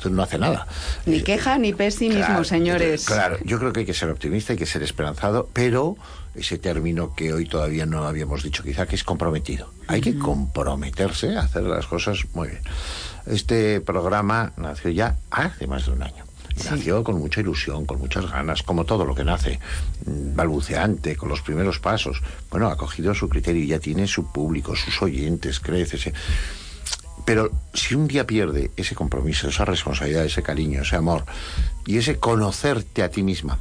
no 0.09 0.23
hace 0.23 0.39
nada. 0.39 0.67
Ni 1.07 1.17
eh, 1.17 1.25
queja 1.25 1.59
ni 1.59 1.73
pesimismo, 1.73 2.45
señores. 2.45 3.07
Claro, 3.07 3.39
yo 3.45 3.59
creo 3.59 3.73
que 3.73 3.81
hay 3.81 3.87
que 3.87 3.95
ser 3.95 4.11
optimista, 4.11 4.53
hay 4.53 4.59
que 4.59 4.67
ser 4.67 4.83
esperanzado, 4.83 5.49
pero 5.53 5.97
ese 6.35 6.59
término 6.59 7.15
que 7.15 7.33
hoy 7.33 7.47
todavía 7.47 7.87
no 7.87 8.05
habíamos 8.05 8.43
dicho, 8.43 8.63
quizá 8.63 8.87
que 8.87 8.97
es 8.97 9.05
comprometido. 9.05 9.73
Hay 9.89 10.01
que 10.01 10.19
comprometerse 10.19 11.37
a 11.37 11.41
hacer 11.41 11.63
las 11.65 11.87
cosas 11.87 12.21
muy 12.35 12.49
bien. 12.49 12.63
Este 13.27 13.81
programa 13.81 14.53
nació 14.57 14.91
ya 14.91 15.17
hace 15.31 15.67
más 15.67 15.87
de 15.87 15.93
un 15.93 16.03
año. 16.03 16.25
Nació 16.71 17.03
con 17.03 17.19
mucha 17.19 17.41
ilusión, 17.41 17.85
con 17.87 17.99
muchas 17.99 18.31
ganas, 18.31 18.63
como 18.63 18.85
todo 18.85 19.05
lo 19.05 19.15
que 19.15 19.25
nace, 19.25 19.59
mm, 20.07 20.35
balbuceante, 20.37 21.17
con 21.17 21.29
los 21.29 21.43
primeros 21.43 21.79
pasos. 21.79 22.23
Bueno, 22.51 22.69
ha 22.69 22.77
cogido 22.77 23.15
su 23.15 23.29
criterio 23.29 23.65
ya 23.65 23.79
tiene 23.79 24.07
su 24.07 24.31
público, 24.31 24.77
sus 24.77 25.03
oyentes, 25.03 25.61
crece. 25.61 26.13
Pero 27.25 27.51
si 27.73 27.95
un 27.95 28.09
día 28.09 28.27
pierde 28.27 28.71
ese 28.77 28.95
compromiso, 28.95 29.49
esa 29.49 29.65
responsabilidad, 29.65 30.25
ese 30.25 30.43
cariño, 30.43 30.83
ese 30.83 30.97
amor 30.97 31.25
y 31.87 31.99
ese 31.99 32.19
conocerte 32.19 33.03
a 33.03 33.11
ti 33.11 33.23
misma 33.23 33.59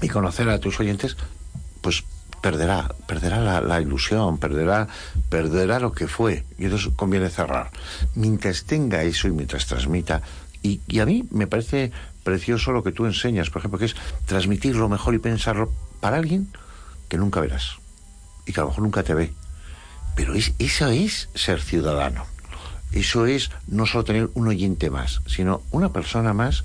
y 0.00 0.08
conocer 0.08 0.48
a 0.48 0.58
tus 0.58 0.80
oyentes, 0.80 1.16
pues 1.80 2.04
perderá, 2.40 2.92
perderá 3.06 3.40
la, 3.40 3.60
la, 3.60 3.80
ilusión, 3.80 4.38
perderá, 4.38 4.88
perderá 5.28 5.78
lo 5.78 5.92
que 5.92 6.08
fue. 6.08 6.44
Y 6.58 6.64
entonces 6.64 6.90
conviene 6.96 7.30
cerrar. 7.30 7.70
Mientras 8.14 8.64
tenga 8.64 9.02
eso 9.04 9.28
y 9.28 9.32
mientras 9.32 9.66
transmita. 9.66 10.22
Y, 10.62 10.80
y 10.86 11.00
a 11.00 11.06
mí 11.06 11.24
me 11.30 11.46
parece 11.46 11.92
precioso 12.22 12.72
lo 12.72 12.82
que 12.82 12.92
tú 12.92 13.06
enseñas, 13.06 13.50
por 13.50 13.60
ejemplo, 13.60 13.78
que 13.78 13.86
es 13.86 13.96
transmitir 14.26 14.76
lo 14.76 14.88
mejor 14.88 15.14
y 15.14 15.18
pensarlo 15.18 15.72
para 16.00 16.16
alguien 16.16 16.48
que 17.08 17.18
nunca 17.18 17.40
verás 17.40 17.76
y 18.46 18.52
que 18.52 18.60
a 18.60 18.64
lo 18.64 18.70
mejor 18.70 18.84
nunca 18.84 19.02
te 19.02 19.14
ve. 19.14 19.32
Pero 20.14 20.34
es, 20.34 20.52
eso 20.58 20.88
es 20.88 21.28
ser 21.34 21.60
ciudadano. 21.60 22.26
Eso 22.92 23.26
es 23.26 23.50
no 23.66 23.86
solo 23.86 24.04
tener 24.04 24.30
un 24.34 24.48
oyente 24.48 24.90
más, 24.90 25.22
sino 25.26 25.62
una 25.70 25.92
persona 25.92 26.34
más 26.34 26.64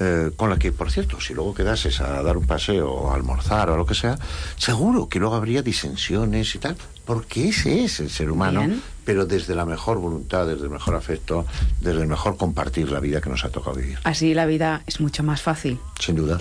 eh, 0.00 0.30
con 0.36 0.50
la 0.50 0.58
que, 0.58 0.72
por 0.72 0.90
cierto, 0.90 1.20
si 1.20 1.32
luego 1.32 1.54
quedases 1.54 2.00
a 2.00 2.22
dar 2.22 2.36
un 2.36 2.46
paseo 2.46 2.90
o 2.90 3.10
a 3.10 3.14
almorzar 3.14 3.70
o 3.70 3.76
lo 3.76 3.86
que 3.86 3.94
sea, 3.94 4.18
seguro 4.56 5.08
que 5.08 5.18
luego 5.18 5.34
habría 5.34 5.62
disensiones 5.62 6.54
y 6.54 6.58
tal, 6.58 6.76
porque 7.04 7.48
ese 7.48 7.84
es 7.84 8.00
el 8.00 8.10
ser 8.10 8.30
humano, 8.30 8.60
Bien. 8.60 8.82
pero 9.04 9.26
desde 9.26 9.54
la 9.54 9.64
mejor 9.64 9.98
voluntad, 9.98 10.46
desde 10.46 10.64
el 10.64 10.70
mejor 10.70 10.94
afecto, 10.94 11.46
desde 11.80 12.00
el 12.02 12.06
mejor 12.06 12.36
compartir 12.36 12.90
la 12.90 13.00
vida 13.00 13.20
que 13.20 13.30
nos 13.30 13.44
ha 13.44 13.50
tocado 13.50 13.76
vivir. 13.76 13.98
Así 14.04 14.34
la 14.34 14.46
vida 14.46 14.82
es 14.86 15.00
mucho 15.00 15.22
más 15.22 15.42
fácil. 15.42 15.78
Sin 15.98 16.16
duda. 16.16 16.38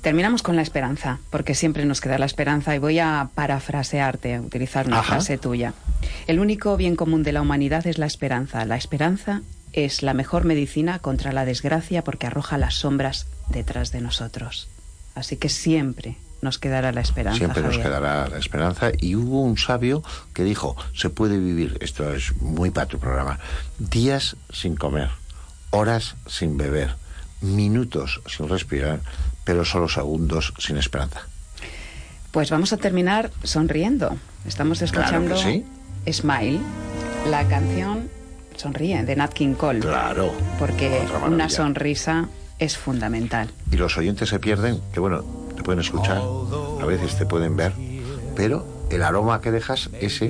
Terminamos 0.00 0.42
con 0.42 0.56
la 0.56 0.62
esperanza, 0.62 1.20
porque 1.30 1.54
siempre 1.54 1.84
nos 1.84 2.00
queda 2.00 2.18
la 2.18 2.26
esperanza 2.26 2.74
y 2.74 2.78
voy 2.80 2.98
a 2.98 3.28
parafrasearte, 3.36 4.34
a 4.34 4.40
utilizar 4.40 4.88
una 4.88 4.98
Ajá. 4.98 5.12
frase 5.14 5.38
tuya. 5.38 5.74
El 6.26 6.40
único 6.40 6.76
bien 6.76 6.96
común 6.96 7.22
de 7.22 7.32
la 7.32 7.40
humanidad 7.40 7.86
es 7.86 7.98
la 7.98 8.06
esperanza. 8.06 8.64
La 8.64 8.76
esperanza 8.76 9.42
es 9.72 10.02
la 10.02 10.12
mejor 10.12 10.44
medicina 10.44 10.98
contra 10.98 11.32
la 11.32 11.44
desgracia 11.44 12.02
porque 12.02 12.26
arroja 12.26 12.58
las 12.58 12.74
sombras 12.74 13.26
detrás 13.48 13.92
de 13.92 14.00
nosotros. 14.00 14.68
Así 15.14 15.36
que 15.36 15.48
siempre 15.48 16.16
nos 16.42 16.58
quedará 16.58 16.92
la 16.92 17.00
esperanza. 17.00 17.38
Siempre 17.38 17.62
nos 17.62 17.78
quedará 17.78 18.28
la 18.28 18.36
esperanza. 18.36 18.90
Y 19.00 19.14
hubo 19.14 19.40
un 19.42 19.56
sabio 19.56 20.02
que 20.34 20.44
dijo, 20.44 20.76
se 20.94 21.08
puede 21.08 21.38
vivir, 21.38 21.78
esto 21.80 22.12
es 22.12 22.36
muy 22.42 22.70
para 22.70 22.86
tu 22.86 22.98
programa, 22.98 23.38
días 23.78 24.36
sin 24.52 24.76
comer, 24.76 25.08
horas 25.70 26.16
sin 26.26 26.58
beber, 26.58 26.96
minutos 27.40 28.20
sin 28.26 28.48
respirar, 28.48 29.00
pero 29.44 29.64
solo 29.64 29.88
segundos 29.88 30.52
sin 30.58 30.76
esperanza. 30.76 31.22
Pues 32.32 32.50
vamos 32.50 32.72
a 32.72 32.76
terminar 32.76 33.30
sonriendo. 33.44 34.16
Estamos 34.44 34.82
escuchando 34.82 35.36
sí. 35.36 35.64
Smile, 36.10 36.58
la 37.30 37.46
canción 37.46 38.10
Sonríe 38.56 39.04
de 39.04 39.16
Nat 39.16 39.32
King 39.32 39.54
Cole. 39.54 39.80
Claro. 39.80 40.32
Porque 40.58 41.02
una 41.26 41.48
sonrisa 41.48 42.28
es 42.58 42.76
fundamental. 42.76 43.50
Y 43.70 43.76
los 43.76 43.96
oyentes 43.96 44.28
se 44.28 44.38
pierden, 44.38 44.80
que 44.92 45.00
bueno, 45.00 45.24
te 45.62 45.66
pueden 45.66 45.80
escuchar, 45.80 46.20
a 46.80 46.84
veces 46.86 47.16
te 47.16 47.24
pueden 47.26 47.56
ver, 47.56 47.72
pero 48.34 48.66
el 48.90 49.02
aroma 49.02 49.40
que 49.40 49.50
dejas, 49.52 49.88
ese, 50.00 50.26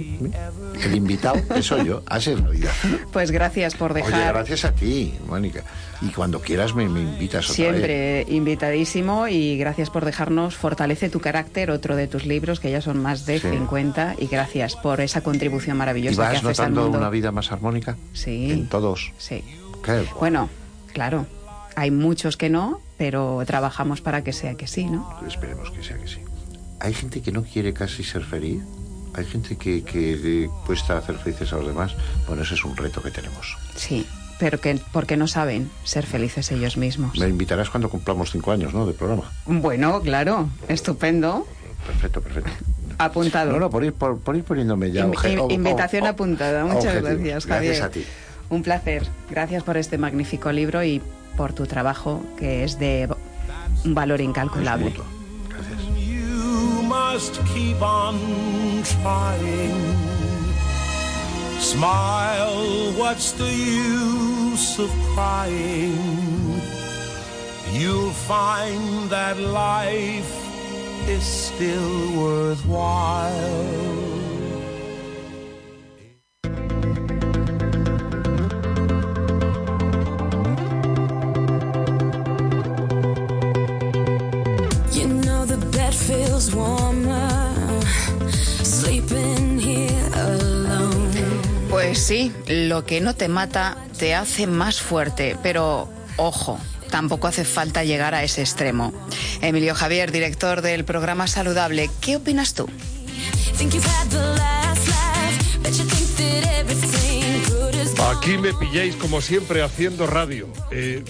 el 0.85 0.95
invitado, 0.95 1.41
que 1.49 1.63
soy 1.63 1.87
yo, 1.87 2.03
así 2.07 2.31
es 2.33 2.41
la 2.41 2.51
vida. 2.51 2.71
Pues 3.13 3.31
gracias 3.31 3.75
por 3.75 3.93
Oye, 3.93 4.03
dejar 4.03 4.35
gracias 4.35 4.65
a 4.67 4.73
ti, 4.73 5.15
Mónica. 5.27 5.65
Y 6.03 6.09
cuando 6.11 6.41
quieras 6.41 6.75
me, 6.75 6.89
me 6.89 7.01
invitas 7.01 7.49
otra 7.51 7.65
vez. 7.65 7.73
siempre 7.87 8.27
invitadísimo 8.29 9.27
y 9.29 9.57
gracias 9.57 9.89
por 9.91 10.05
dejarnos 10.05 10.55
Fortalece 10.57 11.09
tu 11.09 11.21
carácter, 11.21 11.71
otro 11.71 11.97
de 11.97 12.09
tus 12.09 12.27
libros 12.27 12.61
que 12.61 12.71
ya 12.71 12.81
son 12.83 13.01
más 13.01 13.25
de 13.27 13.39
Sí. 13.41 13.49
50 13.49 14.17
y 14.19 14.27
gracias 14.27 14.77
por 14.77 15.01
esa 15.01 15.23
contribución 15.23 15.77
¿Y 15.77 15.79
maravillosa 15.79 16.15
que 16.15 16.19
vas 16.21 16.29
haces 16.45 16.45
al 16.45 16.67
notando 16.71 16.83
mundo. 16.83 16.99
una 16.99 17.09
vida 17.11 17.33
más 17.33 17.51
armónica? 17.53 17.97
Sí. 18.13 18.51
En 18.53 18.69
todos. 18.69 19.13
Sí. 19.19 19.43
Qué 19.85 19.93
bueno. 19.93 20.11
Bueno, 20.19 20.49
claro, 20.93 21.27
hay 21.77 21.91
muchos 21.91 22.37
que 22.37 22.51
no, 22.51 22.81
pero 23.03 23.43
trabajamos 23.45 24.01
para 24.01 24.23
que 24.23 24.33
sea 24.33 24.55
que 24.55 24.69
sí, 24.69 24.85
¿no? 24.85 25.19
Esperemos 25.27 25.73
que 25.73 25.83
sea 25.83 25.99
que 25.99 26.07
sí. 26.07 26.21
Hay 26.79 26.95
gente 26.95 27.21
que 27.21 27.33
no 27.33 27.43
quiere 27.43 27.75
casi 27.75 28.05
ser 28.05 28.23
feliz. 28.23 28.63
Hay 29.15 29.25
gente 29.25 29.57
que, 29.57 29.83
que 29.83 30.49
cuesta 30.65 30.99
hacer 30.99 31.17
felices 31.17 31.53
a 31.53 31.57
los 31.57 31.67
demás. 31.67 31.97
Bueno, 32.29 32.45
ese 32.45 32.55
es 32.55 32.65
un 32.65 32.77
reto 32.77 33.03
que 33.03 33.11
tenemos. 33.11 33.57
Sí, 33.75 34.07
pero 34.39 34.61
que 34.61 34.79
porque 34.93 35.17
no 35.17 35.27
saben 35.27 35.69
ser 35.83 36.07
felices 36.07 36.53
ellos 36.53 36.77
mismos. 36.77 37.19
Me 37.19 37.27
invitarás 37.27 37.71
cuando 37.71 37.91
cumplamos 37.91 38.31
cinco 38.31 38.53
años, 38.53 38.73
¿no? 38.73 38.87
De 38.87 38.93
programa. 38.93 39.25
Bueno, 39.47 40.01
claro, 40.01 40.49
estupendo. 40.69 41.45
Perfecto, 41.85 42.21
perfecto. 42.21 42.51
Apuntado. 42.99 43.51
No, 43.51 43.59
no, 43.59 43.69
por 43.69 43.83
ir, 43.83 43.95
por, 43.95 44.21
por 44.21 44.37
ir 44.37 44.45
poniéndome 44.45 44.93
ya. 44.93 45.05
In- 45.07 45.11
obje- 45.13 45.33
in- 45.33 45.39
ob- 45.41 45.51
invitación 45.53 46.05
ob- 46.05 46.11
apuntada. 46.11 46.65
Muchas 46.67 47.03
gracias, 47.03 47.47
Javier. 47.47 47.75
Gracias 47.75 47.81
a 47.85 47.91
ti. 47.91 48.05
Un 48.53 48.63
placer. 48.63 49.07
Gracias 49.31 49.63
por 49.63 49.79
este 49.79 49.97
magnífico 49.97 50.53
libro 50.53 50.85
y 50.85 51.01
por 51.39 51.55
tu 51.55 51.67
trabajo 51.67 52.23
que 52.37 52.65
es 52.65 52.79
de 52.79 53.09
un 53.83 53.95
valor 53.95 54.21
incalculable. 54.21 54.89
Es 54.89 54.99
mutuo. 54.99 55.07
Gracias. 55.49 55.81
You 55.97 56.83
must 56.83 57.39
keep 57.55 57.81
on 57.81 58.19
trying. 59.01 59.73
Smile, 61.61 62.93
what's 62.99 63.33
the 63.33 63.51
use 63.51 64.79
of 64.79 64.91
crying? 65.15 66.61
You'll 67.73 68.13
find 68.13 69.09
that 69.09 69.39
life 69.39 70.31
is 71.09 71.25
still 71.25 72.13
worthwhile. 72.21 74.02
Pues 91.71 91.99
sí, 91.99 92.33
lo 92.49 92.85
que 92.85 93.01
no 93.01 93.15
te 93.15 93.29
mata 93.29 93.77
te 93.99 94.15
hace 94.15 94.47
más 94.47 94.81
fuerte, 94.81 95.37
pero 95.43 95.89
ojo. 96.17 96.59
Tampoco 96.91 97.27
hace 97.27 97.45
falta 97.45 97.85
llegar 97.85 98.15
a 98.15 98.23
ese 98.23 98.43
extremo. 98.43 98.93
Emilio 99.41 99.75
Javier, 99.75 100.13
director 100.13 100.61
del 100.61 100.85
programa 100.85 101.27
Saludable, 101.27 101.89
¿qué 102.03 102.17
opinas 102.17 102.53
tú? 102.53 102.69
Aquí 108.11 108.37
me 108.37 108.53
pilláis 108.53 108.95
como 108.97 109.21
siempre 109.21 109.63
haciendo 109.63 110.07
radio. 110.07 110.49
Eh, 110.71 111.03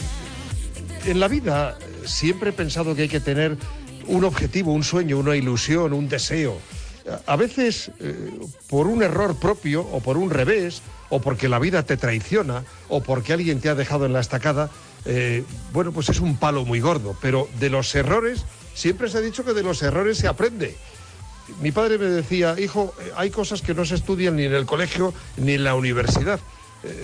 en 1.04 1.20
la 1.20 1.28
vida 1.28 1.76
eh, 1.80 2.06
siempre 2.06 2.50
he 2.50 2.52
pensado 2.52 2.94
que 2.94 3.02
hay 3.02 3.08
que 3.08 3.20
tener 3.20 3.56
un 4.06 4.24
objetivo, 4.24 4.72
un 4.72 4.84
sueño, 4.84 5.18
una 5.18 5.36
ilusión, 5.36 5.92
un 5.92 6.08
deseo. 6.08 6.58
A 7.26 7.36
veces 7.36 7.90
eh, 7.98 8.30
por 8.68 8.86
un 8.86 9.02
error 9.02 9.36
propio 9.36 9.82
o 9.82 10.00
por 10.00 10.16
un 10.16 10.30
revés 10.30 10.82
o 11.10 11.20
porque 11.20 11.48
la 11.48 11.58
vida 11.58 11.82
te 11.82 11.96
traiciona 11.96 12.64
o 12.88 13.02
porque 13.02 13.32
alguien 13.32 13.60
te 13.60 13.68
ha 13.68 13.74
dejado 13.74 14.06
en 14.06 14.12
la 14.12 14.20
estacada, 14.20 14.70
eh, 15.04 15.44
bueno, 15.72 15.92
pues 15.92 16.08
es 16.08 16.20
un 16.20 16.36
palo 16.36 16.64
muy 16.64 16.80
gordo. 16.80 17.16
Pero 17.20 17.48
de 17.58 17.70
los 17.70 17.94
errores, 17.94 18.44
siempre 18.74 19.08
se 19.08 19.18
ha 19.18 19.20
dicho 19.20 19.44
que 19.44 19.52
de 19.52 19.62
los 19.62 19.82
errores 19.82 20.18
se 20.18 20.28
aprende. 20.28 20.76
Mi 21.60 21.72
padre 21.72 21.98
me 21.98 22.06
decía, 22.06 22.54
hijo, 22.58 22.94
eh, 23.00 23.10
hay 23.16 23.30
cosas 23.30 23.62
que 23.62 23.74
no 23.74 23.84
se 23.84 23.96
estudian 23.96 24.36
ni 24.36 24.44
en 24.44 24.54
el 24.54 24.64
colegio 24.64 25.12
ni 25.36 25.54
en 25.54 25.64
la 25.64 25.74
universidad. 25.74 26.40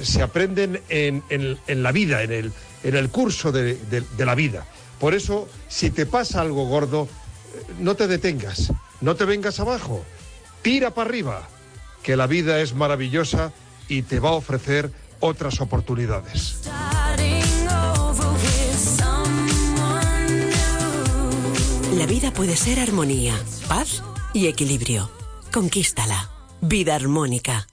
Se 0.02 0.22
aprenden 0.22 0.80
en, 0.88 1.22
la 1.68 1.92
vida, 1.92 2.24
en 2.24 2.52
el, 2.82 3.08
curso 3.10 3.52
de 3.52 3.78
la 4.18 4.34
vida. 4.34 4.66
Por 5.00 5.14
eso, 5.14 5.48
si 5.68 5.90
te 5.90 6.06
pasa 6.06 6.40
algo 6.40 6.66
gordo, 6.66 7.08
eh, 7.54 7.64
no 7.78 7.94
te 7.94 8.06
detengas, 8.06 8.72
no 9.00 9.14
te 9.16 9.24
vengas 9.24 9.60
abajo, 9.60 10.04
tira 10.62 10.92
para 10.92 11.08
arriba, 11.08 11.48
que 12.02 12.16
la 12.16 12.26
vida 12.26 12.60
es 12.60 12.74
maravillosa 12.74 13.52
y 13.88 14.02
te 14.02 14.20
va 14.20 14.30
a 14.30 14.34
ofrecer 14.34 14.90
otras 15.20 15.60
oportunidades. 15.60 16.60
La 21.96 22.06
vida 22.06 22.32
puede 22.32 22.56
ser 22.56 22.78
armonía, 22.78 23.34
paz 23.66 24.02
y 24.32 24.46
equilibrio. 24.46 25.10
Conquístala. 25.52 26.30
Vida 26.60 26.94
armónica. 26.94 27.66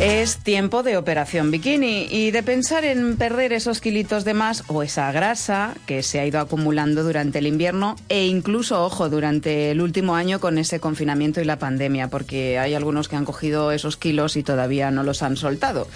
Es 0.00 0.38
tiempo 0.38 0.82
de 0.82 0.96
operación 0.96 1.52
bikini 1.52 2.08
y 2.10 2.32
de 2.32 2.42
pensar 2.42 2.84
en 2.84 3.16
perder 3.16 3.52
esos 3.52 3.80
kilitos 3.80 4.24
de 4.24 4.34
más 4.34 4.64
o 4.66 4.82
esa 4.82 5.12
grasa 5.12 5.74
que 5.86 6.02
se 6.02 6.18
ha 6.18 6.26
ido 6.26 6.40
acumulando 6.40 7.04
durante 7.04 7.38
el 7.38 7.46
invierno 7.46 7.94
e 8.08 8.26
incluso, 8.26 8.84
ojo, 8.84 9.08
durante 9.08 9.70
el 9.70 9.80
último 9.80 10.16
año 10.16 10.40
con 10.40 10.58
ese 10.58 10.80
confinamiento 10.80 11.40
y 11.40 11.44
la 11.44 11.60
pandemia, 11.60 12.08
porque 12.08 12.58
hay 12.58 12.74
algunos 12.74 13.08
que 13.08 13.14
han 13.14 13.24
cogido 13.24 13.70
esos 13.70 13.96
kilos 13.96 14.36
y 14.36 14.42
todavía 14.42 14.90
no 14.90 15.04
los 15.04 15.22
han 15.22 15.36
soltado. 15.36 15.86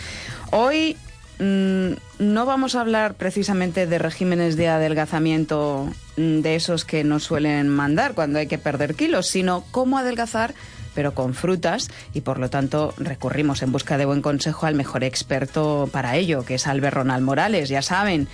Hoy 0.52 0.96
mm, 1.40 1.90
no 2.20 2.46
vamos 2.46 2.76
a 2.76 2.82
hablar 2.82 3.14
precisamente 3.14 3.88
de 3.88 3.98
regímenes 3.98 4.56
de 4.56 4.68
adelgazamiento 4.68 5.92
mm, 6.16 6.40
de 6.40 6.54
esos 6.54 6.84
que 6.84 7.02
nos 7.02 7.24
suelen 7.24 7.68
mandar 7.68 8.14
cuando 8.14 8.38
hay 8.38 8.46
que 8.46 8.58
perder 8.58 8.94
kilos, 8.94 9.26
sino 9.26 9.64
cómo 9.72 9.98
adelgazar 9.98 10.54
pero 10.98 11.14
con 11.14 11.32
frutas 11.32 11.92
y 12.12 12.22
por 12.22 12.40
lo 12.40 12.50
tanto 12.50 12.92
recurrimos 12.98 13.62
en 13.62 13.70
busca 13.70 13.96
de 13.98 14.04
buen 14.04 14.20
consejo 14.20 14.66
al 14.66 14.74
mejor 14.74 15.04
experto 15.04 15.88
para 15.92 16.16
ello, 16.16 16.44
que 16.44 16.56
es 16.56 16.66
Albert 16.66 16.96
Ronald 16.96 17.24
Morales, 17.24 17.68
ya 17.68 17.82
saben, 17.82 18.26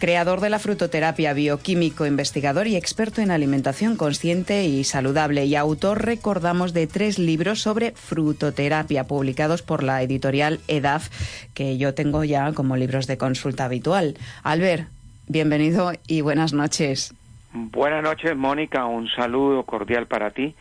creador 0.00 0.40
de 0.40 0.50
la 0.50 0.58
frutoterapia, 0.58 1.34
bioquímico, 1.34 2.06
investigador 2.06 2.66
y 2.66 2.74
experto 2.74 3.20
en 3.20 3.30
alimentación 3.30 3.94
consciente 3.94 4.64
y 4.64 4.82
saludable 4.82 5.44
y 5.44 5.54
autor, 5.54 6.04
recordamos, 6.04 6.72
de 6.72 6.88
tres 6.88 7.20
libros 7.20 7.60
sobre 7.60 7.92
frutoterapia 7.92 9.04
publicados 9.04 9.62
por 9.62 9.84
la 9.84 10.02
editorial 10.02 10.58
EDAF, 10.66 11.10
que 11.54 11.78
yo 11.78 11.94
tengo 11.94 12.24
ya 12.24 12.52
como 12.54 12.76
libros 12.76 13.06
de 13.06 13.18
consulta 13.18 13.66
habitual. 13.66 14.16
Albert, 14.42 14.88
bienvenido 15.28 15.92
y 16.08 16.22
buenas 16.22 16.52
noches. 16.52 17.14
Buenas 17.52 18.02
noches, 18.02 18.36
Mónica. 18.36 18.86
Un 18.86 19.08
saludo 19.10 19.62
cordial 19.62 20.08
para 20.08 20.32
ti 20.32 20.56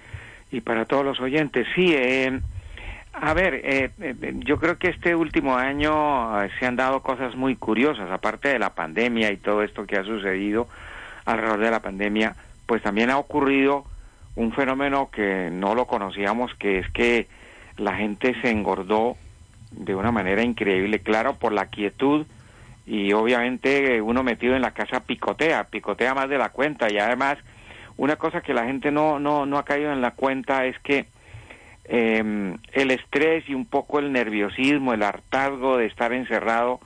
y 0.52 0.62
para 0.62 0.86
todos 0.86 1.06
los 1.06 1.20
oyentes. 1.20 1.68
Sí, 1.76 1.94
eh, 1.94 2.40
a 3.14 3.34
ver, 3.34 3.56
eh, 3.56 3.92
eh, 4.00 4.34
yo 4.46 4.58
creo 4.60 4.78
que 4.78 4.90
este 4.90 5.16
último 5.16 5.58
año 5.58 6.42
eh, 6.42 6.50
se 6.60 6.66
han 6.66 6.76
dado 6.76 7.02
cosas 7.02 7.36
muy 7.36 7.56
curiosas, 7.56 8.10
aparte 8.12 8.50
de 8.50 8.60
la 8.60 8.76
pandemia 8.76 9.32
y 9.32 9.38
todo 9.38 9.64
esto 9.64 9.86
que 9.86 9.98
ha 9.98 10.04
sucedido 10.04 10.68
alrededor 11.26 11.60
de 11.60 11.72
la 11.72 11.82
pandemia, 11.82 12.36
pues 12.66 12.82
también 12.82 13.10
ha 13.10 13.18
ocurrido 13.18 13.84
un 14.36 14.54
fenómeno 14.54 15.10
que 15.12 15.50
no 15.52 15.76
lo 15.76 15.86
conocíamos, 15.86 16.54
que 16.56 16.80
es 16.80 16.90
que 16.92 17.28
la 17.78 17.96
gente 17.96 18.36
se 18.42 18.52
engordó 18.52 19.18
de 19.72 19.96
una 19.96 20.12
manera 20.12 20.44
increíble, 20.44 21.00
claro, 21.00 21.36
por 21.36 21.52
la 21.52 21.66
quietud 21.66 22.26
y 22.86 23.12
obviamente 23.12 24.02
uno 24.02 24.24
metido 24.24 24.56
en 24.56 24.62
la 24.62 24.72
casa 24.72 25.02
picotea, 25.02 25.66
picotea 25.66 26.14
más 26.14 26.30
de 26.30 26.38
la 26.38 26.50
cuenta 26.50 26.92
y 26.92 26.98
además 26.98 27.38
una 28.00 28.16
cosa 28.16 28.40
que 28.40 28.54
la 28.54 28.64
gente 28.64 28.92
no, 28.92 29.20
no, 29.20 29.46
no 29.46 29.58
ha 29.58 29.66
caído 29.66 29.92
en 29.92 30.00
la 30.02 30.12
cuenta 30.12 30.66
es 30.66 30.80
que 30.80 31.08
eh, 31.84 32.56
el 32.72 32.92
estrés 32.92 33.44
y 33.50 33.54
un 33.54 33.66
poco 33.66 34.00
el 34.00 34.14
nerviosismo, 34.14 34.94
el 34.94 35.04
hartazgo 35.04 35.78
de 35.78 35.88
estar 35.88 36.14
encerrado, 36.14 36.80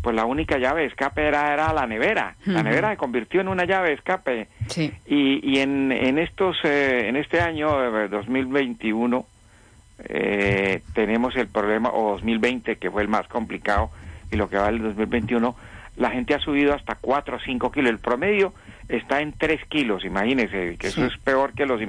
pues 0.00 0.14
la 0.14 0.24
única 0.26 0.58
llave 0.58 0.82
de 0.82 0.86
escape 0.88 1.26
era, 1.26 1.52
era 1.52 1.72
la 1.72 1.88
nevera. 1.88 2.36
La 2.44 2.62
nevera 2.62 2.90
se 2.90 2.96
convirtió 2.96 3.40
en 3.40 3.48
una 3.48 3.64
llave 3.64 3.88
de 3.88 3.94
escape. 3.94 4.48
Sí. 4.68 4.92
Y, 5.06 5.40
y 5.50 5.58
en, 5.58 5.90
en 5.90 6.18
estos, 6.18 6.56
eh, 6.62 7.08
en 7.08 7.16
este 7.16 7.40
año 7.40 8.04
eh, 8.04 8.08
2021 8.08 9.26
eh, 10.04 10.82
tenemos 10.94 11.34
el 11.34 11.48
problema, 11.48 11.90
o 11.92 12.12
2020 12.12 12.76
que 12.76 12.92
fue 12.92 13.02
el 13.02 13.08
más 13.08 13.26
complicado, 13.26 13.90
y 14.30 14.36
lo 14.36 14.48
que 14.48 14.56
va 14.56 14.66
del 14.66 14.82
2021, 14.82 15.56
la 15.96 16.10
gente 16.10 16.34
ha 16.34 16.38
subido 16.38 16.74
hasta 16.74 16.94
4 16.94 17.38
o 17.38 17.40
5 17.40 17.72
kilos. 17.72 17.90
El 17.90 17.98
promedio 17.98 18.52
está 18.88 19.20
en 19.20 19.32
3 19.32 19.60
kilos, 19.68 20.04
imagínense, 20.04 20.76
que 20.78 20.88
eso 20.88 21.04
es 21.04 21.16
peor 21.18 21.54
que 21.54 21.66
los, 21.66 21.80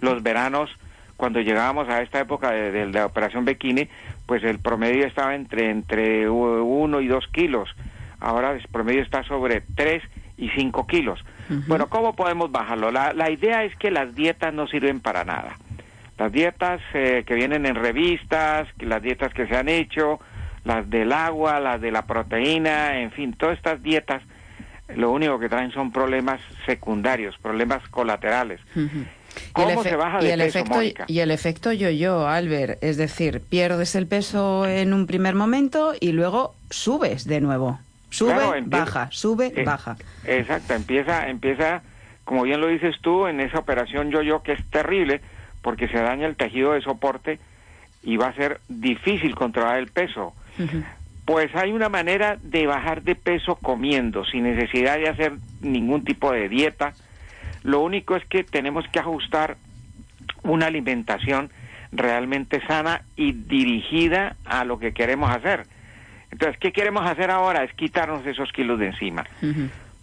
los 0.00 0.22
veranos 0.22 0.70
cuando 1.16 1.40
llegábamos 1.40 1.88
a 1.88 2.00
esta 2.00 2.20
época 2.20 2.52
de, 2.52 2.70
de 2.70 2.86
la 2.86 3.04
operación 3.04 3.44
Bikini, 3.44 3.88
pues 4.26 4.44
el 4.44 4.60
promedio 4.60 5.04
estaba 5.04 5.34
entre 5.34 5.70
entre 5.70 6.30
1 6.30 7.00
y 7.00 7.08
2 7.08 7.26
kilos. 7.32 7.68
Ahora 8.20 8.52
el 8.52 8.62
promedio 8.68 9.02
está 9.02 9.24
sobre 9.24 9.62
3 9.74 10.02
y 10.36 10.48
5 10.50 10.86
kilos. 10.86 11.24
Bueno, 11.66 11.88
¿cómo 11.88 12.14
podemos 12.14 12.52
bajarlo? 12.52 12.90
La, 12.90 13.12
la 13.12 13.30
idea 13.30 13.64
es 13.64 13.74
que 13.76 13.90
las 13.90 14.14
dietas 14.14 14.54
no 14.54 14.68
sirven 14.68 15.00
para 15.00 15.24
nada. 15.24 15.56
Las 16.18 16.30
dietas 16.30 16.80
eh, 16.94 17.24
que 17.26 17.34
vienen 17.34 17.64
en 17.66 17.74
revistas, 17.74 18.68
que 18.78 18.86
las 18.86 19.02
dietas 19.02 19.32
que 19.32 19.46
se 19.46 19.56
han 19.56 19.68
hecho, 19.68 20.20
las 20.64 20.88
del 20.90 21.12
agua, 21.12 21.58
las 21.58 21.80
de 21.80 21.90
la 21.90 22.06
proteína, 22.06 23.00
en 23.00 23.10
fin, 23.12 23.32
todas 23.32 23.56
estas 23.56 23.82
dietas, 23.82 24.22
lo 24.94 25.10
único 25.12 25.38
que 25.38 25.48
traen 25.48 25.70
son 25.72 25.92
problemas 25.92 26.40
secundarios, 26.66 27.36
problemas 27.38 27.86
colaterales. 27.88 28.60
¿Cómo 29.52 29.68
Y 29.68 29.72
el 29.72 29.78
efe- 29.78 29.88
se 29.90 29.96
baja 29.96 30.22
y 30.22 30.26
el 30.30 30.40
peso, 30.40 30.58
efecto, 30.58 30.74
Mónica? 30.74 31.04
Y 31.06 31.20
el 31.20 31.30
efecto 31.30 31.72
yo-yo, 31.72 32.26
Albert, 32.26 32.82
es 32.82 32.96
decir, 32.96 33.40
pierdes 33.40 33.94
el 33.94 34.06
peso 34.06 34.66
en 34.66 34.92
un 34.94 35.06
primer 35.06 35.34
momento 35.34 35.92
y 36.00 36.12
luego 36.12 36.54
subes 36.70 37.24
de 37.26 37.40
nuevo. 37.40 37.78
Sube, 38.10 38.32
Claro, 38.34 38.54
empieza- 38.54 38.84
baja, 38.84 39.08
sube, 39.12 39.52
Eh, 39.54 39.64
baja. 39.64 39.96
Exacto, 40.24 40.74
empieza, 40.74 41.28
empieza, 41.28 41.82
como 42.24 42.42
bien 42.44 42.60
lo 42.60 42.68
dices 42.68 42.96
tú, 43.02 43.26
en 43.26 43.40
esa 43.40 43.58
operación 43.58 44.10
yo-yo 44.10 44.42
que 44.42 44.52
es 44.52 44.64
terrible 44.70 45.20
porque 45.62 45.88
se 45.88 45.98
daña 45.98 46.26
el 46.26 46.36
tejido 46.36 46.72
de 46.72 46.80
soporte 46.80 47.38
y 48.02 48.16
va 48.16 48.28
a 48.28 48.34
ser 48.34 48.60
difícil 48.68 49.34
controlar 49.34 49.78
el 49.78 49.88
peso. 49.88 50.32
Pues 51.28 51.54
hay 51.54 51.72
una 51.72 51.90
manera 51.90 52.38
de 52.42 52.66
bajar 52.66 53.02
de 53.02 53.14
peso 53.14 53.56
comiendo, 53.56 54.24
sin 54.24 54.44
necesidad 54.44 54.96
de 54.96 55.10
hacer 55.10 55.32
ningún 55.60 56.02
tipo 56.02 56.32
de 56.32 56.48
dieta. 56.48 56.94
Lo 57.64 57.80
único 57.80 58.16
es 58.16 58.24
que 58.24 58.44
tenemos 58.44 58.86
que 58.90 58.98
ajustar 58.98 59.58
una 60.42 60.68
alimentación 60.68 61.50
realmente 61.92 62.66
sana 62.66 63.02
y 63.14 63.32
dirigida 63.32 64.36
a 64.46 64.64
lo 64.64 64.78
que 64.78 64.94
queremos 64.94 65.30
hacer. 65.30 65.66
Entonces, 66.30 66.56
¿qué 66.58 66.72
queremos 66.72 67.04
hacer 67.04 67.30
ahora? 67.30 67.62
Es 67.62 67.74
quitarnos 67.74 68.24
esos 68.26 68.50
kilos 68.52 68.78
de 68.78 68.86
encima. 68.86 69.26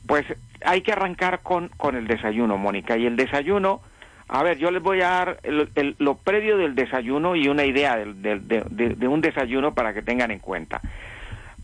Pues 0.06 0.26
hay 0.64 0.82
que 0.82 0.92
arrancar 0.92 1.40
con, 1.42 1.70
con 1.70 1.96
el 1.96 2.06
desayuno, 2.06 2.60
Mónica. 2.60 2.98
Y 3.00 3.08
el 3.08 3.16
desayuno, 3.16 3.82
a 4.28 4.44
ver, 4.44 4.60
yo 4.60 4.70
les 4.70 4.84
voy 4.84 5.02
a 5.02 5.10
dar 5.10 5.40
el- 5.42 5.70
el- 5.74 5.96
lo 5.98 6.18
previo 6.18 6.56
del 6.58 6.76
desayuno 6.76 7.36
y 7.36 7.48
una 7.48 7.66
idea 7.66 7.96
de, 7.98 8.40
de- 8.40 8.90
de 8.96 9.08
un 9.08 9.22
desayuno 9.22 9.74
para 9.74 9.92
que 9.92 10.04
tengan 10.04 10.30
en 10.30 10.38
cuenta. 10.38 10.82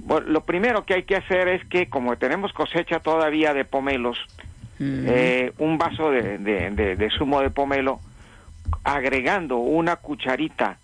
Bueno, 0.03 0.27
lo 0.27 0.41
primero 0.41 0.85
que 0.85 0.95
hay 0.95 1.03
que 1.03 1.15
hacer 1.15 1.47
es 1.47 1.63
que, 1.65 1.87
como 1.87 2.17
tenemos 2.17 2.51
cosecha 2.53 2.99
todavía 2.99 3.53
de 3.53 3.65
pomelos, 3.65 4.17
Mm. 4.79 5.05
eh, 5.07 5.53
un 5.59 5.77
vaso 5.77 6.09
de, 6.09 6.37
de- 6.39 6.71
de- 6.71 6.95
de 6.95 7.09
zumo 7.11 7.41
de 7.41 7.51
pomelo, 7.51 7.99
agregando 8.83 9.57
una 9.57 9.97
cucharita 9.97 10.77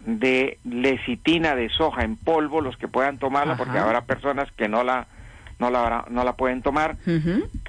de 0.00 0.58
lecitina 0.64 1.54
de 1.54 1.68
soja 1.68 2.02
en 2.04 2.16
polvo, 2.16 2.60
los 2.60 2.76
que 2.76 2.88
puedan 2.88 3.18
tomarla, 3.18 3.54
Ajá. 3.54 3.64
porque 3.64 3.78
habrá 3.78 4.02
personas 4.02 4.50
que 4.52 4.68
no 4.68 4.82
la, 4.84 5.06
no 5.58 5.70
la, 5.70 6.04
no 6.10 6.24
la 6.24 6.32
pueden 6.34 6.62
tomar. 6.62 6.96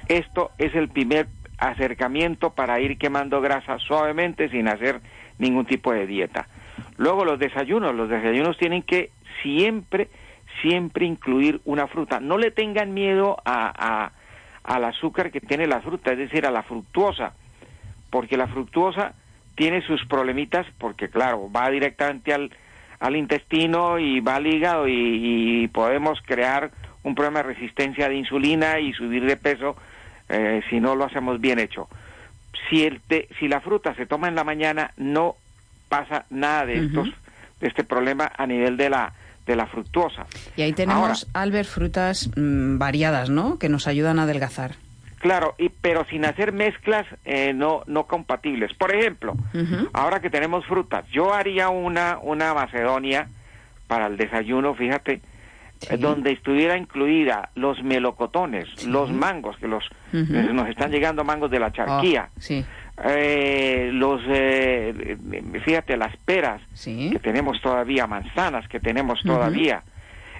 Esto 0.08 0.50
es 0.58 0.74
el 0.74 0.88
primer 0.88 1.26
acercamiento 1.58 2.50
para 2.50 2.80
ir 2.80 2.98
quemando 2.98 3.40
grasa 3.40 3.78
suavemente 3.78 4.48
sin 4.50 4.68
hacer 4.68 5.00
ningún 5.38 5.66
tipo 5.66 5.92
de 5.92 6.06
dieta. 6.06 6.46
Luego 6.98 7.24
los 7.24 7.38
desayunos, 7.38 7.94
los 7.94 8.08
desayunos 8.08 8.56
tienen 8.58 8.82
que 8.82 9.10
siempre, 9.42 10.08
siempre 10.62 11.06
incluir 11.06 11.60
una 11.64 11.86
fruta. 11.86 12.20
No 12.20 12.38
le 12.38 12.50
tengan 12.50 12.94
miedo 12.94 13.36
a, 13.44 13.72
a- 13.76 14.12
al 14.64 14.84
azúcar 14.84 15.30
que 15.30 15.40
tiene 15.40 15.66
la 15.66 15.80
fruta, 15.80 16.12
es 16.12 16.18
decir, 16.18 16.44
a 16.46 16.50
la 16.50 16.62
fructuosa, 16.64 17.34
porque 18.10 18.36
la 18.36 18.48
fructuosa 18.48 19.14
tiene 19.54 19.80
sus 19.82 20.04
problemitas, 20.06 20.66
porque 20.78 21.08
claro, 21.08 21.50
va 21.50 21.70
directamente 21.70 22.34
al, 22.34 22.50
al 22.98 23.14
intestino 23.16 23.98
y 23.98 24.20
va 24.20 24.36
al 24.36 24.46
hígado 24.46 24.88
y, 24.88 25.62
y 25.62 25.68
podemos 25.68 26.20
crear 26.26 26.70
un 27.04 27.14
problema 27.14 27.42
de 27.44 27.54
resistencia 27.54 28.08
de 28.08 28.16
insulina 28.16 28.80
y 28.80 28.92
subir 28.92 29.24
de 29.24 29.36
peso 29.36 29.76
eh, 30.28 30.60
si 30.68 30.80
no 30.80 30.96
lo 30.96 31.04
hacemos 31.04 31.40
bien 31.40 31.60
hecho. 31.60 31.88
Si, 32.68 32.84
el 32.84 33.00
té- 33.02 33.28
si 33.38 33.46
la 33.46 33.60
fruta 33.60 33.94
se 33.94 34.06
toma 34.06 34.26
en 34.28 34.34
la 34.34 34.42
mañana, 34.44 34.92
no 34.96 35.36
pasa 35.88 36.26
nada 36.30 36.66
de 36.66 36.78
estos 36.78 37.08
de 37.60 37.68
este 37.68 37.84
problema 37.84 38.32
a 38.36 38.46
nivel 38.46 38.76
de 38.76 38.90
la 38.90 39.12
de 39.46 39.56
la 39.56 39.66
fructuosa. 39.66 40.26
Y 40.56 40.62
ahí 40.62 40.72
tenemos, 40.72 41.28
Albert, 41.32 41.68
frutas 41.68 42.30
mm, 42.36 42.78
variadas, 42.78 43.30
¿no? 43.30 43.58
Que 43.58 43.68
nos 43.68 43.86
ayudan 43.86 44.18
a 44.18 44.22
adelgazar. 44.24 44.72
Claro, 45.18 45.54
y, 45.58 45.68
pero 45.70 46.04
sin 46.04 46.24
hacer 46.24 46.52
mezclas 46.52 47.06
eh, 47.24 47.52
no, 47.54 47.82
no 47.86 48.04
compatibles. 48.06 48.74
Por 48.74 48.94
ejemplo, 48.94 49.34
ahora 49.92 50.20
que 50.20 50.30
tenemos 50.30 50.64
frutas, 50.66 51.04
yo 51.10 51.32
haría 51.32 51.68
una, 51.70 52.18
una 52.20 52.52
macedonia 52.54 53.28
para 53.86 54.06
el 54.08 54.16
desayuno, 54.16 54.74
fíjate, 54.74 55.20
Sí. 55.78 55.88
eh, 55.92 55.98
donde 55.98 56.32
estuviera 56.32 56.78
incluida 56.78 57.50
los 57.54 57.82
melocotones, 57.82 58.86
los 58.86 59.12
mangos, 59.12 59.58
que 59.58 59.68
los 59.68 59.84
nos 60.12 60.68
están 60.70 60.90
llegando 60.90 61.22
mangos 61.22 61.50
de 61.50 61.58
la 61.60 61.70
charquía, 61.70 62.30
Oh, 62.34 62.40
sí, 62.40 62.64
eh, 63.04 63.90
los, 63.92 64.20
eh, 64.28 65.16
eh, 65.32 65.60
fíjate, 65.64 65.96
las 65.96 66.16
peras 66.18 66.62
sí. 66.72 67.10
que 67.12 67.18
tenemos 67.18 67.60
todavía, 67.60 68.06
manzanas 68.06 68.66
que 68.68 68.80
tenemos 68.80 69.20
todavía, 69.22 69.82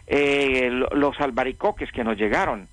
eh, 0.06 0.68
lo- 0.70 0.88
los 0.94 1.20
albaricoques 1.20 1.90
que 1.92 2.04
nos 2.04 2.16
llegaron. 2.16 2.68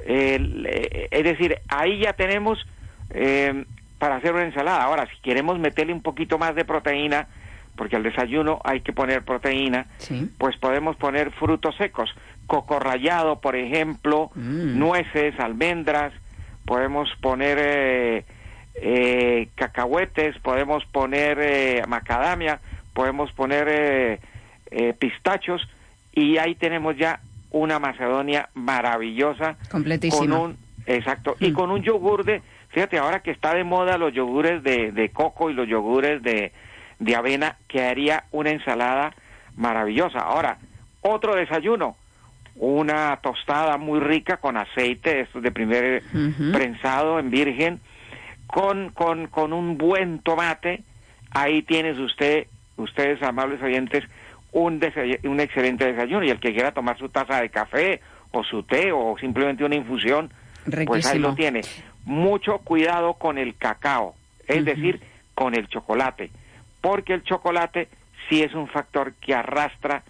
Eh, 0.00 1.08
es 1.10 1.24
decir, 1.24 1.56
ahí 1.68 1.98
ya 2.00 2.12
tenemos 2.12 2.64
eh, 3.10 3.64
para 3.98 4.16
hacer 4.16 4.32
una 4.34 4.44
ensalada. 4.44 4.84
Ahora, 4.84 5.06
si 5.06 5.20
queremos 5.22 5.58
meterle 5.58 5.92
un 5.92 6.02
poquito 6.02 6.38
más 6.38 6.54
de 6.54 6.64
proteína, 6.64 7.26
porque 7.74 7.96
al 7.96 8.02
desayuno 8.02 8.60
hay 8.64 8.80
que 8.82 8.92
poner 8.92 9.24
proteína, 9.24 9.86
Sí. 9.98 10.30
pues 10.38 10.56
podemos 10.58 10.94
poner 10.96 11.30
frutos 11.32 11.74
secos, 11.76 12.14
coco 12.46 12.78
rallado, 12.78 13.40
por 13.40 13.56
ejemplo, 13.56 14.30
Mm. 14.34 14.78
nueces, 14.78 15.38
almendras, 15.40 16.12
podemos 16.66 17.08
poner 17.20 17.58
eh, 17.60 18.24
eh, 18.82 19.48
cacahuetes, 19.54 20.38
podemos 20.40 20.84
poner 20.86 21.38
eh, 21.40 21.82
macadamia, 21.88 22.60
podemos 22.94 23.32
poner 23.32 23.68
eh, 23.68 24.20
eh, 24.70 24.92
pistachos 24.98 25.66
y 26.12 26.38
ahí 26.38 26.54
tenemos 26.54 26.96
ya 26.96 27.20
una 27.50 27.78
macedonia 27.78 28.48
maravillosa. 28.54 29.56
Completísima. 29.70 30.20
Con 30.20 30.32
un, 30.32 30.56
exacto, 30.86 31.36
y 31.40 31.50
Mm. 31.50 31.54
con 31.54 31.70
un 31.70 31.82
yogur 31.82 32.24
de, 32.24 32.42
fíjate, 32.70 32.98
ahora 32.98 33.20
que 33.20 33.30
está 33.30 33.54
de 33.54 33.64
moda 33.64 33.98
los 33.98 34.12
yogures 34.12 34.62
de, 34.62 34.92
de 34.92 35.08
coco 35.10 35.50
y 35.50 35.54
los 35.54 35.66
yogures 35.68 36.22
de, 36.22 36.52
de 36.98 37.16
avena, 37.16 37.56
que 37.68 37.82
haría 37.84 38.24
una 38.32 38.50
ensalada 38.50 39.14
maravillosa. 39.56 40.18
Ahora, 40.18 40.58
otro 41.00 41.34
desayuno, 41.36 41.96
una 42.56 43.16
tostada 43.22 43.76
muy 43.78 44.00
rica 44.00 44.38
con 44.38 44.56
aceite, 44.56 45.20
esto 45.20 45.40
de 45.40 45.52
primer 45.52 46.02
prensado 46.52 47.18
en 47.20 47.30
virgen, 47.30 47.80
con, 48.48 48.90
con, 48.90 49.28
con 49.28 49.52
un 49.52 49.78
buen 49.78 50.18
tomate, 50.20 50.82
ahí 51.30 51.62
tienes 51.62 51.98
usted, 51.98 52.48
ustedes 52.76 53.22
amables 53.22 53.62
oyentes, 53.62 54.04
un, 54.52 54.80
un 55.24 55.40
excelente 55.40 55.92
desayuno. 55.92 56.24
Y 56.24 56.30
el 56.30 56.40
que 56.40 56.52
quiera 56.52 56.72
tomar 56.72 56.98
su 56.98 57.08
taza 57.08 57.40
de 57.40 57.50
café 57.50 58.00
o 58.32 58.42
su 58.42 58.62
té 58.64 58.90
o 58.90 59.16
simplemente 59.18 59.64
una 59.64 59.76
infusión, 59.76 60.32
pues 60.86 61.06
ahí 61.06 61.18
lo 61.18 61.34
tiene. 61.34 61.60
Mucho 62.04 62.58
cuidado 62.58 63.14
con 63.14 63.38
el 63.38 63.56
cacao, 63.56 64.14
es 64.46 64.64
decir, 64.64 65.00
con 65.34 65.54
el 65.54 65.68
chocolate, 65.68 66.30
porque 66.80 67.14
el 67.14 67.22
chocolate 67.22 67.88
sí 68.28 68.42
es 68.42 68.54
un 68.54 68.66
factor 68.68 69.14
que 69.14 69.34
arrastra 69.34 70.02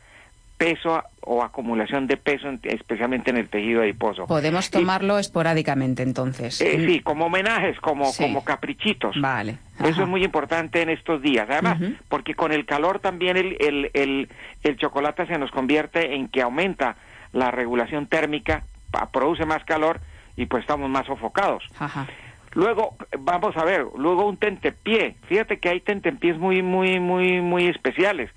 peso 0.59 1.03
o 1.21 1.42
acumulación 1.42 2.07
de 2.09 2.16
peso, 2.16 2.49
en- 2.49 2.61
especialmente 2.64 3.31
en 3.31 3.37
el 3.38 3.49
tejido 3.49 3.81
adiposo. 3.83 4.27
Podemos 4.27 4.68
Y- 4.68 4.71
tomarlo 4.73 5.18
esporádicamente, 5.18 6.03
entonces. 6.03 6.61
eh, 6.61 6.85
sí, 6.87 7.01
como 7.01 7.27
homenajes, 7.27 7.79
como, 7.81 8.07
Sí. 8.07 8.25
como 8.25 8.44
caprichitos. 8.44 9.18
Vale. 9.21 9.59
Eso 9.85 10.03
es 10.03 10.09
muy 10.09 10.25
importante 10.25 10.83
en 10.83 10.90
estos 10.90 11.23
días. 11.23 11.47
Además, 11.49 11.79
porque 12.09 12.35
con 12.35 12.51
el 12.53 12.66
calor 12.66 12.99
también 12.99 13.37
el, 13.37 13.57
el, 13.61 13.90
el, 13.94 14.29
el 14.64 14.77
chocolate 14.77 15.27
se 15.27 15.38
nos 15.38 15.51
convierte 15.53 16.16
en 16.16 16.29
que 16.29 16.42
aumenta 16.42 16.97
la 17.33 17.51
regulación 17.53 18.07
térmica, 18.09 18.64
produce 19.12 19.47
más 19.47 19.62
calor 19.64 20.01
y 20.37 20.47
pues 20.47 20.62
estamos 20.62 20.90
más 20.90 21.07
sofocados. 21.07 21.62
Ajá. 21.79 22.07
Luego, 22.55 22.97
vamos 23.21 23.57
a 23.57 23.64
ver, 23.64 23.85
luego 23.97 24.27
un 24.27 24.37
tentepié. 24.38 25.14
Fíjate 25.29 25.59
que 25.59 25.68
hay 25.68 25.81
tentepiés 25.81 26.38
muy, 26.38 26.62
muy, 26.62 26.99
muy, 26.99 27.40
muy 27.40 27.66
especiales. 27.66 28.31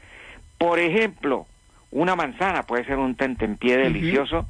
Por 0.60 0.78
ejemplo, 0.80 1.48
una 1.92 2.16
manzana 2.16 2.64
puede 2.64 2.86
ser 2.86 2.98
un 2.98 3.16
tentempié 3.16 3.78
delicioso. 3.78 4.46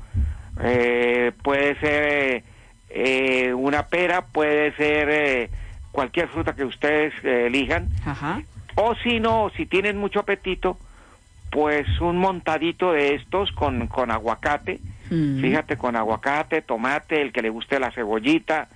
Eh, 0.63 1.31
puede 1.43 1.79
ser 1.79 2.43
eh, 2.89 3.53
una 3.53 3.87
pera, 3.87 4.25
puede 4.27 4.73
ser 4.75 5.09
eh, 5.09 5.49
cualquier 5.91 6.27
fruta 6.27 6.53
que 6.53 6.65
ustedes 6.65 7.13
eh, 7.23 7.47
elijan. 7.47 7.89
Ajá. 8.05 8.41
O 8.75 8.95
si 8.95 9.19
no, 9.19 9.51
si 9.55 9.65
tienen 9.65 9.97
mucho 9.97 10.19
apetito, 10.19 10.77
pues 11.51 11.87
un 11.99 12.17
montadito 12.17 12.93
de 12.93 13.15
estos 13.15 13.51
con, 13.51 13.87
con 13.87 14.11
aguacate. 14.11 14.79
Mm. 15.09 15.41
Fíjate, 15.41 15.77
con 15.77 15.95
aguacate, 15.95 16.61
tomate, 16.61 17.21
el 17.21 17.33
que 17.33 17.41
le 17.41 17.49
guste 17.49 17.79
la 17.79 17.91
cebollita. 17.91 18.69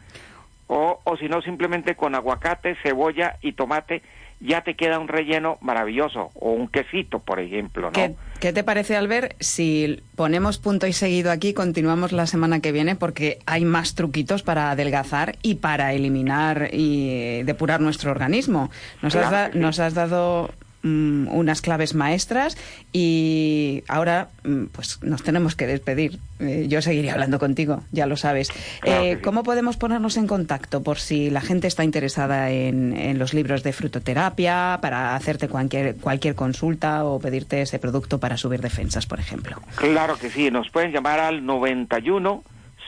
O, 0.67 0.99
o 1.03 1.17
si 1.17 1.29
no, 1.29 1.41
simplemente 1.41 1.95
con 1.95 2.15
aguacate, 2.15 2.75
cebolla 2.81 3.37
y 3.41 3.53
tomate, 3.53 4.01
ya 4.45 4.61
te 4.61 4.75
queda 4.75 4.99
un 4.99 5.07
relleno 5.07 5.57
maravilloso. 5.61 6.29
O 6.35 6.51
un 6.51 6.67
quesito, 6.67 7.19
por 7.19 7.39
ejemplo, 7.39 7.87
¿no? 7.87 7.91
¿Qué, 7.91 8.15
qué 8.39 8.53
te 8.53 8.63
parece, 8.63 8.95
Albert, 8.95 9.33
si 9.39 10.01
ponemos 10.15 10.57
punto 10.57 10.87
y 10.87 10.93
seguido 10.93 11.31
aquí, 11.31 11.53
continuamos 11.53 12.11
la 12.11 12.27
semana 12.27 12.59
que 12.59 12.71
viene 12.71 12.95
porque 12.95 13.39
hay 13.45 13.65
más 13.65 13.95
truquitos 13.95 14.43
para 14.43 14.71
adelgazar 14.71 15.35
y 15.41 15.55
para 15.55 15.93
eliminar 15.93 16.69
y 16.71 17.09
eh, 17.09 17.43
depurar 17.45 17.81
nuestro 17.81 18.11
organismo? 18.11 18.69
Nos, 19.01 19.15
has, 19.15 19.31
da- 19.31 19.51
sí. 19.51 19.59
nos 19.59 19.79
has 19.79 19.93
dado 19.93 20.49
mm, 20.85 21.27
unas 21.29 21.61
claves 21.61 21.95
maestras 21.95 22.57
y 22.93 23.83
ahora 23.87 24.29
mm, 24.43 24.65
pues 24.65 25.01
nos 25.01 25.23
tenemos 25.23 25.55
que 25.55 25.67
despedir. 25.67 26.19
Eh, 26.39 26.65
yo 26.67 26.81
seguiré 26.81 27.11
hablando 27.11 27.39
contigo, 27.39 27.83
ya 27.91 28.05
lo 28.05 28.17
sabes. 28.17 28.49
Claro 28.81 29.03
Eh, 29.03 29.15
sí. 29.15 29.21
¿Cómo 29.21 29.43
podemos 29.43 29.77
ponernos 29.77 30.17
en 30.17 30.27
contacto 30.27 30.83
por 30.83 30.99
si 30.99 31.29
la 31.29 31.41
gente 31.41 31.67
está 31.67 31.83
interesada 31.83 32.51
en, 32.51 32.95
en 32.95 33.17
los 33.17 33.33
libros 33.33 33.63
de 33.63 33.73
frutoterapia, 33.73 34.79
para 34.81 35.15
hacerte 35.15 35.47
cualquier, 35.47 35.95
cualquier 35.95 36.35
consulta 36.35 37.03
o 37.05 37.19
pedirte 37.19 37.61
ese 37.61 37.79
producto 37.79 38.19
para 38.19 38.37
subir 38.37 38.61
defensas, 38.61 39.07
por 39.07 39.19
ejemplo? 39.19 39.57
Claro 39.75 40.17
que 40.17 40.29
sí, 40.29 40.51
nos 40.51 40.69
pueden 40.69 40.91
llamar 40.91 41.19
al 41.19 41.45
91 41.45 42.43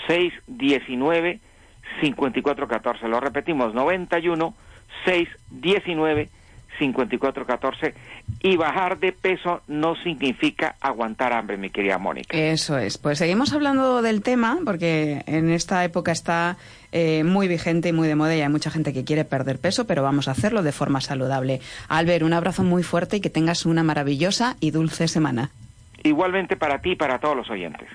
619 0.08 1.40
5414. 2.02 3.08
Lo 3.08 3.20
repetimos, 3.20 3.74
91 3.74 4.54
619 5.06 6.30
5414. 6.30 6.38
Y 8.42 8.56
bajar 8.56 9.00
de 9.00 9.12
peso 9.12 9.62
no 9.68 9.96
significa 9.96 10.76
aguantar 10.82 11.34
hambre, 11.34 11.58
mi 11.58 11.70
querida 11.70 11.98
Mónica. 11.98 12.38
Eso 12.38 12.78
es. 12.78 12.98
Pues 12.98 13.18
seguimos 13.18 13.54
hablando 13.54 14.02
del 14.02 14.22
tema 14.22 14.58
porque 14.66 15.24
en 15.26 15.50
esta 15.50 15.84
época 15.84 16.12
está 16.12 16.58
eh, 16.92 17.24
muy 17.24 17.48
vigente 17.48 17.90
y 17.90 17.94
muy 17.94 18.08
de 18.08 18.16
moda 18.16 18.36
y 18.36 18.42
hay 18.42 18.50
mucha 18.50 18.72
gente 18.72 18.94
que 18.94 19.04
quiere 19.04 19.26
perder 19.26 19.60
peso, 19.60 19.88
pero 19.88 20.04
vamos 20.04 20.28
a 20.28 20.32
hacerlo 20.32 20.64
de 20.64 20.72
forma 20.72 21.02
saludable. 21.02 21.62
Albert, 21.90 22.24
un 22.24 22.34
abrazo 22.34 22.64
muy 22.64 22.84
fuerte 22.84 23.18
y 23.18 23.22
que 23.22 23.30
tengas 23.30 23.66
una 23.66 23.84
maravillosa 23.84 24.56
y 24.60 24.72
dulce 24.72 25.08
semana. 25.08 25.52
Igualmente 26.04 26.56
para 26.56 26.80
ti 26.80 26.92
y 26.92 26.96
para 26.96 27.20
todos 27.20 27.36
los 27.36 27.50
oyentes. 27.50 27.90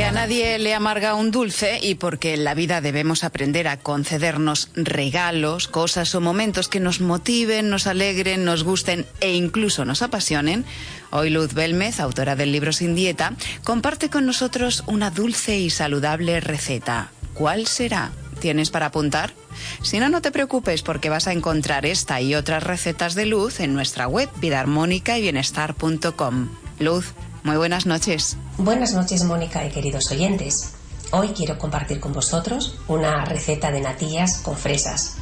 Porque 0.00 0.08
a 0.08 0.22
nadie 0.22 0.58
le 0.58 0.74
amarga 0.74 1.12
un 1.12 1.30
dulce 1.30 1.78
y 1.82 1.94
porque 1.94 2.32
en 2.32 2.42
la 2.42 2.54
vida 2.54 2.80
debemos 2.80 3.22
aprender 3.22 3.68
a 3.68 3.76
concedernos 3.76 4.70
regalos, 4.72 5.68
cosas 5.68 6.14
o 6.14 6.22
momentos 6.22 6.68
que 6.68 6.80
nos 6.80 7.02
motiven, 7.02 7.68
nos 7.68 7.86
alegren, 7.86 8.46
nos 8.46 8.64
gusten 8.64 9.04
e 9.20 9.34
incluso 9.34 9.84
nos 9.84 10.00
apasionen. 10.00 10.64
Hoy 11.10 11.28
Luz 11.28 11.52
Belmez, 11.52 12.00
autora 12.00 12.34
del 12.34 12.50
libro 12.50 12.72
Sin 12.72 12.94
Dieta, 12.94 13.34
comparte 13.62 14.08
con 14.08 14.24
nosotros 14.24 14.84
una 14.86 15.10
dulce 15.10 15.58
y 15.58 15.68
saludable 15.68 16.40
receta. 16.40 17.10
¿Cuál 17.34 17.66
será? 17.66 18.10
¿Tienes 18.40 18.70
para 18.70 18.86
apuntar? 18.86 19.34
Si 19.82 19.98
no, 19.98 20.08
no 20.08 20.22
te 20.22 20.30
preocupes 20.30 20.80
porque 20.80 21.10
vas 21.10 21.26
a 21.26 21.34
encontrar 21.34 21.84
esta 21.84 22.22
y 22.22 22.34
otras 22.34 22.62
recetas 22.62 23.14
de 23.14 23.26
Luz 23.26 23.60
en 23.60 23.74
nuestra 23.74 24.08
web 24.08 24.30
vidaarmónica 24.36 25.18
y 25.18 25.20
bienestar.com. 25.20 26.48
Luz, 26.78 27.12
muy 27.42 27.56
buenas 27.56 27.86
noches. 27.86 28.36
Buenas 28.58 28.92
noches, 28.92 29.24
Mónica 29.24 29.64
y 29.64 29.70
queridos 29.70 30.10
oyentes. 30.10 30.72
Hoy 31.12 31.28
quiero 31.28 31.58
compartir 31.58 32.00
con 32.00 32.12
vosotros 32.12 32.76
una 32.88 33.24
receta 33.24 33.70
de 33.70 33.80
natillas 33.80 34.38
con 34.38 34.56
fresas. 34.56 35.16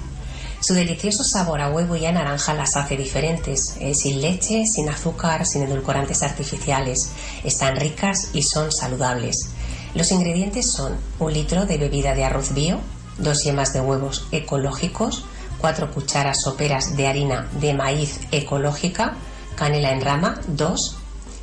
Su 0.61 0.75
delicioso 0.75 1.23
sabor 1.23 1.61
a 1.61 1.71
huevo 1.71 1.95
y 1.97 2.05
a 2.05 2.13
naranja 2.13 2.53
las 2.53 2.77
hace 2.77 2.97
diferentes, 2.97 3.77
eh, 3.81 3.95
sin 3.95 4.21
leche, 4.21 4.65
sin 4.67 4.89
azúcar, 4.89 5.47
sin 5.47 5.63
edulcorantes 5.63 6.23
artificiales. 6.23 7.13
Están 7.45 7.77
ricas 7.77 8.31
y 8.33 8.43
son 8.43 8.73
saludables. 8.73 9.51
Los 9.95 10.11
ingredientes 10.11 10.71
son 10.71 10.97
un 11.21 11.33
litro 11.33 11.65
de 11.65 11.79
bebida 11.79 12.15
de 12.15 12.25
arroz 12.25 12.53
bio, 12.53 12.81
dos 13.19 13.45
yemas 13.45 13.73
de 13.73 13.81
huevos 13.81 14.27
ecológicos, 14.33 15.25
cuatro 15.59 15.91
cucharas 15.93 16.43
soperas 16.43 16.97
de 16.97 17.07
harina 17.07 17.49
de 17.61 17.73
maíz 17.75 18.21
ecológica, 18.33 19.15
canela 19.55 19.93
en 19.93 20.01
rama, 20.01 20.41
dos, 20.49 20.98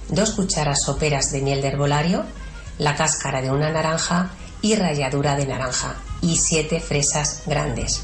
dos 0.10 0.32
cucharas 0.32 0.84
soperas 0.84 1.32
de 1.32 1.42
miel 1.42 1.62
de 1.62 1.70
herbolario, 1.70 2.24
la 2.78 2.96
cáscara 2.96 3.42
de 3.42 3.52
una 3.52 3.72
naranja 3.72 4.32
y 4.62 4.76
ralladura 4.76 5.36
de 5.36 5.46
naranja 5.46 5.96
y 6.22 6.38
siete 6.38 6.80
fresas 6.80 7.44
grandes. 7.46 8.04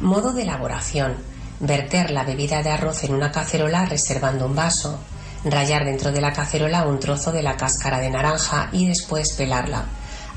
Modo 0.00 0.32
de 0.32 0.42
elaboración. 0.42 1.16
Verter 1.60 2.10
la 2.10 2.24
bebida 2.24 2.62
de 2.62 2.70
arroz 2.70 3.04
en 3.04 3.14
una 3.14 3.30
cacerola 3.30 3.86
reservando 3.86 4.46
un 4.46 4.56
vaso. 4.56 4.98
Rallar 5.44 5.84
dentro 5.84 6.10
de 6.10 6.20
la 6.20 6.32
cacerola 6.32 6.86
un 6.86 6.98
trozo 6.98 7.30
de 7.30 7.42
la 7.42 7.56
cáscara 7.56 8.00
de 8.00 8.10
naranja 8.10 8.68
y 8.72 8.88
después 8.88 9.34
pelarla. 9.34 9.84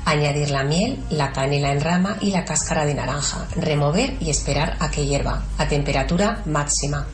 Añadir 0.04 0.50
la 0.50 0.62
miel, 0.62 1.02
la 1.10 1.32
canela 1.32 1.72
en 1.72 1.80
rama 1.80 2.16
y 2.20 2.30
la 2.30 2.44
cáscara 2.44 2.86
de 2.86 2.94
naranja. 2.94 3.46
Remover 3.56 4.16
y 4.20 4.30
esperar 4.30 4.76
a 4.78 4.90
que 4.90 5.04
hierva 5.04 5.42
a 5.58 5.66
temperatura 5.66 6.42
máxima. 6.44 7.06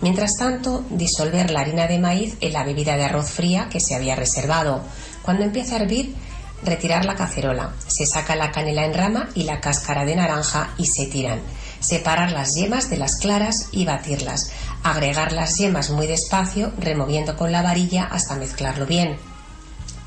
Mientras 0.00 0.36
tanto, 0.36 0.84
disolver 0.90 1.50
la 1.50 1.60
harina 1.60 1.86
de 1.86 1.98
maíz 1.98 2.36
en 2.40 2.52
la 2.54 2.64
bebida 2.64 2.96
de 2.96 3.04
arroz 3.04 3.30
fría 3.30 3.68
que 3.70 3.80
se 3.80 3.94
había 3.94 4.16
reservado. 4.16 4.82
Cuando 5.22 5.44
empiece 5.44 5.74
a 5.74 5.78
hervir, 5.78 6.14
retirar 6.62 7.04
la 7.04 7.14
cacerola. 7.14 7.74
Se 7.86 8.06
saca 8.06 8.34
la 8.34 8.50
canela 8.50 8.86
en 8.86 8.94
rama 8.94 9.28
y 9.34 9.44
la 9.44 9.60
cáscara 9.60 10.04
de 10.04 10.16
naranja 10.16 10.70
y 10.78 10.86
se 10.86 11.06
tiran. 11.06 11.40
Separar 11.80 12.32
las 12.32 12.54
yemas 12.54 12.88
de 12.88 12.96
las 12.96 13.16
claras 13.16 13.68
y 13.72 13.84
batirlas. 13.84 14.50
Agregar 14.82 15.32
las 15.32 15.56
yemas 15.56 15.90
muy 15.90 16.06
despacio, 16.06 16.72
removiendo 16.78 17.36
con 17.36 17.52
la 17.52 17.62
varilla 17.62 18.04
hasta 18.04 18.36
mezclarlo 18.36 18.86
bien. 18.86 19.18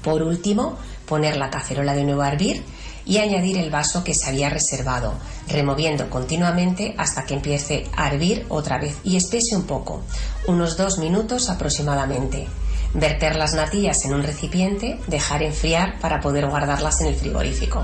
Por 0.03 0.23
último, 0.23 0.77
poner 1.07 1.37
la 1.37 1.49
cacerola 1.49 1.93
de 1.93 2.03
nuevo 2.03 2.23
a 2.23 2.29
hervir 2.29 2.63
y 3.05 3.17
añadir 3.17 3.57
el 3.57 3.69
vaso 3.69 4.03
que 4.03 4.13
se 4.13 4.29
había 4.29 4.49
reservado, 4.49 5.13
removiendo 5.47 6.09
continuamente 6.09 6.95
hasta 6.97 7.25
que 7.25 7.35
empiece 7.35 7.87
a 7.95 8.07
hervir 8.07 8.45
otra 8.49 8.77
vez 8.77 8.97
y 9.03 9.17
espese 9.17 9.55
un 9.55 9.63
poco, 9.63 10.01
unos 10.47 10.77
dos 10.77 10.97
minutos 10.97 11.49
aproximadamente. 11.49 12.47
Verter 12.93 13.35
las 13.35 13.53
natillas 13.53 14.05
en 14.05 14.13
un 14.13 14.23
recipiente, 14.23 14.99
dejar 15.07 15.41
enfriar 15.41 15.99
para 15.99 16.21
poder 16.21 16.47
guardarlas 16.47 17.01
en 17.01 17.07
el 17.07 17.15
frigorífico. 17.15 17.83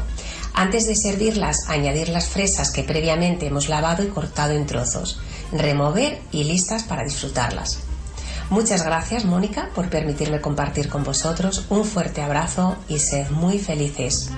Antes 0.53 0.87
de 0.87 0.95
servirlas, 0.95 1.67
añadir 1.67 2.09
las 2.09 2.27
fresas 2.27 2.71
que 2.71 2.83
previamente 2.83 3.47
hemos 3.47 3.69
lavado 3.69 4.03
y 4.03 4.07
cortado 4.07 4.53
en 4.53 4.65
trozos, 4.65 5.19
remover 5.51 6.21
y 6.31 6.43
listas 6.43 6.83
para 6.83 7.03
disfrutarlas. 7.03 7.79
Muchas 8.49 8.83
gracias, 8.83 9.25
Mónica, 9.25 9.69
por 9.75 9.89
permitirme 9.89 10.41
compartir 10.41 10.89
con 10.89 11.03
vosotros. 11.03 11.65
Un 11.69 11.85
fuerte 11.85 12.21
abrazo 12.21 12.77
y 12.87 12.99
sed 12.99 13.29
muy 13.29 13.59
felices. 13.59 14.31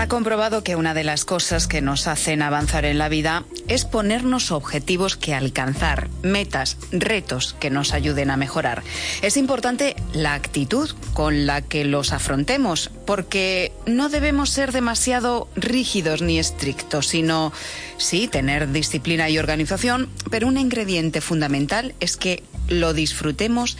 Está 0.00 0.16
comprobado 0.16 0.64
que 0.64 0.76
una 0.76 0.94
de 0.94 1.04
las 1.04 1.26
cosas 1.26 1.66
que 1.66 1.82
nos 1.82 2.06
hacen 2.06 2.40
avanzar 2.40 2.86
en 2.86 2.96
la 2.96 3.10
vida 3.10 3.44
es 3.68 3.84
ponernos 3.84 4.50
objetivos 4.50 5.14
que 5.18 5.34
alcanzar, 5.34 6.08
metas, 6.22 6.78
retos 6.90 7.54
que 7.60 7.68
nos 7.68 7.92
ayuden 7.92 8.30
a 8.30 8.38
mejorar. 8.38 8.82
Es 9.20 9.36
importante 9.36 9.96
la 10.14 10.32
actitud 10.32 10.88
con 11.12 11.44
la 11.44 11.60
que 11.60 11.84
los 11.84 12.14
afrontemos, 12.14 12.90
porque 13.04 13.72
no 13.84 14.08
debemos 14.08 14.48
ser 14.48 14.72
demasiado 14.72 15.48
rígidos 15.54 16.22
ni 16.22 16.38
estrictos, 16.38 17.06
sino 17.06 17.52
sí 17.98 18.26
tener 18.26 18.72
disciplina 18.72 19.28
y 19.28 19.38
organización, 19.38 20.08
pero 20.30 20.48
un 20.48 20.56
ingrediente 20.56 21.20
fundamental 21.20 21.94
es 22.00 22.16
que 22.16 22.42
lo 22.68 22.94
disfrutemos 22.94 23.76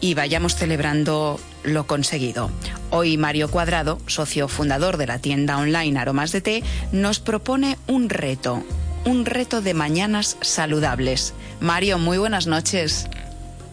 y 0.00 0.14
vayamos 0.14 0.56
celebrando 0.56 1.40
lo 1.64 1.86
conseguido. 1.86 2.50
Hoy 2.90 3.16
Mario 3.16 3.48
Cuadrado, 3.48 3.98
socio 4.06 4.48
fundador 4.48 4.96
de 4.96 5.06
la 5.06 5.18
tienda 5.18 5.58
online 5.58 5.98
Aromas 5.98 6.32
de 6.32 6.40
Té, 6.40 6.62
nos 6.92 7.20
propone 7.20 7.78
un 7.86 8.08
reto, 8.08 8.62
un 9.04 9.26
reto 9.26 9.60
de 9.60 9.74
mañanas 9.74 10.36
saludables. 10.40 11.34
Mario, 11.60 11.98
muy 11.98 12.18
buenas 12.18 12.46
noches. 12.46 13.08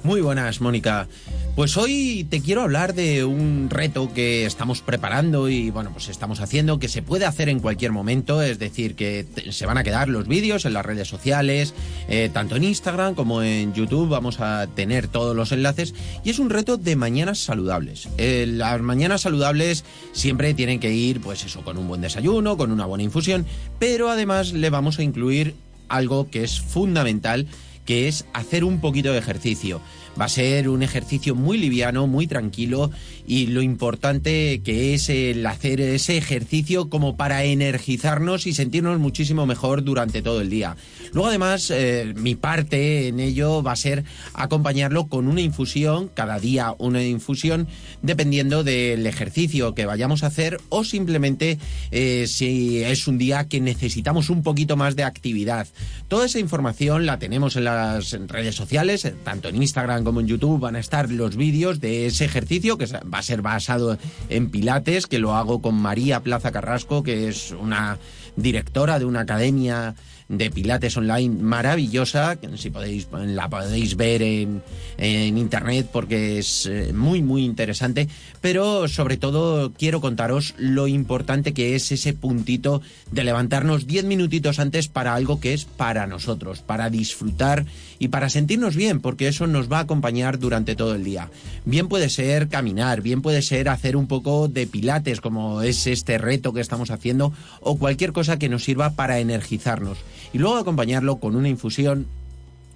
Muy 0.03 0.21
buenas, 0.21 0.61
Mónica. 0.61 1.07
Pues 1.55 1.77
hoy 1.77 2.27
te 2.29 2.41
quiero 2.41 2.63
hablar 2.63 2.93
de 2.95 3.23
un 3.23 3.69
reto 3.69 4.13
que 4.13 4.45
estamos 4.45 4.81
preparando 4.81 5.47
y 5.47 5.71
bueno, 5.71 5.91
pues 5.93 6.09
estamos 6.09 6.41
haciendo 6.41 6.79
que 6.79 6.89
se 6.89 7.01
puede 7.01 7.23
hacer 7.23 7.47
en 7.47 7.61
cualquier 7.61 7.93
momento, 7.93 8.41
es 8.41 8.59
decir, 8.59 8.95
que 8.95 9.25
se 9.51 9.65
van 9.65 9.77
a 9.77 9.83
quedar 9.85 10.09
los 10.09 10.27
vídeos 10.27 10.65
en 10.65 10.73
las 10.73 10.85
redes 10.85 11.07
sociales, 11.07 11.73
eh, 12.09 12.29
tanto 12.33 12.57
en 12.57 12.65
Instagram 12.65 13.15
como 13.15 13.41
en 13.41 13.73
YouTube, 13.73 14.09
vamos 14.09 14.41
a 14.41 14.67
tener 14.67 15.07
todos 15.07 15.33
los 15.33 15.53
enlaces 15.53 15.93
y 16.25 16.29
es 16.29 16.39
un 16.39 16.49
reto 16.49 16.75
de 16.75 16.97
mañanas 16.97 17.39
saludables. 17.39 18.09
Eh, 18.17 18.45
las 18.49 18.81
mañanas 18.81 19.21
saludables 19.21 19.85
siempre 20.11 20.53
tienen 20.55 20.81
que 20.81 20.91
ir, 20.91 21.21
pues 21.21 21.45
eso, 21.45 21.61
con 21.61 21.77
un 21.77 21.87
buen 21.87 22.01
desayuno, 22.01 22.57
con 22.57 22.73
una 22.73 22.85
buena 22.85 23.05
infusión, 23.05 23.45
pero 23.79 24.09
además 24.09 24.51
le 24.51 24.69
vamos 24.69 24.99
a 24.99 25.03
incluir 25.03 25.55
algo 25.87 26.29
que 26.29 26.43
es 26.43 26.59
fundamental, 26.59 27.47
que 27.85 28.09
es 28.09 28.25
hacer 28.33 28.65
un 28.65 28.81
poquito 28.81 29.13
de 29.13 29.19
ejercicio. 29.19 29.79
Va 30.19 30.25
a 30.25 30.29
ser 30.29 30.69
un 30.69 30.81
ejercicio 30.81 31.35
muy 31.35 31.57
liviano, 31.57 32.07
muy 32.07 32.25
tranquilo 32.27 32.91
y 33.27 33.47
lo 33.47 33.61
importante 33.61 34.61
que 34.63 34.93
es 34.93 35.09
el 35.09 35.45
hacer 35.45 35.81
ese 35.81 36.17
ejercicio 36.17 36.89
como 36.89 37.17
para 37.17 37.43
energizarnos 37.43 38.47
y 38.47 38.53
sentirnos 38.53 38.99
muchísimo 38.99 39.45
mejor 39.45 39.83
durante 39.83 40.21
todo 40.21 40.41
el 40.41 40.49
día. 40.49 40.77
Luego 41.11 41.27
además 41.29 41.71
eh, 41.71 42.13
mi 42.15 42.35
parte 42.35 43.07
en 43.07 43.19
ello 43.19 43.61
va 43.61 43.73
a 43.73 43.75
ser 43.75 44.05
acompañarlo 44.33 45.07
con 45.07 45.27
una 45.27 45.41
infusión, 45.41 46.09
cada 46.13 46.39
día 46.39 46.75
una 46.77 47.03
infusión, 47.03 47.67
dependiendo 48.01 48.63
del 48.63 49.05
ejercicio 49.07 49.75
que 49.75 49.85
vayamos 49.85 50.23
a 50.23 50.27
hacer 50.27 50.59
o 50.69 50.83
simplemente 50.83 51.57
eh, 51.91 52.25
si 52.27 52.83
es 52.83 53.07
un 53.07 53.17
día 53.17 53.47
que 53.49 53.59
necesitamos 53.59 54.29
un 54.29 54.43
poquito 54.43 54.77
más 54.77 54.95
de 54.95 55.03
actividad. 55.03 55.67
Toda 56.07 56.25
esa 56.25 56.39
información 56.39 57.05
la 57.05 57.19
tenemos 57.19 57.55
en 57.55 57.65
las 57.65 58.11
redes 58.27 58.55
sociales, 58.55 59.11
tanto 59.23 59.49
en 59.49 59.57
Instagram 59.57 60.04
como 60.05 60.21
en 60.21 60.27
YouTube 60.27 60.61
van 60.61 60.77
a 60.77 60.79
estar 60.79 61.11
los 61.11 61.35
vídeos 61.35 61.81
de 61.81 62.05
ese 62.05 62.23
ejercicio 62.23 62.77
que 62.77 62.85
va 62.85 63.17
a 63.17 63.23
ser 63.23 63.41
basado 63.41 63.97
en 64.29 64.49
Pilates, 64.49 65.07
que 65.07 65.19
lo 65.19 65.35
hago 65.35 65.61
con 65.61 65.75
María 65.75 66.21
Plaza 66.21 66.53
Carrasco, 66.53 67.03
que 67.03 67.27
es 67.27 67.51
una 67.51 67.97
directora 68.37 68.99
de 68.99 69.05
una 69.05 69.21
academia 69.21 69.95
de 70.27 70.49
Pilates 70.49 70.97
online 70.97 71.41
maravillosa, 71.41 72.37
que 72.37 72.57
si 72.57 72.69
podéis 72.69 73.07
la 73.11 73.49
podéis 73.49 73.95
ver 73.95 74.21
en, 74.21 74.63
en 74.97 75.37
internet 75.37 75.87
porque 75.91 76.39
es 76.39 76.65
eh, 76.65 76.93
muy 76.93 77.21
muy 77.21 77.43
interesante, 77.45 78.07
pero 78.41 78.87
sobre 78.87 79.17
todo 79.17 79.71
quiero 79.73 80.01
contaros 80.01 80.55
lo 80.57 80.87
importante 80.87 81.53
que 81.53 81.75
es 81.75 81.91
ese 81.91 82.13
puntito 82.13 82.81
de 83.11 83.23
levantarnos 83.23 83.87
10 83.87 84.05
minutitos 84.05 84.59
antes 84.59 84.87
para 84.87 85.13
algo 85.13 85.39
que 85.39 85.53
es 85.53 85.65
para 85.65 86.07
nosotros, 86.07 86.61
para 86.61 86.89
disfrutar 86.89 87.65
y 87.99 88.09
para 88.09 88.29
sentirnos 88.29 88.75
bien, 88.75 88.99
porque 89.01 89.27
eso 89.27 89.47
nos 89.47 89.71
va 89.71 89.77
a 89.77 89.81
acompañar 89.81 90.39
durante 90.39 90.75
todo 90.75 90.95
el 90.95 91.03
día. 91.03 91.29
Bien 91.65 91.87
puede 91.87 92.09
ser 92.09 92.49
caminar, 92.49 93.01
bien 93.01 93.21
puede 93.21 93.41
ser 93.41 93.69
hacer 93.69 93.95
un 93.95 94.07
poco 94.07 94.47
de 94.47 94.67
pilates, 94.67 95.21
como 95.21 95.61
es 95.61 95.87
este 95.87 96.17
reto 96.17 96.53
que 96.53 96.61
estamos 96.61 96.91
haciendo, 96.91 97.33
o 97.61 97.77
cualquier 97.77 98.11
cosa 98.11 98.37
que 98.37 98.49
nos 98.49 98.63
sirva 98.63 98.91
para 98.91 99.19
energizarnos. 99.19 99.97
Y 100.33 100.37
luego 100.37 100.57
acompañarlo 100.57 101.17
con 101.17 101.35
una 101.35 101.49
infusión 101.49 102.07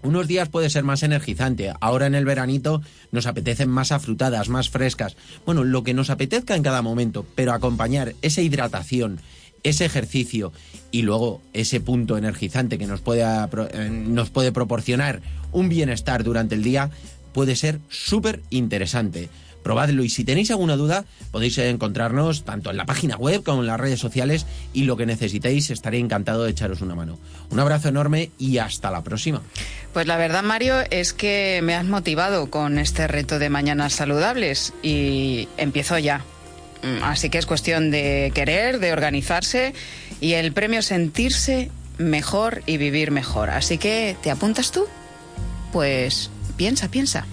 unos 0.02 0.28
días 0.28 0.48
puede 0.48 0.70
ser 0.70 0.84
más 0.84 1.04
energizante. 1.04 1.74
Ahora 1.82 2.08
en 2.08 2.16
el 2.16 2.24
veranito 2.24 2.82
nos 3.12 3.26
apetecen 3.26 3.70
más 3.70 3.92
afrutadas, 3.92 4.48
más 4.48 4.70
frescas. 4.70 5.18
Bueno, 5.46 5.64
lo 5.64 5.84
que 5.84 5.94
nos 5.94 6.10
apetezca 6.10 6.56
en 6.56 6.64
cada 6.64 6.82
momento, 6.82 7.26
pero 7.36 7.52
acompañar 7.52 8.16
esa 8.22 8.42
hidratación, 8.42 9.20
ese 9.64 9.86
ejercicio 9.86 10.54
y 10.92 11.02
luego 11.02 11.42
ese 11.52 11.82
punto 11.82 12.18
energizante 12.18 12.78
que 12.78 12.88
nos 12.88 13.02
puede, 13.02 13.24
eh, 13.24 13.90
nos 13.90 14.30
puede 14.30 14.54
proporcionar 14.54 15.22
un 15.52 15.68
bienestar 15.68 16.24
durante 16.24 16.56
el 16.56 16.64
día 16.64 16.92
puede 17.34 17.56
ser 17.56 17.80
súper 17.90 18.42
interesante. 18.50 19.30
Probadlo 19.64 20.04
y 20.04 20.10
si 20.10 20.24
tenéis 20.24 20.52
alguna 20.52 20.76
duda 20.78 21.06
podéis 21.32 21.58
encontrarnos 21.58 22.44
tanto 22.44 22.72
en 22.72 22.78
la 22.78 22.86
página 22.86 23.18
web 23.18 23.44
como 23.44 23.62
en 23.62 23.68
las 23.68 23.80
redes 23.80 24.00
sociales 24.00 24.46
y 24.74 24.84
lo 24.84 24.98
que 24.98 25.06
necesitéis 25.06 25.70
estaré 25.70 26.00
encantado 26.00 26.44
de 26.44 26.52
echaros 26.52 26.82
una 26.82 26.96
mano. 26.96 27.20
Un 27.50 27.60
abrazo 27.60 27.90
enorme 27.90 28.32
y 28.38 28.58
hasta 28.58 28.92
la 28.92 29.04
próxima. 29.04 29.42
Pues 29.94 30.08
la 30.08 30.18
verdad, 30.18 30.44
Mario, 30.44 30.76
es 30.92 31.14
que 31.14 31.62
me 31.64 31.76
has 31.76 31.86
motivado 31.86 32.50
con 32.50 32.78
este 32.80 33.08
reto 33.08 33.40
de 33.40 33.50
mañanas 33.50 33.94
saludables 33.94 34.74
y 34.82 35.48
empiezo 35.58 35.98
ya. 35.98 36.24
Mm, 36.84 37.04
Así 37.04 37.30
que 37.30 37.38
es 37.38 37.46
cuestión 37.46 37.92
de 37.92 38.32
querer, 38.34 38.80
de 38.80 38.94
organizarse 38.94 39.74
y 40.22 40.34
el 40.34 40.54
premio 40.54 40.82
sentirse 40.82 41.72
mejor 41.98 42.64
y 42.66 42.78
vivir 42.78 43.12
mejor. 43.12 43.50
Así 43.50 43.78
que, 43.78 44.16
¿te 44.22 44.32
apuntas 44.32 44.72
tú? 44.72 44.86
Pues 45.74 46.30
piensa, 46.56 46.90
piensa. 46.90 47.26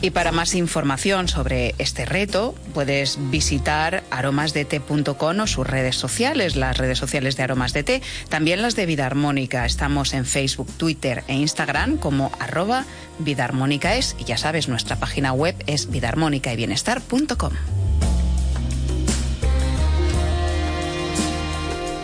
Y 0.00 0.10
para 0.10 0.30
más 0.30 0.54
información 0.54 1.26
sobre 1.26 1.74
este 1.78 2.04
reto, 2.04 2.54
puedes 2.72 3.18
visitar 3.30 4.04
aromasdete.com 4.10 5.40
o 5.40 5.46
sus 5.46 5.66
redes 5.66 5.96
sociales, 5.96 6.54
las 6.54 6.78
redes 6.78 6.98
sociales 6.98 7.36
de 7.36 7.42
Aromas 7.42 7.72
de 7.72 7.82
Té, 7.82 8.02
también 8.28 8.62
las 8.62 8.76
de 8.76 8.86
Vida 8.86 9.06
Armónica. 9.06 9.66
Estamos 9.66 10.14
en 10.14 10.24
Facebook, 10.24 10.70
Twitter 10.76 11.24
e 11.26 11.34
Instagram 11.34 11.96
como 11.96 12.30
arroba 12.38 12.84
Vida 13.18 13.44
Armónica 13.44 13.96
es. 13.96 14.14
Y 14.20 14.24
ya 14.24 14.38
sabes, 14.38 14.68
nuestra 14.68 14.96
página 14.96 15.32
web 15.32 15.56
es 15.66 15.90
vidaarmónica 15.90 16.54
y 16.54 16.58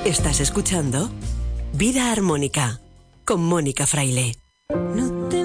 Estás 0.04 0.40
escuchando 0.40 1.10
Vida 1.72 2.12
Armónica 2.12 2.80
con 3.24 3.42
Mónica 3.42 3.86
Fraile. 3.86 4.36
No 4.68 5.28
te 5.28 5.43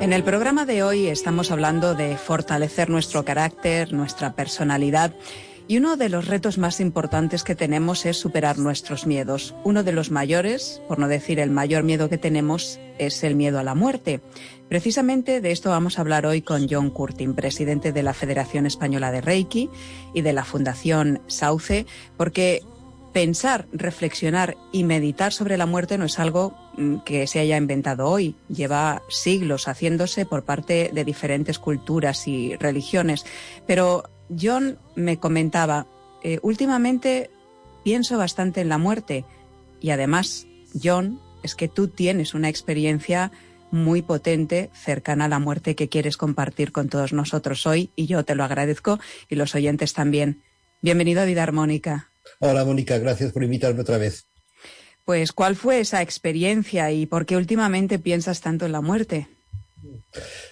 En 0.00 0.12
el 0.12 0.22
programa 0.22 0.64
de 0.64 0.84
hoy 0.84 1.08
estamos 1.08 1.50
hablando 1.50 1.96
de 1.96 2.16
fortalecer 2.16 2.88
nuestro 2.88 3.24
carácter, 3.24 3.92
nuestra 3.92 4.36
personalidad. 4.36 5.12
Y 5.66 5.78
uno 5.78 5.96
de 5.96 6.08
los 6.08 6.28
retos 6.28 6.56
más 6.56 6.78
importantes 6.78 7.42
que 7.42 7.56
tenemos 7.56 8.06
es 8.06 8.16
superar 8.16 8.58
nuestros 8.58 9.04
miedos. 9.04 9.56
Uno 9.64 9.82
de 9.82 9.90
los 9.90 10.12
mayores, 10.12 10.80
por 10.86 11.00
no 11.00 11.08
decir 11.08 11.40
el 11.40 11.50
mayor 11.50 11.82
miedo 11.82 12.08
que 12.08 12.18
tenemos, 12.18 12.78
es 12.98 13.24
el 13.24 13.34
miedo 13.34 13.58
a 13.58 13.64
la 13.64 13.74
muerte. 13.74 14.20
Precisamente 14.68 15.40
de 15.40 15.50
esto 15.50 15.70
vamos 15.70 15.98
a 15.98 16.02
hablar 16.02 16.26
hoy 16.26 16.42
con 16.42 16.68
John 16.70 16.90
Curtin, 16.90 17.34
presidente 17.34 17.90
de 17.90 18.04
la 18.04 18.14
Federación 18.14 18.66
Española 18.66 19.10
de 19.10 19.20
Reiki 19.20 19.68
y 20.14 20.20
de 20.20 20.32
la 20.32 20.44
Fundación 20.44 21.22
Sauce, 21.26 21.86
porque 22.16 22.62
pensar, 23.12 23.66
reflexionar 23.72 24.56
y 24.72 24.84
meditar 24.84 25.32
sobre 25.32 25.56
la 25.56 25.66
muerte 25.66 25.98
no 25.98 26.06
es 26.06 26.18
algo 26.18 26.56
mm, 26.76 26.98
que 27.04 27.26
se 27.26 27.38
haya 27.38 27.56
inventado 27.56 28.08
hoy. 28.08 28.34
Lleva 28.48 29.02
siglos 29.08 29.68
haciéndose 29.68 30.26
por 30.26 30.44
parte 30.44 30.90
de 30.92 31.04
diferentes 31.04 31.58
culturas 31.58 32.26
y 32.26 32.56
religiones. 32.56 33.24
Pero 33.66 34.04
John 34.40 34.78
me 34.94 35.18
comentaba, 35.18 35.86
eh, 36.22 36.38
últimamente 36.42 37.30
pienso 37.84 38.18
bastante 38.18 38.60
en 38.60 38.68
la 38.68 38.78
muerte 38.78 39.24
y 39.80 39.90
además, 39.90 40.46
John, 40.82 41.20
es 41.42 41.54
que 41.54 41.68
tú 41.68 41.88
tienes 41.88 42.34
una 42.34 42.48
experiencia 42.48 43.32
muy 43.70 44.02
potente 44.02 44.70
cercana 44.74 45.24
a 45.24 45.28
la 45.28 45.38
muerte 45.38 45.74
que 45.74 45.88
quieres 45.88 46.16
compartir 46.16 46.72
con 46.72 46.88
todos 46.88 47.12
nosotros 47.12 47.66
hoy 47.66 47.90
y 47.96 48.06
yo 48.06 48.24
te 48.24 48.34
lo 48.34 48.44
agradezco 48.44 49.00
y 49.28 49.34
los 49.34 49.54
oyentes 49.54 49.92
también. 49.92 50.42
Bienvenido 50.82 51.22
a 51.22 51.24
Vida 51.24 51.42
Armónica. 51.42 52.11
Hola 52.40 52.64
Mónica, 52.64 52.98
gracias 52.98 53.32
por 53.32 53.44
invitarme 53.44 53.82
otra 53.82 53.98
vez. 53.98 54.26
Pues, 55.04 55.32
¿cuál 55.32 55.56
fue 55.56 55.80
esa 55.80 56.00
experiencia 56.02 56.90
y 56.92 57.06
por 57.06 57.26
qué 57.26 57.36
últimamente 57.36 57.98
piensas 57.98 58.40
tanto 58.40 58.66
en 58.66 58.72
la 58.72 58.80
muerte? 58.80 59.28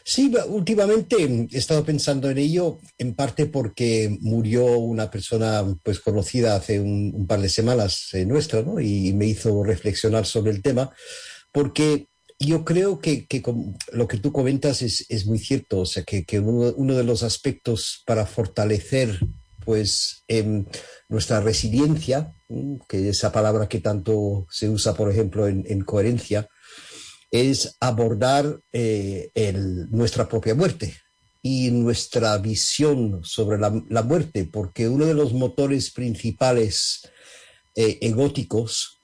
Sí, 0.03 0.33
últimamente 0.49 1.17
he 1.53 1.57
estado 1.57 1.85
pensando 1.85 2.31
en 2.31 2.39
ello, 2.39 2.79
en 2.99 3.15
parte 3.15 3.47
porque 3.47 4.17
murió 4.21 4.79
una 4.79 5.11
persona 5.11 5.65
pues 5.85 6.01
conocida 6.01 6.57
hace 6.57 6.81
un, 6.81 7.13
un 7.15 7.27
par 7.27 7.41
de 7.41 7.49
semanas 7.49 8.09
eh, 8.15 8.25
nuestra, 8.25 8.63
¿no? 8.63 8.81
Y 8.81 9.13
me 9.13 9.27
hizo 9.27 9.63
reflexionar 9.63 10.27
sobre 10.27 10.51
el 10.51 10.63
tema, 10.63 10.91
porque 11.53 12.09
yo 12.41 12.65
creo 12.65 12.99
que, 12.99 13.27
lo 13.93 14.09
que 14.09 14.17
tú 14.17 14.33
comentas 14.33 14.81
es, 14.81 15.05
es 15.11 15.27
muy 15.27 15.39
cierto, 15.39 15.81
o 15.81 15.87
sea, 15.87 16.03
que, 16.03 16.25
que 16.25 16.41
uno, 16.41 16.73
uno 16.77 16.95
de 16.95 17.05
los 17.05 17.23
aspectos 17.23 18.03
para 18.07 18.25
fortalecer 18.27 19.21
pues 19.65 20.25
em, 20.27 20.65
nuestra 21.11 21.41
resiliencia, 21.41 22.33
que 22.89 23.11
esa 23.11 23.31
palabra 23.31 23.69
que 23.69 23.81
tanto 23.81 24.47
se 24.49 24.71
usa, 24.71 24.95
por 24.95 25.11
ejemplo, 25.11 25.47
en, 25.47 25.65
en 25.69 25.83
coherencia, 25.85 26.49
es 27.31 27.77
abordar 27.81 28.61
eh, 28.73 29.31
nuestra 29.91 30.29
propia 30.29 30.55
muerte 30.55 30.95
y 31.43 31.71
nuestra 31.71 32.37
visión 32.39 33.21
sobre 33.25 33.59
la, 33.59 34.03
muerte, 34.03 34.49
porque 34.51 34.89
uno 34.89 35.07
de 35.07 35.15
los 35.15 35.33
motores 35.33 35.91
principales 35.91 37.09
eh, 37.77 37.99
egóticos 38.03 38.99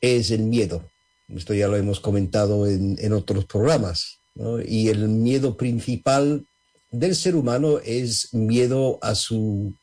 es 0.00 0.30
el 0.30 0.42
miedo. 0.42 0.88
Esto 1.28 1.54
ya 1.54 1.68
lo 1.68 1.76
hemos 1.76 2.00
comentado 2.00 2.66
en, 2.66 3.12
otros 3.12 3.44
programas. 3.46 4.18
Y 4.66 4.88
el 4.88 5.08
miedo 5.08 5.56
principal 5.56 6.46
del 6.90 7.16
ser 7.16 7.34
humano 7.34 7.78
es 7.78 8.32
miedo 8.34 8.98
a 9.02 9.14
su 9.14 9.74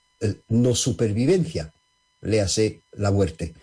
no 0.50 0.76
supervivencia, 0.76 1.72
le 2.22 2.42
hace 2.42 2.82
la 2.94 3.12
muerte. 3.12 3.54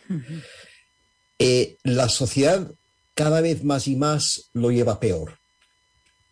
Eh, 1.39 1.79
la 1.85 2.09
sociedad 2.09 2.71
cada 3.15 3.41
vez 3.41 3.65
más 3.65 3.89
y 3.89 3.97
más 3.97 4.51
lo 4.53 4.71
lleva 4.71 5.01
peor 5.01 5.39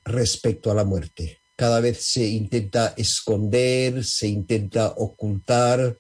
respecto 0.05 0.71
a 0.71 0.75
la 0.75 0.85
muerte. 0.85 1.39
Cada 1.57 1.81
vez 1.81 2.05
se 2.05 2.27
intenta 2.27 2.95
esconder, 2.97 4.05
se 4.05 4.29
intenta 4.29 4.95
ocultar. 4.97 5.99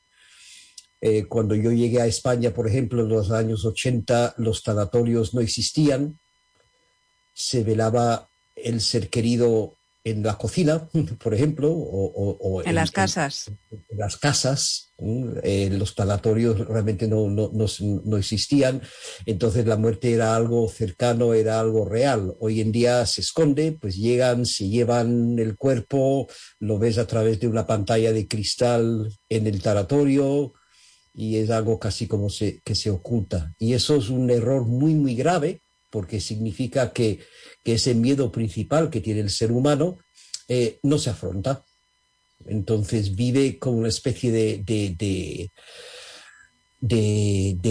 Eh, 1.00 1.24
cuando 1.24 1.54
yo 1.54 1.72
llegué 1.72 2.00
a 2.00 2.06
España, 2.06 2.52
por 2.52 2.68
ejemplo, 2.68 3.02
en 3.02 3.08
los 3.08 3.30
años 3.30 3.64
80, 3.64 4.34
los 4.38 4.62
tanatorios 4.62 5.34
no 5.34 5.40
existían. 5.40 6.18
Se 7.34 7.64
velaba 7.64 8.28
el 8.54 8.80
ser 8.80 9.08
querido 9.08 9.77
en 10.10 10.22
la 10.22 10.36
cocina, 10.38 10.88
por 11.22 11.34
ejemplo, 11.34 11.70
o, 11.72 12.04
o- 12.06 12.38
o 12.40 12.62
En 12.62 12.74
las 12.74 12.90
casas. 12.90 13.50
en 13.70 13.98
las 13.98 14.16
casas, 14.16 14.92
eh, 15.42 15.68
los 15.72 15.94
tanatorios 15.94 16.66
realmente 16.66 17.06
no, 17.08 17.28
no, 17.30 17.50
no, 17.52 17.66
no 18.04 18.16
existían, 18.16 18.82
entonces 19.26 19.66
la 19.66 19.76
muerte 19.76 20.12
era 20.12 20.34
algo 20.34 20.68
cercano, 20.68 21.34
era 21.34 21.60
algo 21.60 21.84
real. 21.88 22.34
Hoy 22.40 22.60
en 22.60 22.72
día 22.72 23.04
se 23.06 23.20
esconde, 23.20 23.72
pues 23.72 23.96
llegan, 23.96 24.44
se 24.46 24.68
llevan 24.68 25.38
el 25.38 25.56
cuerpo, 25.56 26.28
lo 26.58 26.78
ves 26.78 26.98
a 26.98 27.06
través 27.06 27.38
de 27.40 27.48
una 27.48 27.66
pantalla 27.66 28.12
de 28.12 28.26
cristal 28.26 29.08
en 29.28 29.46
el 29.46 29.62
tanatorio 29.62 30.52
y 31.14 31.36
es 31.36 31.50
algo 31.50 31.78
casi 31.78 32.06
como 32.06 32.30
se, 32.30 32.60
que 32.64 32.74
se 32.74 32.90
oculta. 32.90 33.52
Y 33.58 33.72
eso 33.74 33.96
es 33.96 34.08
un 34.08 34.30
error 34.30 34.66
muy, 34.66 34.94
muy 34.94 35.14
grave 35.14 35.62
porque 35.98 36.20
significa 36.20 36.92
que, 36.92 37.18
ese 37.64 37.92
miedo 37.92 38.30
principal 38.30 38.88
que 38.88 39.00
tiene 39.00 39.18
el 39.20 39.30
ser 39.30 39.50
humano 39.50 39.98
eh, 40.46 40.78
no 40.84 40.96
se 40.96 41.10
afronta. 41.10 41.64
Entonces 42.46 43.16
vive 43.16 43.58
como 43.58 43.78
una 43.78 43.88
especie 43.88 44.30
de, 44.30 44.62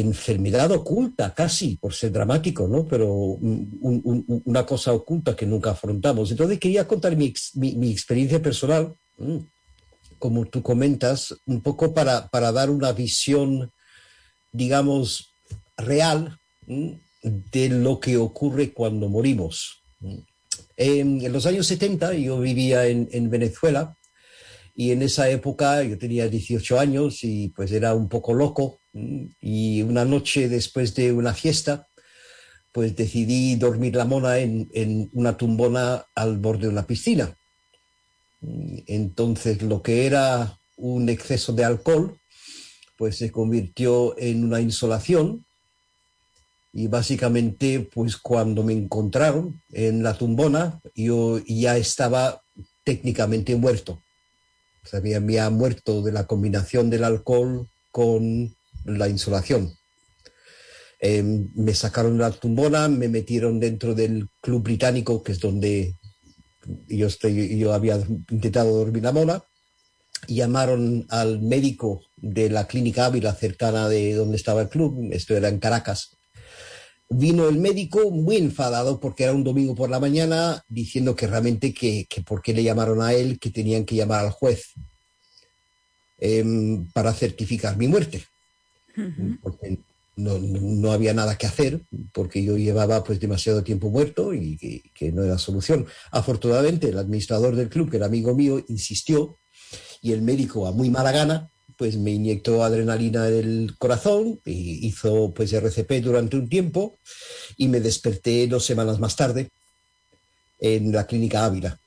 enfermedad 0.02 0.70
oculta, 0.74 1.34
casi, 1.34 1.78
por 1.78 1.94
ser 1.94 2.12
dramático, 2.12 2.68
¿no? 2.68 2.86
Pero 2.86 3.08
un- 3.14 3.80
un- 3.82 4.02
un- 4.04 4.42
una 4.44 4.66
cosa 4.66 4.92
oculta 4.92 5.38
que 5.38 5.46
nunca 5.46 5.72
afrontamos. 5.72 6.30
Entonces 6.32 6.60
quería 6.60 6.86
contar 6.86 7.16
mi, 7.16 7.28
ex- 7.28 7.56
mi- 7.56 7.76
mi 7.78 7.90
experiencia 7.90 8.42
personal, 8.42 8.94
como 10.20 10.46
tú 10.46 10.62
comentas, 10.62 11.34
un 11.46 11.62
poco 11.62 11.94
para, 11.94 12.28
dar 12.52 12.70
una 12.70 12.92
visión, 12.92 13.72
digamos, 14.52 15.34
real. 15.78 16.38
De 17.24 17.70
lo 17.70 18.00
que 18.00 18.18
ocurre 18.18 18.74
cuando 18.74 19.10
morimos. 19.10 19.84
En, 20.76 21.32
los 21.32 21.46
años 21.46 21.68
70 21.68 22.14
yo 22.14 22.40
vivía 22.40 22.88
en, 22.88 23.10
en 23.12 23.30
Venezuela 23.30 23.98
y 24.76 24.92
en 24.92 25.02
esa 25.02 25.28
época 25.30 25.82
yo 25.84 25.98
tenía 25.98 26.30
18 26.30 26.80
años 26.80 27.24
y 27.24 27.50
pues 27.50 27.72
era 27.72 27.96
un 27.96 28.08
poco 28.08 28.34
loco 28.34 28.80
y 28.94 29.82
una 29.82 30.06
noche 30.06 30.48
después 30.50 30.94
de 30.94 31.12
una 31.12 31.34
fiesta 31.34 31.88
pues 32.72 32.96
decidí 32.96 33.56
dormir 33.56 33.96
la 33.96 34.06
mona 34.06 34.38
en, 34.38 34.70
en 34.72 35.10
una 35.14 35.36
tumbona 35.36 36.06
al 36.14 36.38
borde 36.38 36.64
de 36.64 36.70
una 36.70 36.86
piscina. 36.86 37.36
Entonces 38.86 39.64
lo 39.64 39.82
que 39.82 40.06
era 40.06 40.60
un 40.76 41.10
exceso 41.10 41.54
de 41.54 41.66
alcohol 41.66 42.20
pues 42.98 43.18
se 43.18 43.32
convirtió 43.32 44.16
en 44.20 44.44
una 44.44 44.62
insolación 44.62 45.47
y 46.74 46.88
básicamente 46.88 47.90
pues 47.94 48.18
cuando 48.18 48.64
me 48.64 48.74
encontraron 48.74 49.62
en 49.72 50.04
la 50.04 50.18
tumbona 50.18 50.80
yo 50.96 51.40
ya 51.46 51.78
estaba 51.78 52.42
técnicamente 52.84 53.56
muerto. 53.56 54.02
O 54.84 54.88
sea, 54.88 55.00
había, 55.00 55.18
había 55.18 55.50
muerto 55.50 56.02
de 56.02 56.14
la 56.14 56.26
combinación 56.26 56.90
del 56.90 57.04
alcohol 57.04 57.68
con 57.92 58.56
la 58.86 59.10
insolación. 59.10 59.74
Eh, 61.00 61.22
me 61.54 61.74
sacaron 61.74 62.18
de 62.18 62.24
la 62.24 62.32
tumbona, 62.32 62.88
me 62.88 63.10
metieron 63.10 63.60
dentro 63.60 63.94
del 63.94 64.30
club 64.42 64.64
británico, 64.64 65.22
que 65.22 65.34
es 65.34 65.40
donde 65.40 65.96
yo, 66.88 67.08
estoy, 67.08 67.58
yo 67.58 67.74
había 67.74 67.98
intentado 68.30 68.78
dormir 68.78 69.04
la 69.04 69.12
mona, 69.12 69.44
y 70.26 70.36
llamaron 70.36 71.06
al 71.10 71.42
médico 71.42 72.02
de 72.16 72.50
la 72.50 72.66
clínica 72.66 73.06
Ávila 73.06 73.36
cercana 73.36 73.88
de 73.88 74.16
donde 74.16 74.38
estaba 74.38 74.62
el 74.62 74.70
club, 74.70 75.10
esto 75.12 75.36
era 75.36 75.50
en 75.50 75.60
Caracas. 75.60 76.17
Vino 77.10 77.48
el 77.48 77.58
médico 77.58 78.12
muy 78.12 78.36
enfadado 78.38 79.00
porque 79.00 79.24
era 79.24 79.34
un 79.34 79.44
domingo 79.44 79.76
por 79.76 79.90
la 79.90 80.00
mañana 80.00 80.62
diciendo 80.68 81.16
que 81.16 81.28
realmente 81.28 81.74
que, 81.74 82.06
que 82.10 82.22
por 82.22 82.42
qué 82.42 82.54
le 82.54 82.64
llamaron 82.64 83.02
a 83.02 83.14
él, 83.14 83.40
que 83.40 83.50
tenían 83.50 83.86
que 83.86 83.96
llamar 83.96 84.26
al 84.26 84.32
juez 84.32 84.74
em, 86.20 86.86
para 86.92 87.14
certificar 87.14 87.78
mi 87.78 87.88
muerte 87.88 88.24
porque 89.42 89.80
no, 90.16 90.38
no- 90.40 90.60
no 90.62 90.92
había 90.92 91.14
nada 91.14 91.38
que 91.38 91.46
hacer, 91.48 91.82
porque 92.14 92.44
yo 92.44 92.58
llevaba 92.58 93.04
pues 93.04 93.20
demasiado 93.20 93.64
tiempo 93.64 93.90
muerto 93.90 94.34
y 94.34 94.58
que, 94.58 94.82
que 94.94 95.12
no 95.12 95.24
era 95.24 95.38
solución. 95.38 95.86
Afortunadamente, 96.12 96.90
el 96.90 96.98
administrador 96.98 97.56
del 97.56 97.70
club, 97.70 97.90
que 97.92 97.98
era 97.98 98.08
amigo 98.08 98.34
mío, 98.36 98.64
insistió 98.68 99.38
y 100.02 100.12
el 100.14 100.22
médico, 100.24 100.66
a 100.68 100.72
muy 100.72 100.90
mala 100.90 101.12
gana, 101.12 101.50
pues 101.78 101.98
me 101.98 102.12
inyectó 102.12 102.64
adrenalina 102.64 103.26
del 103.26 103.76
corazón 103.78 104.40
y 104.46 104.88
hizo 104.88 105.34
pues 105.34 105.54
RCP 105.54 106.04
durante 106.04 106.36
un 106.36 106.50
tiempo 106.50 106.98
y 107.56 107.68
me 107.68 107.80
desperté 107.80 108.48
dos 108.48 108.66
semanas 108.66 109.00
más 109.00 109.16
tarde 109.16 109.50
en 110.60 110.92
la 110.92 111.06
clínica 111.06 111.46
Ávila, 111.46 111.80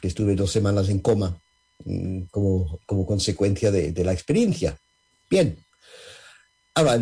que 0.00 0.08
estuve 0.08 0.34
dos 0.34 0.50
semanas 0.50 0.88
en 0.88 0.98
coma 0.98 1.40
mm, 1.84 2.22
como, 2.30 2.80
como 2.84 3.06
consecuencia 3.06 3.70
de, 3.70 4.04
la 4.04 4.12
experiencia. 4.12 4.76
Bien, 5.30 5.56
Ahora, 6.78 6.96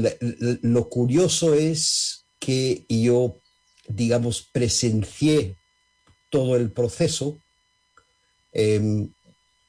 lo 0.62 0.88
curioso 0.88 1.52
es 1.52 2.24
que 2.38 2.86
yo, 2.88 3.36
digamos, 3.86 4.48
presencié 4.50 5.56
todo 6.30 6.56
el 6.56 6.72
proceso 6.72 7.38
em, 8.54 9.10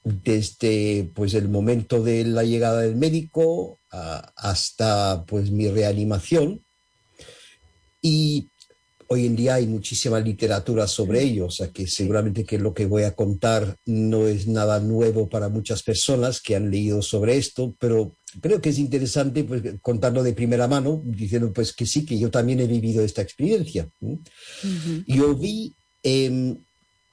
desde 0.04 1.10
pues 1.14 1.34
el 1.34 1.48
momento 1.48 2.02
de 2.02 2.24
la 2.24 2.44
llegada 2.44 2.82
del 2.82 2.96
médico 2.96 3.78
a- 3.90 4.32
hasta 4.36 5.24
pues 5.26 5.50
mi 5.50 5.68
reanimación 5.68 6.62
y 8.00 8.48
hoy 9.08 9.26
en 9.26 9.36
día 9.36 9.54
hay 9.54 9.66
muchísima 9.66 10.20
literatura 10.20 10.86
sobre 10.86 11.22
ello, 11.22 11.46
o 11.46 11.50
sea 11.50 11.70
que 11.72 11.86
seguramente 11.86 12.44
que 12.44 12.58
lo 12.58 12.74
que 12.74 12.84
voy 12.86 13.04
a 13.04 13.14
contar 13.14 13.76
no 13.86 14.28
es 14.28 14.46
nada 14.46 14.80
nuevo 14.80 15.28
para 15.28 15.48
muchas 15.48 15.82
personas 15.82 16.40
que 16.42 16.54
han 16.56 16.70
leído 16.70 17.00
sobre 17.00 17.38
esto, 17.38 17.74
pero 17.78 18.12
creo 18.42 18.60
que 18.60 18.68
es 18.68 18.78
interesante 18.78 19.44
pues, 19.44 19.62
contarlo 19.80 20.22
de 20.22 20.34
primera 20.34 20.68
mano, 20.68 21.00
diciendo 21.04 21.50
pues 21.54 21.72
que 21.72 21.86
sí, 21.86 22.04
que 22.04 22.18
yo 22.18 22.30
también 22.30 22.60
he 22.60 22.66
vivido 22.66 23.02
esta 23.02 23.22
experiencia. 23.22 23.88
¿no? 24.00 24.20
Yo 25.06 25.34
vi 25.34 25.74
em, 26.02 26.58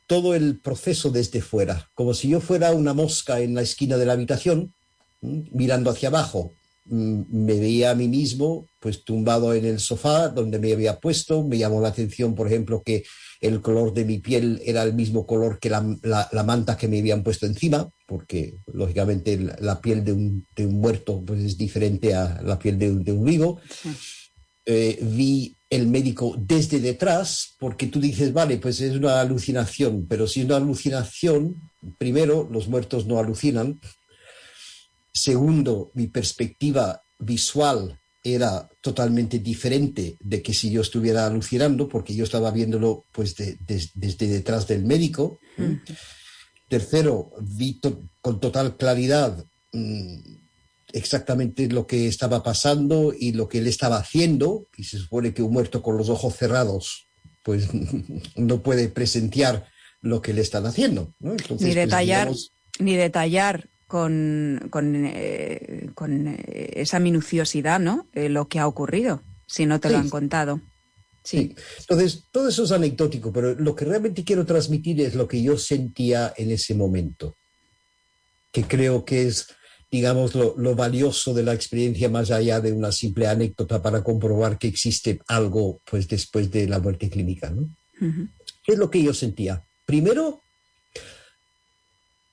todo 0.08 0.36
el 0.36 0.60
proceso 0.60 1.10
desde 1.12 1.42
fuera, 1.42 1.90
como 1.94 2.14
si 2.14 2.30
yo 2.30 2.40
fuera 2.42 2.72
una 2.74 2.94
mosca 2.94 3.40
en 3.42 3.56
la 3.56 3.62
esquina 3.62 3.98
de 3.98 4.06
la 4.06 4.14
habitación, 4.14 4.74
mirando 5.22 5.90
hacia 5.90 6.10
abajo. 6.10 6.52
Mm, 6.88 7.22
Me 7.46 7.60
veía 7.60 7.90
a 7.92 7.96
mí 7.96 8.08
mismo, 8.08 8.68
pues 8.80 9.04
tumbado 9.04 9.54
en 9.56 9.66
el 9.66 9.80
sofá 9.80 10.30
donde 10.30 10.60
me 10.60 10.72
había 10.72 11.00
puesto. 11.00 11.44
Me 11.44 11.58
llamó 11.58 11.82
la 11.82 11.88
atención, 11.88 12.36
por 12.36 12.46
ejemplo, 12.46 12.84
que 12.86 13.04
el 13.42 13.60
color 13.62 13.92
de 13.94 14.06
mi 14.06 14.20
piel 14.20 14.62
era 14.64 14.84
el 14.84 14.94
mismo 14.94 15.26
color 15.26 15.58
que 15.60 15.72
la, 15.72 15.84
la- 16.04 16.30
la 16.32 16.44
manta 16.44 16.78
que 16.78 16.88
me 16.88 17.00
habían 17.00 17.24
puesto 17.24 17.48
encima, 17.48 17.90
porque 18.08 18.54
lógicamente 18.72 19.38
la, 19.40 19.56
la 19.60 19.82
piel 19.82 20.04
de 20.04 20.14
un, 20.14 20.46
de 20.56 20.68
un 20.68 20.76
muerto 20.80 21.24
pues, 21.26 21.42
es 21.42 21.58
diferente 21.58 22.14
a 22.14 22.40
la 22.44 22.60
piel 22.60 22.78
de 22.78 22.92
un, 22.92 23.04
de 23.04 23.12
un 23.12 23.26
vivo 23.26 23.60
eh, 24.66 25.00
vi 25.02 25.55
el 25.70 25.88
médico 25.88 26.36
desde 26.38 26.80
detrás, 26.80 27.56
porque 27.60 27.88
tú 27.88 28.00
dices, 28.00 28.32
vale, 28.34 28.58
pues 28.58 28.80
es 28.82 28.96
una 28.96 29.20
alucinación, 29.20 30.06
pero 30.08 30.28
si 30.28 30.42
es 30.42 30.46
una 30.46 30.58
alucinación, 30.58 31.56
primero, 31.98 32.48
los 32.52 32.68
muertos 32.68 33.06
no 33.08 33.18
alucinan. 33.20 33.80
Segundo, 35.14 35.92
mi 35.94 36.08
perspectiva 36.08 37.02
visual 37.20 37.98
era 38.24 38.68
totalmente 38.82 39.40
diferente 39.40 40.18
de 40.20 40.42
que 40.42 40.54
si 40.54 40.70
yo 40.72 40.82
estuviera 40.82 41.26
alucinando, 41.26 41.88
porque 41.88 42.16
yo 42.16 42.24
estaba 42.24 42.52
viéndolo 42.52 43.04
pues 43.12 43.36
de- 43.36 43.58
de- 43.68 43.90
desde 43.94 44.28
detrás 44.28 44.68
del 44.68 44.84
médico. 44.84 45.40
Tercero, 46.68 47.32
vi 47.42 47.74
to- 47.80 48.02
con 48.22 48.40
total 48.40 48.76
claridad 48.78 49.46
mm, 49.74 50.18
exactamente 50.96 51.68
lo 51.68 51.86
que 51.86 52.08
estaba 52.08 52.42
pasando 52.42 53.14
y 53.18 53.34
lo 53.34 53.48
que 53.50 53.60
él 53.60 53.68
estaba 53.68 53.98
haciendo, 53.98 54.68
y 54.78 54.86
se 54.86 54.98
supone 54.98 55.34
que 55.34 55.44
un 55.44 55.52
muerto 55.52 55.82
con 55.82 55.98
los 55.98 56.10
ojos 56.10 56.36
cerrados, 56.36 57.08
pues 57.44 57.68
no 58.36 58.64
puede 58.64 58.88
presenciar 58.88 59.68
lo 60.02 60.22
que 60.22 60.34
le 60.34 60.42
están 60.42 60.66
haciendo. 60.66 61.14
¿no? 61.20 61.32
Entonces, 61.32 61.68
Ni 61.68 61.74
pues, 61.74 61.86
detallar, 61.86 62.28
digamos, 62.28 62.52
ni 62.80 62.96
detallar 62.96 63.70
con, 63.88 64.68
con, 64.70 65.06
eh, 65.06 65.90
con, 65.94 66.28
eh, 66.28 66.72
esa 66.76 67.00
minuciosidad, 67.00 67.80
¿no? 67.80 68.08
Eh, 68.14 68.30
lo 68.30 68.48
que 68.48 68.60
ha 68.60 68.68
ocurrido, 68.68 69.22
si 69.48 69.66
no 69.66 69.80
te 69.80 69.90
lo 69.90 69.96
Sí. 69.96 70.02
han 70.02 70.10
contado. 70.10 70.62
Sí. 71.24 71.56
Entonces, 71.80 72.24
todo 72.32 72.48
eso 72.50 72.64
es 72.64 72.72
anecdótico, 72.72 73.34
pero 73.34 73.54
lo 73.56 73.76
que 73.76 73.86
realmente 73.86 74.24
quiero 74.24 74.46
transmitir 74.46 75.02
es 75.02 75.16
lo 75.16 75.28
que 75.28 75.42
yo 75.42 75.58
sentía 75.58 76.34
en 76.38 76.52
ese 76.52 76.74
momento, 76.76 77.36
que 78.52 78.64
creo 78.64 79.04
que 79.06 79.28
es, 79.28 79.48
digamos, 79.96 80.36
lo, 80.36 80.56
lo 80.58 80.76
valioso 80.76 81.34
de 81.34 81.44
la 81.44 81.54
experiencia 81.54 82.10
más 82.10 82.30
allá 82.30 82.60
de 82.60 82.74
una 82.74 82.92
simple 82.92 83.28
anécdota 83.28 83.82
para 83.82 84.04
comprobar 84.04 84.58
que 84.58 84.68
existe 84.68 85.22
algo 85.28 85.80
pues, 85.90 86.08
después 86.08 86.52
de 86.52 86.68
la 86.68 86.80
muerte 86.80 87.10
clínica. 87.10 87.50
¿no? 87.50 87.62
Ujú. 88.02 88.28
¿Qué 88.66 88.74
es 88.74 88.78
lo 88.78 88.90
que 88.90 89.02
yo 89.02 89.14
sentía? 89.14 89.64
Primero, 89.86 90.42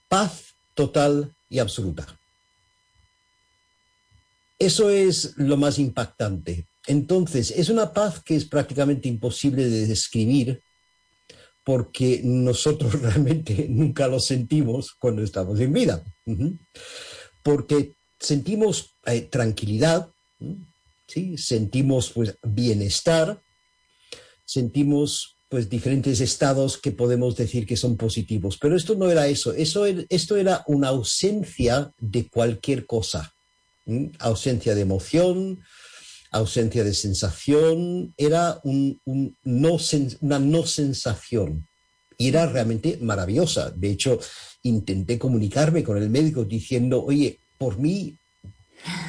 paz 0.08 0.54
total 0.74 1.32
y 1.48 1.60
absoluta. 1.60 2.06
Eso 4.58 4.90
es 4.90 5.34
lo 5.36 5.56
más 5.56 5.78
impactante. 5.78 6.66
Entonces, 6.86 7.52
es 7.52 7.68
una 7.68 7.92
paz 7.92 8.20
que 8.24 8.34
es 8.34 8.44
prácticamente 8.44 9.08
imposible 9.08 9.68
de 9.68 9.86
describir 9.86 10.60
porque 11.64 12.22
nosotros 12.24 12.92
realmente 13.02 13.66
nunca 13.68 14.08
lo 14.08 14.18
sentimos 14.18 14.92
cuando 14.98 15.22
estamos 15.22 15.60
en 15.60 15.72
vida. 15.72 16.02
Porque 17.42 17.94
sentimos 18.20 18.94
eh, 19.06 19.22
tranquilidad. 19.22 20.08
¿sí? 21.06 21.36
sentimos 21.36 22.10
pues, 22.10 22.36
bienestar, 22.42 23.40
sentimos 24.44 25.36
pues 25.48 25.68
diferentes 25.68 26.20
estados 26.20 26.78
que 26.78 26.92
podemos 26.92 27.36
decir 27.36 27.66
que 27.66 27.76
son 27.76 27.96
positivos. 27.98 28.56
Pero 28.58 28.74
esto 28.74 28.94
no 28.94 29.10
era 29.10 29.26
eso, 29.28 29.52
eso 29.52 29.86
er- 29.86 30.06
esto 30.08 30.36
era 30.36 30.64
una 30.66 30.88
ausencia 30.88 31.92
de 31.98 32.28
cualquier 32.28 32.86
cosa. 32.86 33.34
Ausencia 34.18 34.74
de 34.74 34.80
emoción, 34.80 35.60
ausencia 36.30 36.84
de 36.84 36.94
sensación, 36.94 38.14
era 38.16 38.60
una 38.64 39.28
no 40.38 40.66
sensación. 40.66 41.68
Y 42.16 42.28
era 42.28 42.46
realmente 42.46 42.98
maravillosa. 43.02 43.70
De 43.70 43.90
hecho, 43.90 44.18
intenté 44.62 45.18
comunicarme 45.18 45.82
con 45.82 45.96
el 45.96 46.10
médico 46.10 46.44
diciendo, 46.44 47.04
oye, 47.04 47.38
por 47.58 47.78
mí 47.78 48.16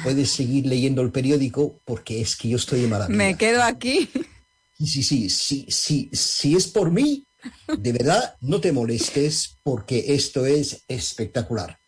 puedes 0.02 0.30
seguir 0.30 0.66
leyendo 0.66 1.02
el 1.02 1.10
periódico 1.10 1.80
porque 1.84 2.20
es 2.20 2.36
que 2.36 2.48
yo 2.48 2.56
estoy 2.56 2.82
de 2.82 2.88
maravilla. 2.88 3.16
Me 3.16 3.36
quedo 3.36 3.62
aquí. 3.62 4.08
Sí, 4.78 5.02
sí, 5.02 5.30
sí, 5.30 5.66
sí, 5.68 6.10
sí, 6.12 6.56
es 6.56 6.66
por 6.66 6.90
mí, 6.90 7.24
de 7.78 7.92
verdad, 7.92 8.34
no 8.40 8.60
te 8.60 8.72
molestes 8.72 9.56
porque 9.62 10.04
esto 10.08 10.46
es 10.46 10.82
espectacular. 10.88 11.78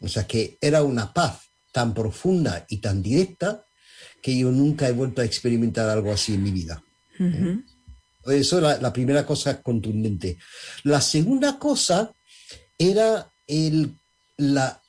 O 0.00 0.08
sea 0.08 0.26
que 0.26 0.58
era 0.60 0.82
una 0.82 1.12
paz 1.12 1.40
tan 1.72 1.94
profunda 1.94 2.64
y 2.68 2.78
tan 2.78 3.02
directa 3.02 3.64
que 4.20 4.36
yo 4.36 4.50
nunca 4.50 4.88
he 4.88 4.92
vuelto 4.92 5.22
a 5.22 5.24
experimentar 5.24 5.88
algo 5.88 6.12
así 6.12 6.34
en 6.34 6.42
mi 6.42 6.50
vida. 6.50 6.82
Eso 8.26 8.58
era 8.58 8.80
la 8.80 8.92
primera 8.92 9.24
cosa 9.24 9.62
contundente. 9.62 10.38
La 10.84 11.00
segunda 11.00 11.58
cosa 11.58 12.12
era 12.78 13.30
el, 13.46 13.94
la, 14.36 14.80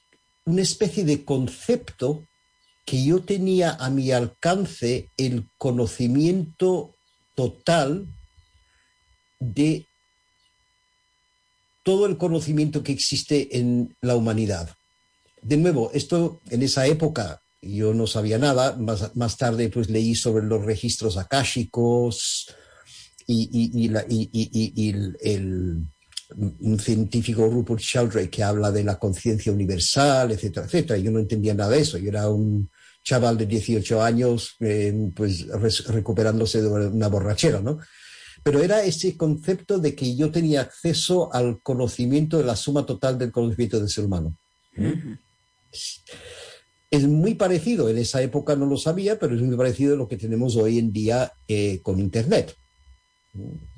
una 0.46 0.62
especie 0.62 1.04
de 1.04 1.26
concepto 1.26 2.26
que 2.86 3.04
yo 3.04 3.22
tenía 3.22 3.72
a 3.72 3.90
mi 3.90 4.12
alcance 4.12 5.10
el 5.18 5.48
conocimiento 5.58 6.96
total 7.36 8.08
de 9.40 9.86
todo 11.84 12.06
el 12.06 12.18
conocimiento 12.18 12.84
que 12.84 12.92
existe 12.92 13.58
en 13.58 13.96
la 14.02 14.16
humanidad. 14.16 14.76
De 15.42 15.58
nuevo, 15.58 15.92
esto 15.94 16.42
en 16.50 16.64
esa 16.64 16.86
época 16.88 17.42
yo 17.62 17.94
no 17.94 18.08
sabía 18.08 18.38
nada, 18.38 18.76
más, 18.76 19.16
más 19.16 19.38
tarde 19.38 19.70
pues 19.70 19.90
leí 19.90 20.16
sobre 20.16 20.46
los 20.46 20.64
registros 20.66 21.18
akáshicos 21.18 22.54
y, 23.28 23.50
y, 23.52 23.86
y, 23.86 23.88
la- 23.90 24.06
y- 24.10 24.90
el- 25.22 25.86
un 26.38 26.80
científico 26.80 27.48
Rupert 27.48 27.80
Sheldrake 27.80 28.30
que 28.30 28.44
habla 28.44 28.72
de 28.72 28.84
la 28.84 29.00
conciencia 29.00 29.52
universal, 29.52 30.32
etcétera, 30.32 30.66
etcétera. 30.66 31.00
Yo 31.00 31.12
no 31.12 31.20
entendía 31.20 31.54
nada 31.54 31.72
de 31.72 31.82
eso, 31.82 31.98
yo 31.98 32.10
era 32.10 32.30
un 32.30 32.70
chaval 33.04 33.38
de 33.38 33.46
18 33.46 34.04
años 34.04 34.56
eh, 34.60 35.12
pues 35.16 35.48
recuperándose 35.88 36.62
de 36.62 36.68
una 36.68 37.08
borrachera, 37.08 37.62
¿no? 37.62 37.80
Pero 38.44 38.62
era 38.62 38.84
ese 38.84 39.18
concepto 39.18 39.80
de 39.80 39.96
que 39.96 40.16
yo 40.16 40.32
tenía 40.32 40.62
acceso 40.62 41.34
al 41.34 41.62
conocimiento 41.62 42.38
de 42.38 42.46
la 42.46 42.56
suma 42.56 42.86
total 42.86 43.18
del 43.18 43.32
conocimiento 43.32 43.80
del 43.80 43.90
ser 43.90 44.06
humano. 44.06 44.36
Es 46.92 47.04
muy 47.08 47.36
parecido, 47.36 47.90
en 47.90 47.98
esa 47.98 48.22
época 48.22 48.56
no 48.56 48.66
lo 48.66 48.78
sabía, 48.78 49.20
pero 49.20 49.36
es 49.36 49.42
muy 49.42 49.58
parecido 49.58 49.96
a 49.96 49.98
lo 49.98 50.08
que 50.08 50.18
tenemos 50.18 50.56
hoy 50.56 50.80
en 50.80 50.94
día 50.94 51.34
eh, 51.48 51.80
con 51.84 52.00
Internet. 52.00 52.56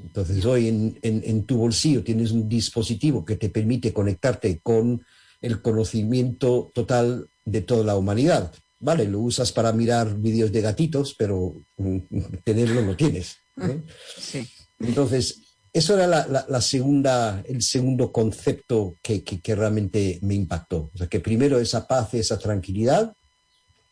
Entonces 0.01 0.43
hoy 0.45 0.67
en, 0.67 0.97
en- 1.01 1.21
en 1.25 1.43
tu 1.43 1.57
bolsillo 1.57 2.03
tienes 2.03 2.31
un 2.31 2.47
dispositivo 2.47 3.23
que 3.25 3.35
te 3.35 3.49
permite 3.49 3.93
conectarte 3.93 4.59
con 4.61 5.03
el 5.41 5.61
conocimiento 5.61 6.71
total 6.73 7.27
de 7.45 7.61
toda 7.61 7.83
la 7.83 7.95
humanidad. 7.97 8.53
Vale, 8.79 9.05
lo 9.05 9.19
usas 9.19 9.51
para 9.51 9.71
mirar 9.73 10.17
vídeos 10.17 10.51
de 10.51 10.61
gatitos, 10.61 11.15
pero 11.17 11.53
mm, 11.77 11.97
tenerlo 12.43 12.81
lo 12.81 12.95
tienes. 12.95 13.37
¿eh? 13.61 13.81
Sí. 14.17 14.47
Entonces, 14.79 15.41
eso 15.73 15.93
era 15.95 16.07
la, 16.07 16.27
la- 16.27 16.45
la 16.49 16.61
segunda, 16.61 17.43
el 17.47 17.61
segundo 17.61 18.11
concepto 18.11 18.95
que, 19.01 19.23
que- 19.23 19.39
que 19.41 19.55
realmente 19.55 20.19
me 20.21 20.35
impactó. 20.35 20.89
O 20.93 20.97
sea, 20.97 21.07
que 21.07 21.19
primero 21.19 21.59
esa 21.59 21.87
paz, 21.87 22.13
esa 22.13 22.39
tranquilidad, 22.39 23.13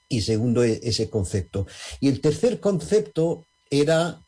y 0.08 0.22
segundo 0.22 0.64
e- 0.64 0.80
ese 0.84 1.10
concepto. 1.10 1.68
Y 2.00 2.08
el 2.08 2.20
tercer 2.22 2.60
concepto 2.60 3.46
era 3.70 4.20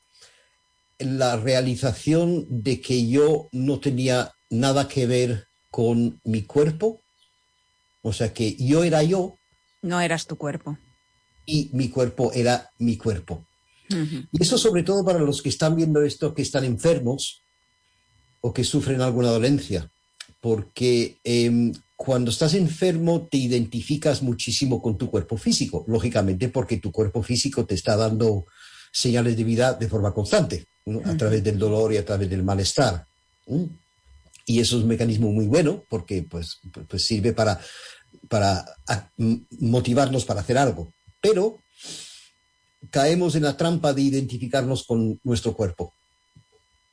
la 1.04 1.38
realización 1.38 2.45
de 2.49 2.82
que 2.82 3.08
yo 3.08 3.47
no 3.52 3.80
tenía 3.80 4.34
nada 4.49 4.88
que 4.88 5.06
ver 5.08 5.47
con 5.70 6.20
mi 6.24 6.41
cuerpo, 6.43 6.99
o 8.02 8.12
sea, 8.14 8.34
que 8.34 8.56
yo 8.56 8.84
era 8.84 9.04
yo 9.04 9.38
No 9.82 10.02
eras 10.02 10.28
tu 10.28 10.36
cuerpo. 10.38 10.78
y 11.45 11.70
mi 11.74 11.89
cuerpo 11.89 12.32
era 12.34 12.70
mi 12.80 12.97
cuerpo. 12.97 13.45
Y 14.32 14.41
eso 14.41 14.58
sobre 14.58 14.84
todo 14.84 15.04
para 15.04 15.20
los 15.20 15.41
que 15.41 15.49
están 15.49 15.76
viendo 15.76 16.02
esto, 16.02 16.34
que 16.34 16.41
están 16.41 16.64
enfermos 16.64 17.41
o 18.39 18.54
que 18.54 18.64
sufren 18.64 19.02
alguna 19.02 19.30
dolencia. 19.30 19.89
Porque 20.39 21.18
em, 21.26 21.74
cuando 21.97 22.32
estás 22.32 22.54
enfermo 22.54 23.28
te 23.30 23.38
identificas 23.38 24.24
muchísimo 24.24 24.82
con 24.82 24.97
tu 24.97 25.10
cuerpo 25.12 25.36
físico, 25.38 25.84
lógicamente 25.88 26.47
porque 26.47 26.78
tu 26.78 26.91
cuerpo 26.91 27.22
físico 27.22 27.66
te 27.66 27.76
está 27.76 27.97
dando 27.97 28.45
señales 28.92 29.38
de 29.38 29.44
vida 29.44 29.74
de 29.74 29.88
forma 29.88 30.14
constante, 30.14 30.66
¿no? 30.86 31.00
a 31.10 31.16
través 31.18 31.44
del 31.44 31.58
dolor 31.58 31.94
y 31.94 31.98
a 31.98 32.06
través 32.06 32.30
del 32.30 32.44
malestar. 32.44 33.06
¿no? 33.48 33.70
Y 34.46 34.60
eso 34.60 34.78
es 34.78 34.84
un 34.84 34.89
mecanismo 34.89 35.32
muy 35.32 35.46
bueno 35.48 35.84
porque 35.89 36.24
pues, 36.24 36.58
pues 36.88 37.04
sirve 37.06 37.32
para, 37.34 37.60
para 38.28 38.66
a- 38.88 39.10
m- 39.18 39.42
motivarnos 39.60 40.26
para 40.26 40.42
hacer 40.42 40.58
algo. 40.58 40.92
Pero 41.22 41.60
caemos 42.89 43.36
en 43.36 43.44
la 43.44 43.56
trampa 43.56 43.94
de 43.94 44.02
identificarnos 44.02 44.84
con 44.84 45.20
nuestro 45.24 45.54
cuerpo. 45.54 45.94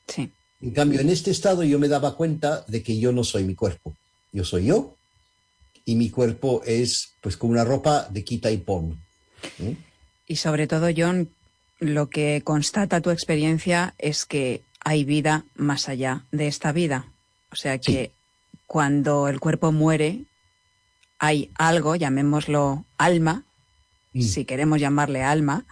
Sí. 0.07 0.31
En 0.61 0.71
cambio, 0.73 1.01
en 1.01 1.09
este 1.09 1.31
estado 1.31 1.63
yo 1.65 1.79
me 1.79 1.89
daba 1.89 2.17
cuenta 2.17 2.65
de 2.69 2.83
que 2.83 2.99
yo 2.99 3.13
no 3.13 3.25
soy 3.25 3.45
mi 3.45 3.55
cuerpo. 3.55 3.95
Yo 4.33 4.45
soy 4.45 4.67
yo 4.67 4.95
y 5.85 5.95
mi 5.95 6.11
cuerpo 6.11 6.63
es 6.67 7.11
pues 7.23 7.37
como 7.37 7.53
una 7.53 7.65
ropa 7.65 8.07
de 8.11 8.23
quita 8.25 8.51
y 8.51 8.59
pon. 8.59 9.01
Y 10.27 10.37
sobre 10.37 10.67
todo, 10.67 10.89
John, 10.95 11.31
lo 11.79 12.11
que 12.11 12.43
constata 12.45 13.01
tu 13.01 13.11
experiencia 13.11 13.95
es 13.99 14.25
que 14.25 14.63
hay 14.85 15.05
vida 15.05 15.45
más 15.55 15.89
allá 15.89 16.25
de 16.33 16.49
esta 16.49 16.73
vida. 16.73 17.07
O 17.51 17.57
sea 17.57 17.79
que 17.79 18.13
cuando 18.67 19.29
el 19.29 19.41
cuerpo 19.41 19.73
muere, 19.73 20.25
hay 21.19 21.51
algo, 21.57 21.97
llamémoslo 21.97 22.85
alma, 22.97 23.45
si 24.15 24.45
queremos 24.45 24.81
llamarle 24.81 25.23
alma, 25.23 25.65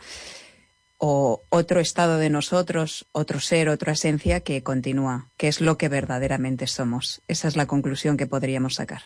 o 0.98 1.42
otro 1.50 1.80
estado 1.80 2.18
de 2.18 2.30
nosotros, 2.30 3.07
otro 3.12 3.40
ser, 3.40 3.68
otra 3.68 3.92
esencia 3.92 4.40
que 4.40 4.62
continúa, 4.62 5.28
que 5.36 5.48
es 5.48 5.61
lo 5.61 5.76
que 5.76 5.88
verdaderamente 5.88 6.66
somos. 6.66 7.20
Esa 7.28 7.48
es 7.48 7.57
la 7.57 7.66
conclusión 7.66 8.16
que 8.16 8.26
podríamos 8.26 8.76
sacar. 8.76 9.02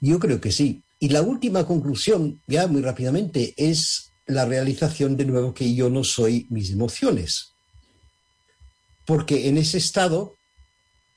Yo 0.00 0.18
creo 0.18 0.40
que 0.40 0.52
sí. 0.52 0.82
Y 0.98 1.08
la 1.08 1.22
última 1.22 1.66
conclusión, 1.66 2.40
ya 2.46 2.66
muy 2.66 2.82
rápidamente, 2.82 3.54
es 3.56 4.11
la 4.34 4.44
realización 4.44 5.16
de 5.16 5.24
nuevo 5.24 5.54
que 5.54 5.74
yo 5.74 5.90
no 5.90 6.04
soy 6.04 6.46
mis 6.50 6.70
emociones. 6.70 7.52
Porque 9.06 9.48
en 9.48 9.58
ese 9.58 9.78
estado 9.78 10.36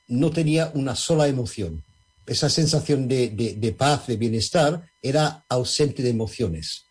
no 0.08 0.32
tenía 0.32 0.72
una 0.74 0.96
sola 0.96 1.28
emoción. 1.28 1.84
Esa 2.26 2.50
sensación 2.50 3.08
de, 3.08 3.30
de- 3.30 3.54
de 3.56 3.72
paz, 3.72 4.08
de 4.08 4.18
bienestar, 4.18 4.84
era 5.02 5.46
ausente 5.50 6.02
de 6.02 6.10
emociones. 6.10 6.86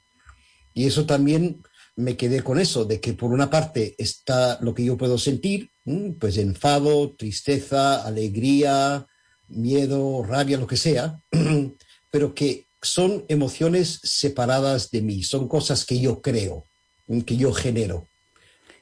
Y 0.75 0.87
eso 0.87 1.07
también 1.07 1.63
me 1.97 2.17
quedé 2.17 2.43
con 2.43 2.59
eso, 2.59 2.85
de 2.85 3.01
que 3.01 3.13
por 3.13 3.33
una 3.33 3.51
parte 3.51 3.95
está 3.99 4.59
lo 4.61 4.75
que 4.75 4.85
yo 4.85 4.97
puedo 4.97 5.17
sentir, 5.19 5.71
¿m? 5.85 6.15
pues 6.19 6.37
enfado, 6.39 7.13
tristeza, 7.17 8.05
alegría, 8.05 9.07
miedo, 9.49 10.23
rabia, 10.25 10.59
lo 10.59 10.67
que 10.67 10.77
sea, 10.77 11.21
pero 12.11 12.35
que 12.35 12.64
son 12.85 13.25
emociones 13.29 14.01
separadas 14.03 14.91
de 14.91 15.03
mí, 15.03 15.23
son 15.23 15.49
cosas 15.49 15.85
que 15.85 16.01
yo 16.01 16.21
creo, 16.21 16.65
¿m? 17.09 17.25
que 17.25 17.37
yo 17.37 17.53
genero, 17.53 18.07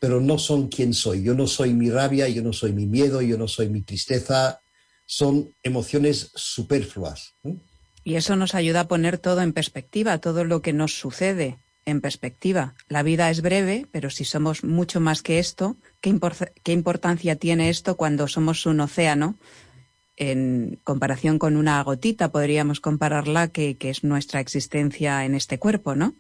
pero 0.01 0.21
no 0.21 0.39
son 0.39 0.69
quien 0.69 0.95
soy. 0.95 1.23
Yo 1.23 1.35
no 1.35 1.47
soy 1.47 1.73
mi 1.75 1.91
rabia, 1.91 2.29
yo 2.29 2.43
no 2.43 2.53
soy 2.53 2.73
mi 2.73 2.87
miedo, 2.87 3.23
yo 3.23 3.39
no 3.39 3.49
soy 3.49 3.69
mi 3.69 3.83
tristeza, 3.83 4.61
son 5.07 5.55
emociones 5.63 6.31
superfluas. 6.35 7.35
Y 8.05 8.17
eso 8.17 8.35
nos 8.35 8.55
ayuda 8.55 8.81
a 8.81 8.89
poner 8.89 9.19
todo 9.19 9.43
en 9.43 9.53
perspectiva, 9.53 10.19
todo 10.19 10.45
lo 10.45 10.61
que 10.63 10.73
nos 10.73 10.99
sucede 10.99 11.59
en 11.85 12.01
perspectiva. 12.01 12.75
La 12.89 13.03
vida 13.03 13.31
es 13.31 13.43
breve, 13.43 13.87
pero 13.93 14.11
si 14.11 14.25
somos 14.25 14.65
mucho 14.65 15.01
más 15.01 15.23
que 15.23 15.39
esto, 15.39 15.77
¿qué, 16.01 16.19
qué 16.63 16.73
importancia 16.73 17.37
tiene 17.37 17.69
esto 17.69 17.97
cuando 17.97 18.29
somos 18.29 18.67
un 18.67 18.81
océano? 18.81 19.37
En 20.25 20.79
comparación 20.85 21.41
con 21.41 21.57
una 21.57 21.83
gotita, 21.83 22.31
podríamos 22.31 22.79
compararla 22.79 23.49
que, 23.49 23.77
que 23.77 23.91
es 23.91 24.05
nuestra 24.05 24.39
existencia 24.39 25.25
en 25.25 25.35
este 25.35 25.59
cuerpo, 25.59 25.97
¿no? 25.97 26.15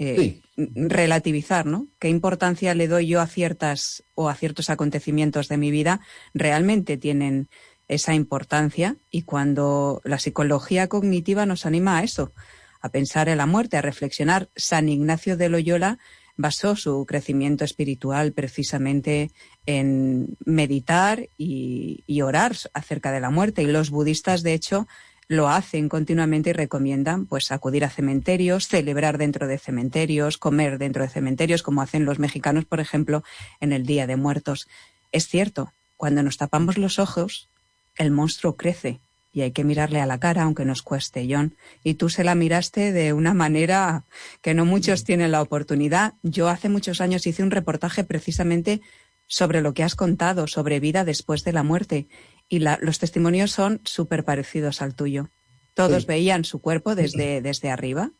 Eh, 0.00 0.40
Relativizar, 0.56 1.64
¿no? 1.64 1.86
¿Qué 2.00 2.08
importancia 2.08 2.74
le 2.74 2.88
doy 2.88 3.06
yo 3.06 3.20
a 3.20 3.28
ciertas 3.28 4.02
o 4.16 4.28
a 4.28 4.34
ciertos 4.34 4.68
acontecimientos 4.68 5.46
de 5.46 5.58
mi 5.58 5.70
vida? 5.70 6.00
Realmente 6.34 6.96
tienen 6.96 7.48
esa 7.86 8.14
importancia 8.14 8.96
y 9.12 9.22
cuando 9.22 10.00
la 10.02 10.18
psicología 10.18 10.88
cognitiva 10.88 11.46
nos 11.46 11.66
anima 11.66 11.98
a 11.98 12.02
eso, 12.02 12.32
a 12.80 12.88
pensar 12.88 13.28
en 13.28 13.38
la 13.38 13.46
muerte, 13.46 13.76
a 13.76 13.82
reflexionar. 13.82 14.48
San 14.56 14.88
Ignacio 14.88 15.36
de 15.36 15.50
Loyola 15.50 15.98
basó 16.36 16.76
su 16.76 17.04
crecimiento 17.06 17.64
espiritual 17.64 18.32
precisamente 18.32 19.30
en 19.64 20.36
meditar 20.44 21.28
y, 21.38 22.02
orar 22.22 22.56
acerca 22.74 23.12
de 23.12 23.20
la 23.20 23.30
muerte. 23.30 23.62
Y 23.62 23.66
los 23.66 23.90
budistas, 23.90 24.42
de 24.42 24.54
hecho, 24.54 24.86
lo 25.28 25.48
hacen 25.48 25.88
continuamente 25.88 26.50
y 26.50 26.52
recomiendan 26.52 27.26
pues 27.26 27.50
acudir 27.52 27.84
a 27.84 27.90
cementerios, 27.90 28.68
celebrar 28.68 29.18
dentro 29.18 29.46
de 29.46 29.58
cementerios, 29.58 30.38
comer 30.38 30.78
dentro 30.78 31.02
de 31.02 31.08
cementerios, 31.08 31.62
como 31.62 31.82
hacen 31.82 32.04
los 32.04 32.18
mexicanos, 32.18 32.64
por 32.64 32.80
ejemplo, 32.80 33.22
en 33.60 33.72
el 33.72 33.86
Día 33.86 34.06
de 34.06 34.16
Muertos. 34.16 34.68
Es 35.12 35.28
cierto, 35.28 35.72
cuando 35.96 36.22
nos 36.22 36.36
tapamos 36.36 36.78
los 36.78 36.98
ojos, 36.98 37.48
el 37.96 38.10
monstruo 38.10 38.56
crece 38.56 39.00
y 39.36 39.42
hay 39.42 39.50
que 39.52 39.64
mirarle 39.64 40.00
a 40.00 40.06
la 40.06 40.18
cara, 40.18 40.44
aunque 40.44 40.64
nos 40.64 40.80
cueste, 40.80 41.26
John. 41.30 41.56
Y 41.84 41.94
tú 41.94 42.08
se 42.08 42.24
la 42.24 42.34
miraste 42.34 42.90
de 42.92 43.12
una 43.12 43.34
manera 43.34 44.04
que 44.40 44.54
no 44.54 44.64
muchos 44.64 45.04
tienen 45.04 45.30
la 45.30 45.42
oportunidad. 45.42 46.14
Yo 46.22 46.48
hace 46.48 46.70
muchos 46.70 47.02
años 47.02 47.26
hice 47.26 47.42
un 47.42 47.50
reportaje 47.50 48.02
precisamente 48.02 48.80
sobre 49.26 49.60
lo 49.60 49.74
que 49.74 49.82
has 49.82 49.94
contado, 49.94 50.46
sobre 50.46 50.80
vida 50.80 51.04
después 51.04 51.44
de 51.44 51.52
la 51.52 51.62
muerte. 51.62 52.08
Y 52.48 52.60
la- 52.60 52.78
los 52.80 52.98
testimonios 52.98 53.50
son 53.50 53.82
súper 53.84 54.24
parecidos 54.24 54.80
al 54.80 54.94
tuyo. 54.94 55.28
Todos 55.74 56.04
Sí. 56.04 56.08
veían 56.08 56.46
su 56.46 56.60
cuerpo 56.62 56.94
desde, 56.94 57.42
desde 57.42 57.68
arriba, 57.68 58.12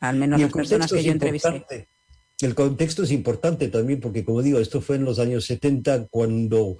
al 0.00 0.16
menos 0.16 0.40
las 0.40 0.52
personas 0.52 0.90
que 0.92 1.04
yo 1.04 1.12
entrevisté. 1.12 1.88
El 2.40 2.56
contexto 2.56 3.04
es 3.04 3.12
importante 3.12 3.68
también 3.68 4.00
porque, 4.00 4.24
como 4.24 4.42
digo, 4.42 4.58
esto 4.58 4.80
fue 4.80 4.96
en 4.96 5.04
los 5.04 5.20
años 5.20 5.44
70 5.46 6.08
cuando 6.08 6.78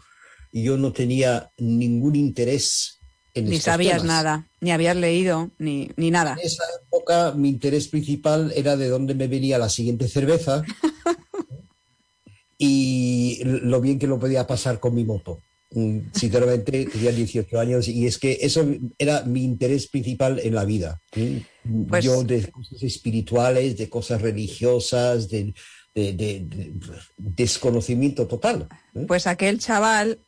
yo 0.51 0.77
no 0.77 0.93
tenía 0.93 1.53
ningún 1.59 2.17
interés 2.17 2.98
en 3.35 3.47
Ni 3.51 3.59
sabías 3.61 3.99
temas. 4.03 4.07
nada, 4.17 4.47
ni 4.61 4.71
habías 4.73 4.97
leído, 4.97 5.51
ni, 5.59 5.91
ni 5.97 6.11
nada. 6.11 6.33
En 6.41 6.47
esa 6.47 6.65
época 6.87 7.33
mi 7.37 7.49
interés 7.49 7.89
principal 7.89 8.53
era 8.57 8.77
de 8.77 8.89
dónde 8.89 9.15
me 9.15 9.29
venía 9.29 9.59
la 9.59 9.69
siguiente 9.69 10.09
cerveza 10.09 10.63
y 12.59 13.41
lo 13.45 13.81
bien 13.81 13.99
que 13.99 14.07
lo 14.07 14.19
podía 14.19 14.47
pasar 14.47 14.81
con 14.81 14.95
mi 14.95 15.05
moto. 15.05 15.41
Mm, 15.71 15.99
Sinceramente, 16.15 16.87
tenía 16.87 17.13
18 17.13 17.61
años 17.61 17.89
y 17.89 18.07
es 18.07 18.19
que 18.19 18.39
eso 18.41 18.67
era 18.99 19.23
mi 19.25 19.45
interés 19.45 19.87
principal 19.89 20.41
en 20.43 20.55
la 20.55 20.65
vida. 20.65 21.01
Mm, 21.15 21.85
Pues- 21.89 22.05
Yo 22.05 22.25
de 22.25 22.51
cosas 22.51 22.83
espirituales, 22.83 23.77
de 23.77 23.89
cosas 23.91 24.23
religiosas, 24.23 25.29
de, 25.29 25.53
de- 25.95 26.13
de- 26.15 26.41
de 26.41 26.73
desconocimiento 27.19 28.27
total. 28.27 28.67
¿eh? 28.95 29.05
Pues 29.07 29.27
aquel 29.27 29.59
chaval 29.59 30.19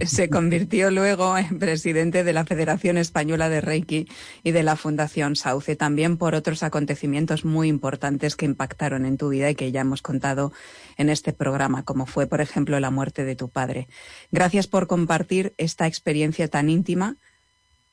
se 0.00 0.30
convirtió 0.30 0.90
luego 0.90 1.36
en 1.36 1.58
presidente 1.58 2.24
de 2.24 2.32
la 2.32 2.44
Federación 2.44 2.96
Española 2.96 3.48
de 3.48 3.60
Reiki 3.60 4.08
y 4.42 4.52
de 4.52 4.62
la 4.62 4.76
Fundación 4.76 5.36
Sauce, 5.36 5.76
también 5.76 6.16
por 6.16 6.34
otros 6.34 6.62
acontecimientos 6.62 7.44
muy 7.44 7.68
importantes 7.68 8.34
que 8.34 8.46
impactaron 8.46 9.04
en 9.04 9.18
tu 9.18 9.28
vida 9.28 9.50
y 9.50 9.54
que 9.54 9.70
ya 9.70 9.82
hemos 9.82 10.00
contado 10.00 10.52
en 10.96 11.10
este 11.10 11.32
programa, 11.32 11.84
como 11.84 12.06
fue, 12.06 12.26
por 12.26 12.40
ejemplo, 12.40 12.80
la 12.80 12.90
muerte 12.90 13.24
de 13.24 13.36
tu 13.36 13.48
padre. 13.48 13.86
Gracias 14.30 14.66
por 14.66 14.86
compartir 14.86 15.52
esta 15.58 15.86
experiencia 15.86 16.48
tan 16.48 16.70
íntima, 16.70 17.16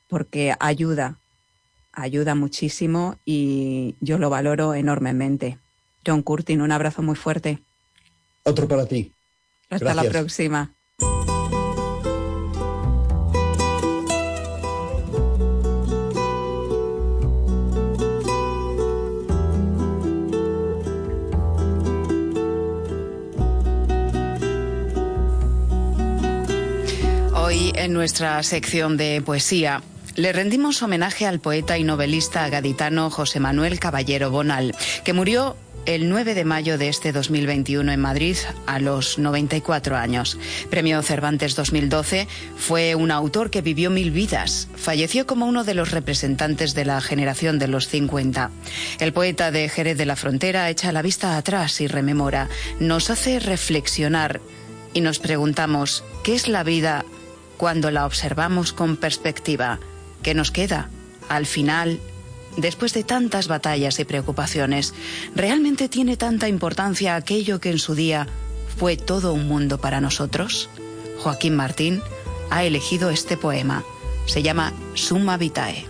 porque 0.07 0.55
ayuda, 0.59 1.17
ayuda 1.91 2.33
muchísimo 2.33 3.17
y 3.25 3.95
yo 3.99 4.17
lo 4.17 4.29
valoro 4.29 4.73
enormemente. 4.73 5.57
John 6.05 6.23
Curtin, 6.23 6.61
un 6.61 6.71
abrazo 6.71 7.01
muy 7.01 7.15
fuerte. 7.15 7.59
Otro 8.43 8.67
para 8.69 8.85
ti. 8.85 9.11
Hasta 9.69 9.93
la 9.93 10.05
próxima. 10.05 10.73
En 27.79 27.93
nuestra 27.93 28.43
sección 28.43 28.97
de 28.97 29.21
poesía 29.25 29.81
le 30.15 30.33
rendimos 30.33 30.83
homenaje 30.83 31.25
al 31.25 31.39
poeta 31.39 31.77
y 31.77 31.85
novelista 31.85 32.49
gaditano 32.49 33.09
José 33.09 33.39
Manuel 33.39 33.79
Caballero 33.79 34.29
Bonal, 34.31 34.75
que 35.05 35.13
murió 35.13 35.55
el 35.85 36.09
9 36.09 36.33
de 36.33 36.43
mayo 36.43 36.77
de 36.77 36.89
este 36.89 37.13
2021 37.13 37.89
en 37.89 38.01
Madrid 38.01 38.35
a 38.65 38.79
los 38.79 39.17
94 39.17 39.95
años. 39.95 40.37
Premio 40.69 41.01
Cervantes 41.01 41.55
2012 41.55 42.27
fue 42.57 42.95
un 42.95 43.11
autor 43.11 43.49
que 43.49 43.61
vivió 43.61 43.89
mil 43.89 44.11
vidas. 44.11 44.67
Falleció 44.75 45.25
como 45.25 45.45
uno 45.45 45.63
de 45.63 45.73
los 45.73 45.91
representantes 45.91 46.73
de 46.75 46.83
la 46.83 46.99
generación 46.99 47.59
de 47.59 47.69
los 47.69 47.87
50. 47.87 48.51
El 48.99 49.13
poeta 49.13 49.51
de 49.51 49.69
Jerez 49.69 49.97
de 49.97 50.05
la 50.05 50.17
Frontera 50.17 50.69
echa 50.69 50.91
la 50.91 51.01
vista 51.01 51.37
atrás 51.37 51.79
y 51.79 51.87
rememora. 51.87 52.49
Nos 52.81 53.09
hace 53.09 53.39
reflexionar 53.39 54.41
y 54.93 54.99
nos 54.99 55.19
preguntamos, 55.19 56.03
¿qué 56.23 56.35
es 56.35 56.49
la 56.49 56.63
vida 56.63 57.05
cuando 57.59 57.91
la 57.91 58.05
observamos 58.05 58.71
con 58.71 58.95
perspectiva? 58.95 59.79
¿Qué 60.23 60.33
nos 60.33 60.49
queda 60.49 60.89
al 61.27 61.45
final, 61.45 61.99
después 62.57 62.93
de 62.93 63.03
tantas 63.03 63.49
batallas 63.49 63.99
y 63.99 64.05
preocupaciones, 64.05 64.95
¿realmente 65.35 65.89
tiene 65.89 66.15
tanta 66.15 66.47
importancia 66.47 67.15
aquello 67.15 67.59
que 67.59 67.69
en 67.69 67.77
su 67.77 67.95
día 67.95 68.27
fue 68.77 68.95
todo 68.95 69.33
un 69.33 69.47
mundo 69.47 69.77
para 69.77 69.99
nosotros? 69.99 70.69
Joaquín 71.19 71.55
Martín 71.55 72.01
ha 72.49 72.63
elegido 72.63 73.09
este 73.09 73.35
poema. 73.35 73.83
Se 74.25 74.41
llama 74.41 74.73
Summa 74.93 75.35
Vitae. 75.35 75.85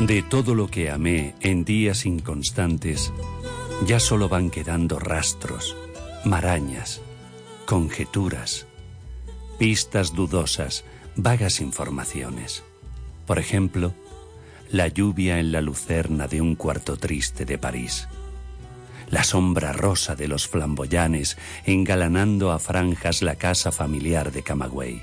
De 0.00 0.22
todo 0.22 0.56
lo 0.56 0.66
que 0.66 0.90
amé 0.90 1.36
en 1.40 1.64
días 1.64 2.06
inconstantes, 2.06 3.12
ya 3.86 4.00
solo 4.00 4.28
van 4.28 4.50
quedando 4.50 4.98
rastros, 4.98 5.76
marañas, 6.24 7.00
conjeturas, 7.66 8.66
pistas 9.58 10.14
dudosas, 10.14 10.84
vagas 11.16 11.60
informaciones. 11.60 12.62
Por 13.26 13.38
ejemplo, 13.38 13.94
la 14.70 14.88
lluvia 14.88 15.38
en 15.38 15.52
la 15.52 15.60
lucerna 15.60 16.28
de 16.28 16.40
un 16.40 16.54
cuarto 16.54 16.96
triste 16.96 17.44
de 17.44 17.58
París, 17.58 18.08
la 19.10 19.24
sombra 19.24 19.72
rosa 19.72 20.14
de 20.14 20.28
los 20.28 20.48
flamboyanes 20.48 21.38
engalanando 21.64 22.52
a 22.52 22.58
franjas 22.58 23.22
la 23.22 23.36
casa 23.36 23.72
familiar 23.72 24.32
de 24.32 24.42
Camagüey, 24.42 25.02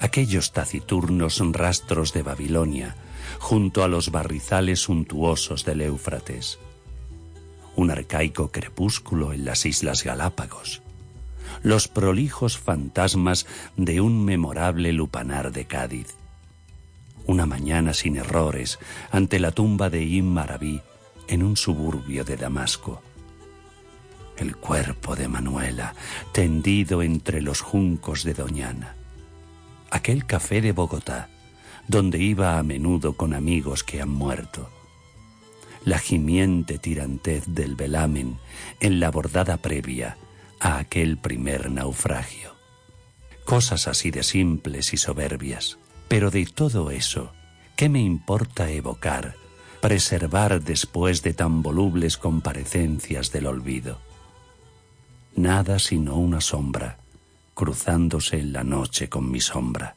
aquellos 0.00 0.52
taciturnos 0.52 1.40
rastros 1.52 2.12
de 2.12 2.22
Babilonia 2.22 2.94
junto 3.40 3.82
a 3.82 3.88
los 3.88 4.10
barrizales 4.10 4.80
suntuosos 4.80 5.64
del 5.64 5.80
Éufrates, 5.80 6.58
un 7.76 7.90
arcaico 7.90 8.50
crepúsculo 8.50 9.32
en 9.32 9.44
las 9.44 9.66
Islas 9.66 10.04
Galápagos, 10.04 10.82
los 11.62 11.88
prolijos 11.88 12.58
fantasmas 12.58 13.46
de 13.76 14.00
un 14.00 14.24
memorable 14.24 14.92
lupanar 14.92 15.52
de 15.52 15.64
Cádiz, 15.64 16.14
una 17.26 17.46
mañana 17.46 17.94
sin 17.94 18.16
errores 18.16 18.78
ante 19.10 19.38
la 19.38 19.50
tumba 19.50 19.90
de 19.90 20.02
Ibn 20.02 20.28
Marabí 20.28 20.82
en 21.28 21.42
un 21.42 21.56
suburbio 21.56 22.24
de 22.24 22.36
Damasco, 22.36 23.02
el 24.36 24.56
cuerpo 24.56 25.16
de 25.16 25.28
Manuela 25.28 25.94
tendido 26.32 27.02
entre 27.02 27.40
los 27.40 27.60
juncos 27.60 28.24
de 28.24 28.34
Doñana, 28.34 28.94
aquel 29.90 30.26
café 30.26 30.60
de 30.60 30.72
Bogotá, 30.72 31.28
donde 31.86 32.18
iba 32.18 32.58
a 32.58 32.62
menudo 32.62 33.14
con 33.14 33.34
amigos 33.34 33.84
que 33.84 34.00
han 34.00 34.10
muerto, 34.10 34.68
la 35.84 35.98
gimiente 35.98 36.78
tirantez 36.78 37.44
del 37.46 37.76
velamen 37.76 38.38
en 38.80 39.00
la 39.00 39.10
bordada 39.10 39.58
previa 39.58 40.16
a 40.60 40.78
aquel 40.78 41.18
primer 41.18 41.70
naufragio. 41.70 42.54
Cosas 43.44 43.86
así 43.88 44.10
de 44.10 44.22
simples 44.22 44.94
y 44.94 44.96
soberbias. 44.96 45.78
Pero 46.08 46.30
de 46.30 46.46
todo 46.46 46.90
eso, 46.90 47.32
¿qué 47.76 47.88
me 47.88 48.00
importa 48.00 48.70
evocar, 48.70 49.34
preservar 49.80 50.62
después 50.62 51.22
de 51.22 51.34
tan 51.34 51.62
volubles 51.62 52.16
comparecencias 52.16 53.32
del 53.32 53.46
olvido? 53.46 54.00
Nada 55.36 55.78
sino 55.78 56.16
una 56.16 56.40
sombra, 56.40 56.98
cruzándose 57.54 58.38
en 58.38 58.52
la 58.52 58.64
noche 58.64 59.08
con 59.08 59.30
mi 59.30 59.40
sombra. 59.40 59.96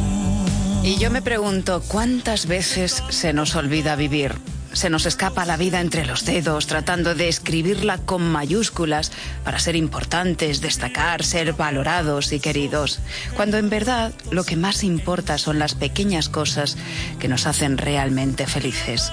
Y 0.83 0.97
yo 0.97 1.11
me 1.11 1.21
pregunto, 1.21 1.83
¿cuántas 1.87 2.47
veces 2.47 3.03
se 3.09 3.33
nos 3.33 3.55
olvida 3.55 3.95
vivir? 3.95 4.33
Se 4.73 4.89
nos 4.89 5.05
escapa 5.05 5.45
la 5.45 5.57
vida 5.57 5.79
entre 5.79 6.05
los 6.07 6.25
dedos, 6.25 6.65
tratando 6.65 7.13
de 7.13 7.27
escribirla 7.27 7.99
con 7.99 8.23
mayúsculas 8.23 9.11
para 9.43 9.59
ser 9.59 9.75
importantes, 9.75 10.59
destacar, 10.59 11.23
ser 11.23 11.53
valorados 11.53 12.31
y 12.31 12.39
queridos, 12.39 12.99
cuando 13.35 13.57
en 13.57 13.69
verdad 13.69 14.11
lo 14.31 14.43
que 14.43 14.55
más 14.55 14.83
importa 14.83 15.37
son 15.37 15.59
las 15.59 15.75
pequeñas 15.75 16.29
cosas 16.29 16.77
que 17.19 17.27
nos 17.27 17.45
hacen 17.45 17.77
realmente 17.77 18.47
felices. 18.47 19.11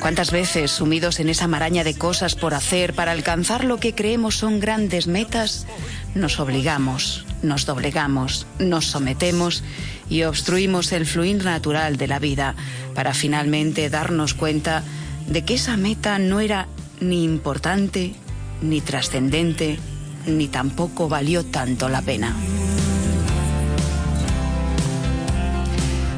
¿Cuántas 0.00 0.30
veces, 0.30 0.70
sumidos 0.70 1.20
en 1.20 1.28
esa 1.28 1.46
maraña 1.46 1.84
de 1.84 1.98
cosas 1.98 2.36
por 2.36 2.54
hacer 2.54 2.94
para 2.94 3.12
alcanzar 3.12 3.64
lo 3.64 3.78
que 3.78 3.94
creemos 3.94 4.36
son 4.36 4.60
grandes 4.60 5.08
metas, 5.08 5.66
nos 6.14 6.40
obligamos, 6.40 7.24
nos 7.42 7.66
doblegamos, 7.66 8.46
nos 8.58 8.86
sometemos 8.86 9.62
y 10.08 10.24
obstruimos 10.24 10.92
el 10.92 11.06
fluir 11.06 11.44
natural 11.44 11.96
de 11.96 12.08
la 12.08 12.18
vida 12.18 12.54
para 12.94 13.14
finalmente 13.14 13.88
darnos 13.90 14.34
cuenta 14.34 14.82
de 15.26 15.44
que 15.44 15.54
esa 15.54 15.76
meta 15.76 16.18
no 16.18 16.40
era 16.40 16.68
ni 17.00 17.24
importante, 17.24 18.14
ni 18.60 18.80
trascendente, 18.80 19.78
ni 20.26 20.48
tampoco 20.48 21.08
valió 21.08 21.44
tanto 21.44 21.88
la 21.88 22.02
pena. 22.02 22.34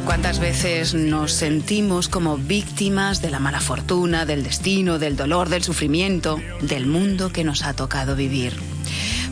¿Cuántas 0.04 0.38
veces 0.38 0.92
nos 0.92 1.32
sentimos 1.32 2.08
como 2.08 2.36
víctimas 2.36 3.22
de 3.22 3.30
la 3.30 3.40
mala 3.40 3.60
fortuna, 3.60 4.26
del 4.26 4.42
destino, 4.42 4.98
del 4.98 5.16
dolor, 5.16 5.48
del 5.48 5.62
sufrimiento, 5.64 6.38
del 6.60 6.86
mundo 6.86 7.32
que 7.32 7.42
nos 7.42 7.64
ha 7.64 7.72
tocado 7.72 8.14
vivir? 8.14 8.73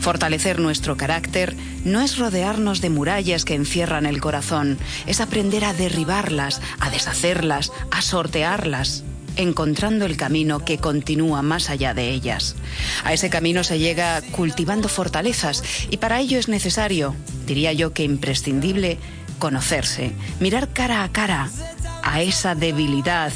Fortalecer 0.03 0.59
nuestro 0.59 0.97
carácter 0.97 1.55
no 1.85 2.01
es 2.01 2.19
rodearnos 2.19 2.81
de 2.81 2.91
murallas 2.91 3.45
que 3.45 3.55
encierran 3.55 4.05
el 4.05 4.21
corazón, 4.21 4.77
es 5.07 5.21
aprender 5.21 5.65
a 5.65 5.75
derribarlas, 5.75 6.61
a 6.81 6.91
deshacerlas, 6.91 7.71
a 7.93 8.03
sortearlas, 8.03 9.05
encontrando 9.37 10.05
el 10.05 10.17
camino 10.17 10.65
que 10.65 10.79
continúa 10.79 11.43
más 11.43 11.71
allá 11.71 11.95
de 11.95 12.11
ellas. 12.11 12.57
A 13.05 13.13
ese 13.13 13.31
camino 13.31 13.63
se 13.63 13.79
llega 13.79 14.21
cultivando 14.33 14.89
fortalezas 14.89 15.63
y 15.89 15.99
para 15.99 16.19
ello 16.19 16.41
es 16.41 16.49
necesario, 16.49 17.15
diría 17.47 17.73
yo 17.73 17.93
que 17.93 18.03
imprescindible, 18.03 18.99
conocerse, 19.39 20.11
mirar 20.41 20.73
cara 20.73 21.05
a 21.05 21.13
cara 21.13 21.49
a 22.03 22.23
esa 22.23 22.57
debilidad 22.57 23.33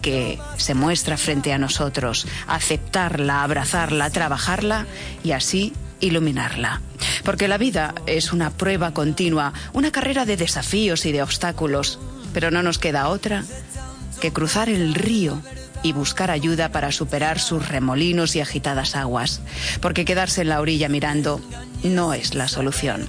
que 0.00 0.38
se 0.58 0.74
muestra 0.74 1.16
frente 1.16 1.52
a 1.52 1.58
nosotros, 1.58 2.28
aceptarla, 2.46 3.42
abrazarla, 3.42 4.10
trabajarla 4.10 4.86
y 5.24 5.32
así 5.32 5.72
iluminarla. 6.00 6.80
Porque 7.24 7.48
la 7.48 7.58
vida 7.58 7.94
es 8.06 8.32
una 8.32 8.50
prueba 8.50 8.92
continua, 8.92 9.52
una 9.72 9.90
carrera 9.90 10.24
de 10.24 10.36
desafíos 10.36 11.06
y 11.06 11.12
de 11.12 11.22
obstáculos, 11.22 11.98
pero 12.32 12.50
no 12.50 12.62
nos 12.62 12.78
queda 12.78 13.08
otra 13.08 13.44
que 14.20 14.32
cruzar 14.32 14.68
el 14.68 14.94
río 14.94 15.40
y 15.82 15.92
buscar 15.92 16.30
ayuda 16.30 16.70
para 16.70 16.90
superar 16.92 17.38
sus 17.38 17.68
remolinos 17.68 18.34
y 18.34 18.40
agitadas 18.40 18.96
aguas, 18.96 19.40
porque 19.80 20.04
quedarse 20.04 20.42
en 20.42 20.48
la 20.48 20.60
orilla 20.60 20.88
mirando 20.88 21.40
no 21.84 22.14
es 22.14 22.34
la 22.34 22.48
solución. 22.48 23.08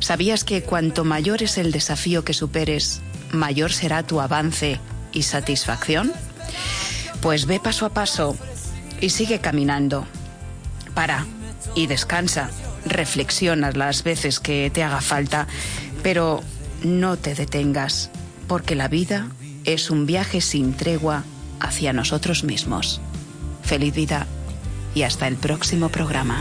¿Sabías 0.00 0.44
que 0.44 0.62
cuanto 0.62 1.04
mayor 1.04 1.42
es 1.42 1.58
el 1.58 1.72
desafío 1.72 2.24
que 2.24 2.34
superes, 2.34 3.00
mayor 3.32 3.72
será 3.72 4.02
tu 4.02 4.20
avance 4.20 4.80
y 5.12 5.22
satisfacción? 5.22 6.12
Pues 7.20 7.46
ve 7.46 7.60
paso 7.60 7.84
a 7.84 7.90
paso 7.90 8.36
y 9.00 9.10
sigue 9.10 9.40
caminando. 9.40 10.06
Para 10.94 11.26
y 11.74 11.86
descansa. 11.86 12.50
Reflexiona 12.84 13.72
las 13.72 14.02
veces 14.02 14.40
que 14.40 14.70
te 14.72 14.82
haga 14.82 15.00
falta, 15.00 15.46
pero 16.02 16.42
no 16.82 17.16
te 17.16 17.34
detengas, 17.34 18.10
porque 18.46 18.74
la 18.74 18.88
vida 18.88 19.28
es 19.64 19.90
un 19.90 20.06
viaje 20.06 20.40
sin 20.40 20.74
tregua 20.74 21.24
hacia 21.60 21.92
nosotros 21.92 22.44
mismos. 22.44 23.00
Feliz 23.62 23.94
vida 23.94 24.26
y 24.94 25.02
hasta 25.02 25.28
el 25.28 25.36
próximo 25.36 25.88
programa. 25.88 26.40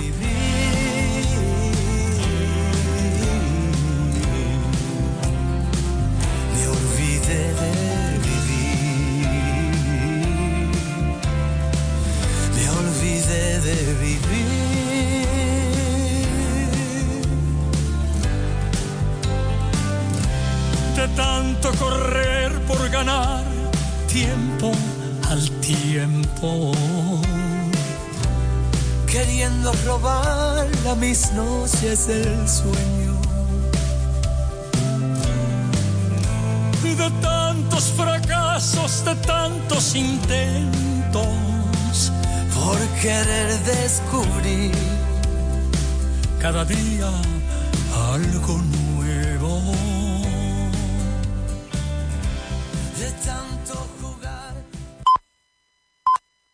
Mis 31.17 31.31
noches 31.31 32.09
el 32.09 32.47
sueño. 32.47 33.13
De 36.83 37.09
tantos 37.21 37.85
fracasos, 37.95 39.03
de 39.05 39.15
tantos 39.15 39.95
intentos, 39.95 41.27
por 42.53 42.77
querer 43.01 43.49
descubrir 43.63 44.71
cada 46.39 46.65
día 46.65 47.09
algo 48.13 48.53
nuevo. 48.57 48.76